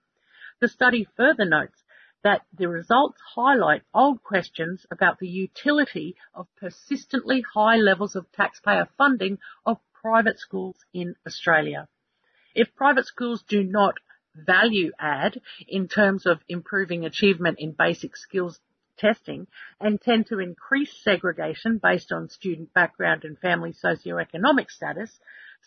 The 0.60 0.68
study 0.68 1.06
further 1.16 1.44
notes 1.44 1.83
that 2.24 2.42
the 2.56 2.66
results 2.66 3.20
highlight 3.36 3.82
old 3.94 4.22
questions 4.22 4.86
about 4.90 5.18
the 5.18 5.28
utility 5.28 6.16
of 6.34 6.48
persistently 6.56 7.42
high 7.42 7.76
levels 7.76 8.16
of 8.16 8.32
taxpayer 8.32 8.88
funding 8.96 9.38
of 9.64 9.78
private 9.92 10.40
schools 10.40 10.76
in 10.94 11.14
Australia. 11.26 11.86
If 12.54 12.74
private 12.74 13.06
schools 13.06 13.44
do 13.46 13.62
not 13.62 13.94
value 14.34 14.90
add 14.98 15.40
in 15.68 15.86
terms 15.86 16.24
of 16.24 16.40
improving 16.48 17.04
achievement 17.04 17.58
in 17.60 17.72
basic 17.72 18.16
skills 18.16 18.58
testing 18.96 19.46
and 19.78 20.00
tend 20.00 20.26
to 20.26 20.40
increase 20.40 20.96
segregation 21.02 21.78
based 21.78 22.10
on 22.10 22.30
student 22.30 22.72
background 22.72 23.24
and 23.24 23.38
family 23.38 23.72
socioeconomic 23.72 24.70
status, 24.70 25.20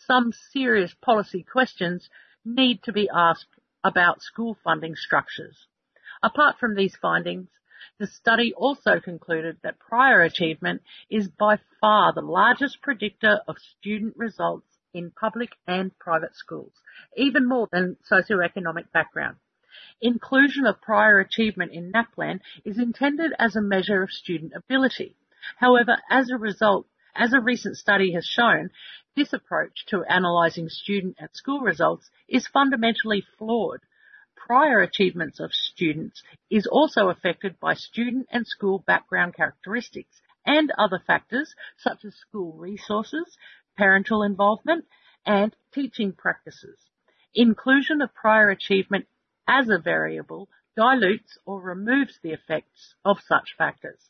some 0.06 0.32
serious 0.50 0.92
policy 1.00 1.44
questions 1.44 2.10
need 2.44 2.82
to 2.82 2.92
be 2.92 3.08
asked 3.14 3.46
about 3.84 4.22
school 4.22 4.56
funding 4.64 4.96
structures. 4.96 5.67
Apart 6.22 6.58
from 6.58 6.74
these 6.74 6.96
findings, 6.96 7.48
the 7.98 8.06
study 8.06 8.52
also 8.52 9.00
concluded 9.00 9.58
that 9.62 9.78
prior 9.78 10.22
achievement 10.22 10.82
is 11.10 11.28
by 11.28 11.58
far 11.80 12.12
the 12.12 12.20
largest 12.22 12.82
predictor 12.82 13.40
of 13.46 13.58
student 13.58 14.16
results 14.16 14.66
in 14.92 15.10
public 15.10 15.50
and 15.66 15.96
private 15.98 16.34
schools, 16.34 16.72
even 17.16 17.46
more 17.46 17.68
than 17.70 17.96
socioeconomic 18.10 18.90
background. 18.92 19.36
Inclusion 20.00 20.66
of 20.66 20.80
prior 20.80 21.18
achievement 21.20 21.72
in 21.72 21.92
NAPLAN 21.92 22.40
is 22.64 22.78
intended 22.78 23.32
as 23.38 23.54
a 23.54 23.60
measure 23.60 24.02
of 24.02 24.10
student 24.10 24.52
ability. 24.54 25.16
However, 25.56 25.98
as 26.10 26.30
a 26.30 26.36
result, 26.36 26.86
as 27.14 27.32
a 27.32 27.40
recent 27.40 27.76
study 27.76 28.12
has 28.12 28.26
shown, 28.26 28.70
this 29.16 29.32
approach 29.32 29.86
to 29.86 30.04
analysing 30.08 30.68
student 30.68 31.16
and 31.18 31.28
school 31.32 31.60
results 31.60 32.10
is 32.28 32.46
fundamentally 32.46 33.24
flawed. 33.36 33.80
Prior 34.48 34.80
achievements 34.80 35.40
of 35.40 35.52
students 35.52 36.22
is 36.48 36.66
also 36.66 37.10
affected 37.10 37.60
by 37.60 37.74
student 37.74 38.28
and 38.32 38.46
school 38.46 38.78
background 38.78 39.34
characteristics 39.34 40.22
and 40.46 40.72
other 40.78 40.98
factors 41.06 41.54
such 41.76 42.02
as 42.06 42.14
school 42.14 42.54
resources, 42.54 43.36
parental 43.76 44.22
involvement, 44.22 44.86
and 45.26 45.54
teaching 45.74 46.12
practices. 46.12 46.78
Inclusion 47.34 48.00
of 48.00 48.14
prior 48.14 48.48
achievement 48.48 49.06
as 49.46 49.68
a 49.68 49.76
variable 49.76 50.48
dilutes 50.74 51.36
or 51.44 51.60
removes 51.60 52.18
the 52.22 52.32
effects 52.32 52.94
of 53.04 53.18
such 53.28 53.54
factors. 53.58 54.00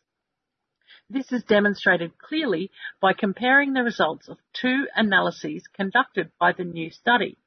This 1.10 1.32
is 1.32 1.42
demonstrated 1.42 2.16
clearly 2.16 2.70
by 3.00 3.12
comparing 3.12 3.72
the 3.72 3.82
results 3.82 4.28
of 4.28 4.38
two 4.52 4.86
analyses 4.94 5.64
conducted 5.74 6.30
by 6.38 6.52
the 6.52 6.62
new 6.62 6.90
study. 6.90 7.38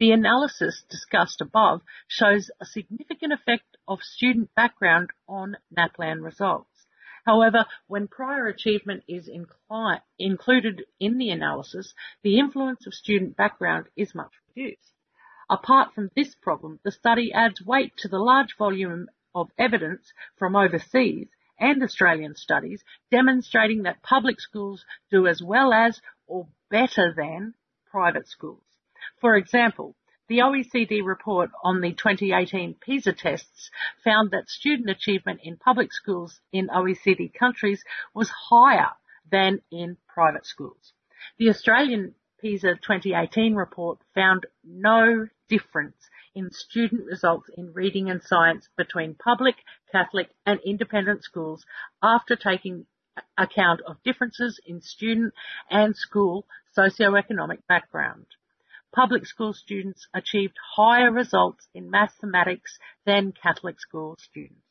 The 0.00 0.12
analysis 0.12 0.82
discussed 0.88 1.42
above 1.42 1.82
shows 2.08 2.50
a 2.58 2.64
significant 2.64 3.34
effect 3.34 3.76
of 3.86 4.02
student 4.02 4.48
background 4.54 5.10
on 5.28 5.58
NAPLAN 5.70 6.22
results. 6.22 6.86
However, 7.26 7.66
when 7.86 8.08
prior 8.08 8.46
achievement 8.46 9.04
is 9.06 9.28
incli- 9.28 10.00
included 10.18 10.86
in 10.98 11.18
the 11.18 11.28
analysis, 11.28 11.92
the 12.22 12.38
influence 12.38 12.86
of 12.86 12.94
student 12.94 13.36
background 13.36 13.90
is 13.94 14.14
much 14.14 14.32
reduced. 14.48 14.94
Apart 15.50 15.92
from 15.92 16.10
this 16.16 16.34
problem, 16.34 16.80
the 16.82 16.92
study 16.92 17.30
adds 17.30 17.60
weight 17.60 17.94
to 17.98 18.08
the 18.08 18.18
large 18.18 18.56
volume 18.56 19.10
of 19.34 19.50
evidence 19.58 20.14
from 20.38 20.56
overseas 20.56 21.28
and 21.58 21.82
Australian 21.82 22.36
studies 22.36 22.82
demonstrating 23.10 23.82
that 23.82 24.02
public 24.02 24.40
schools 24.40 24.86
do 25.10 25.26
as 25.26 25.42
well 25.42 25.74
as 25.74 26.00
or 26.26 26.48
better 26.70 27.12
than 27.14 27.52
private 27.90 28.26
schools. 28.26 28.64
For 29.20 29.36
example, 29.36 29.96
the 30.30 30.38
OECD 30.38 31.04
report 31.04 31.50
on 31.64 31.80
the 31.80 31.92
2018 31.92 32.74
PISA 32.74 33.14
tests 33.14 33.70
found 34.04 34.30
that 34.30 34.48
student 34.48 34.88
achievement 34.88 35.40
in 35.42 35.56
public 35.56 35.92
schools 35.92 36.40
in 36.52 36.68
OECD 36.68 37.34
countries 37.34 37.82
was 38.14 38.30
higher 38.30 38.90
than 39.28 39.60
in 39.72 39.96
private 40.06 40.46
schools. 40.46 40.92
The 41.36 41.48
Australian 41.48 42.14
PISA 42.40 42.76
2018 42.76 43.56
report 43.56 43.98
found 44.14 44.46
no 44.62 45.26
difference 45.48 46.08
in 46.34 46.52
student 46.52 47.06
results 47.06 47.50
in 47.56 47.72
reading 47.72 48.08
and 48.08 48.22
science 48.22 48.68
between 48.76 49.16
public, 49.16 49.56
Catholic 49.90 50.30
and 50.46 50.60
independent 50.64 51.24
schools 51.24 51.66
after 52.02 52.36
taking 52.36 52.86
account 53.36 53.80
of 53.82 54.00
differences 54.04 54.60
in 54.64 54.80
student 54.80 55.34
and 55.68 55.96
school 55.96 56.46
socioeconomic 56.76 57.58
background 57.66 58.26
public 58.92 59.26
school 59.26 59.52
students 59.52 60.06
achieved 60.14 60.56
higher 60.76 61.10
results 61.10 61.66
in 61.74 61.90
mathematics 61.90 62.78
than 63.06 63.32
Catholic 63.32 63.80
school 63.80 64.16
students. 64.18 64.64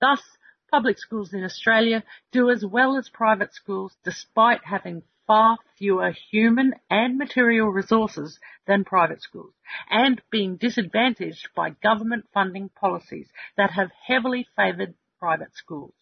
Thus, 0.00 0.22
public 0.70 0.98
schools 0.98 1.32
in 1.32 1.44
Australia 1.44 2.04
do 2.32 2.50
as 2.50 2.64
well 2.64 2.96
as 2.96 3.08
private 3.08 3.52
schools 3.54 3.96
despite 4.04 4.64
having 4.64 5.02
far 5.26 5.58
fewer 5.78 6.12
human 6.30 6.74
and 6.88 7.16
material 7.16 7.68
resources 7.68 8.38
than 8.66 8.84
private 8.84 9.22
schools 9.22 9.54
and 9.88 10.20
being 10.30 10.56
disadvantaged 10.56 11.48
by 11.54 11.70
government 11.70 12.24
funding 12.34 12.68
policies 12.68 13.28
that 13.56 13.70
have 13.70 13.90
heavily 14.06 14.46
favoured 14.56 14.94
private 15.18 15.54
schools. 15.54 15.94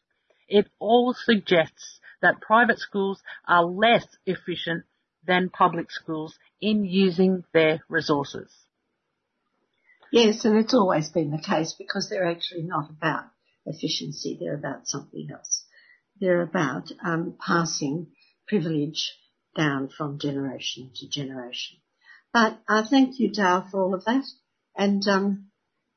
It 0.49 0.67
all 0.79 1.15
suggests 1.15 2.01
that 2.23 2.41
private 2.41 2.79
schools 2.79 3.21
are 3.47 3.65
less 3.65 4.07
efficient 4.25 4.85
than 5.27 5.51
public 5.51 5.91
schools 5.91 6.39
in 6.61 6.85
using 6.85 7.45
their 7.53 7.83
resources. 7.89 8.53
Yes, 10.11 10.45
and 10.45 10.59
it's 10.59 10.75
always 10.75 11.11
been 11.11 11.31
the 11.31 11.43
case 11.43 11.75
because 11.79 12.09
they're 12.09 12.29
actually 12.29 12.63
not 12.63 12.91
about 12.91 13.25
efficiency, 13.67 14.39
they're 14.41 14.57
about 14.57 14.89
something 14.89 15.29
else. 15.31 15.65
They're 16.21 16.43
about 16.43 16.91
um, 17.05 17.37
passing 17.39 18.09
privilege 18.49 19.13
down 19.57 19.89
from 19.89 20.19
generation 20.19 20.91
to 20.97 21.09
generation. 21.09 21.79
But 22.33 22.59
I 22.69 22.81
uh, 22.81 22.87
thank 22.89 23.19
you, 23.19 23.31
Dale, 23.31 23.67
for 23.71 23.83
all 23.83 23.95
of 23.95 24.05
that. 24.05 24.25
And 24.77 25.07
um, 25.09 25.49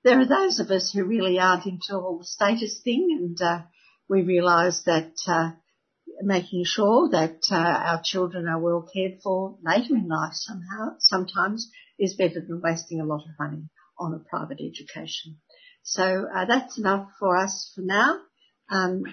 there 0.04 0.20
are 0.20 0.26
those 0.26 0.60
of 0.60 0.72
us 0.72 0.92
who 0.92 1.06
really 1.06 1.40
aren't 1.40 1.66
into 1.66 1.96
all 1.96 2.20
the 2.20 2.26
status 2.26 2.82
thing, 2.84 3.18
and 3.20 3.42
uh, 3.42 3.64
we 4.10 4.24
realise 4.24 4.82
that 4.86 5.14
uh, 5.28 5.52
making 6.24 6.64
sure 6.66 7.10
that 7.10 7.40
uh, 7.52 7.56
our 7.56 8.02
children 8.04 8.48
are 8.48 8.60
well 8.60 8.88
cared 8.94 9.22
for 9.24 9.58
later 9.64 9.96
in 9.96 10.08
life 10.08 10.34
somehow, 10.34 10.96
sometimes 11.00 11.70
is 12.00 12.16
better 12.16 12.42
than 12.42 12.62
wasting 12.64 13.00
a 13.00 13.06
lot 13.06 13.22
of 13.22 13.40
money 13.40 13.64
on 14.00 14.14
a 14.14 14.20
private 14.30 14.60
education. 14.60 15.38
So 15.84 16.28
uh, 16.34 16.46
that's 16.46 16.78
enough 16.78 17.10
for 17.20 17.36
us 17.38 17.72
for 17.76 17.82
now. 17.82 18.20
Um, 18.70 19.04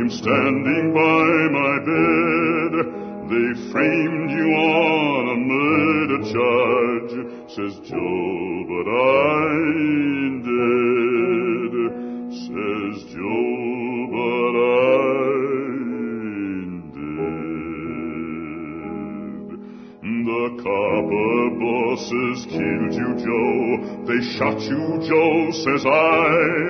him 0.00 0.08
standing 0.08 0.94
by 0.94 1.48
my 1.52 1.78
bed. 1.84 2.72
They 3.28 3.52
framed 3.70 4.30
you 4.30 4.48
on 4.56 5.28
a 5.28 5.36
murder 5.36 6.20
charge, 6.32 7.14
says 7.50 7.74
Joe, 7.84 8.64
but 8.70 8.86
I 8.88 9.52
ain't 9.76 10.40
dead, 10.48 11.74
says 12.32 12.96
Joe, 13.12 14.08
but 14.16 14.54
I 14.56 14.96
ain't 16.56 16.84
dead. 16.96 17.60
The 20.30 20.44
copper 20.64 21.40
bosses 21.60 22.38
killed 22.48 22.94
you, 22.96 23.10
Joe, 23.20 23.60
they 24.06 24.20
shot 24.32 24.58
you, 24.62 24.84
Joe, 25.06 25.50
says 25.52 25.84
I. 25.84 26.69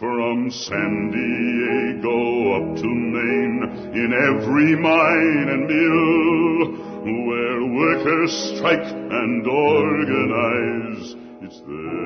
From 0.00 0.50
San 0.50 1.10
Diego 1.14 2.18
up 2.56 2.76
to 2.76 2.88
Maine, 2.88 3.62
in 3.94 4.12
every 4.12 4.74
mine 4.76 5.48
and 5.54 5.66
mill, 5.66 6.56
where 7.26 7.60
workers 7.72 8.32
strike 8.56 8.88
and 8.90 9.46
organize, 9.46 11.14
it's 11.42 11.60
there 11.60 12.05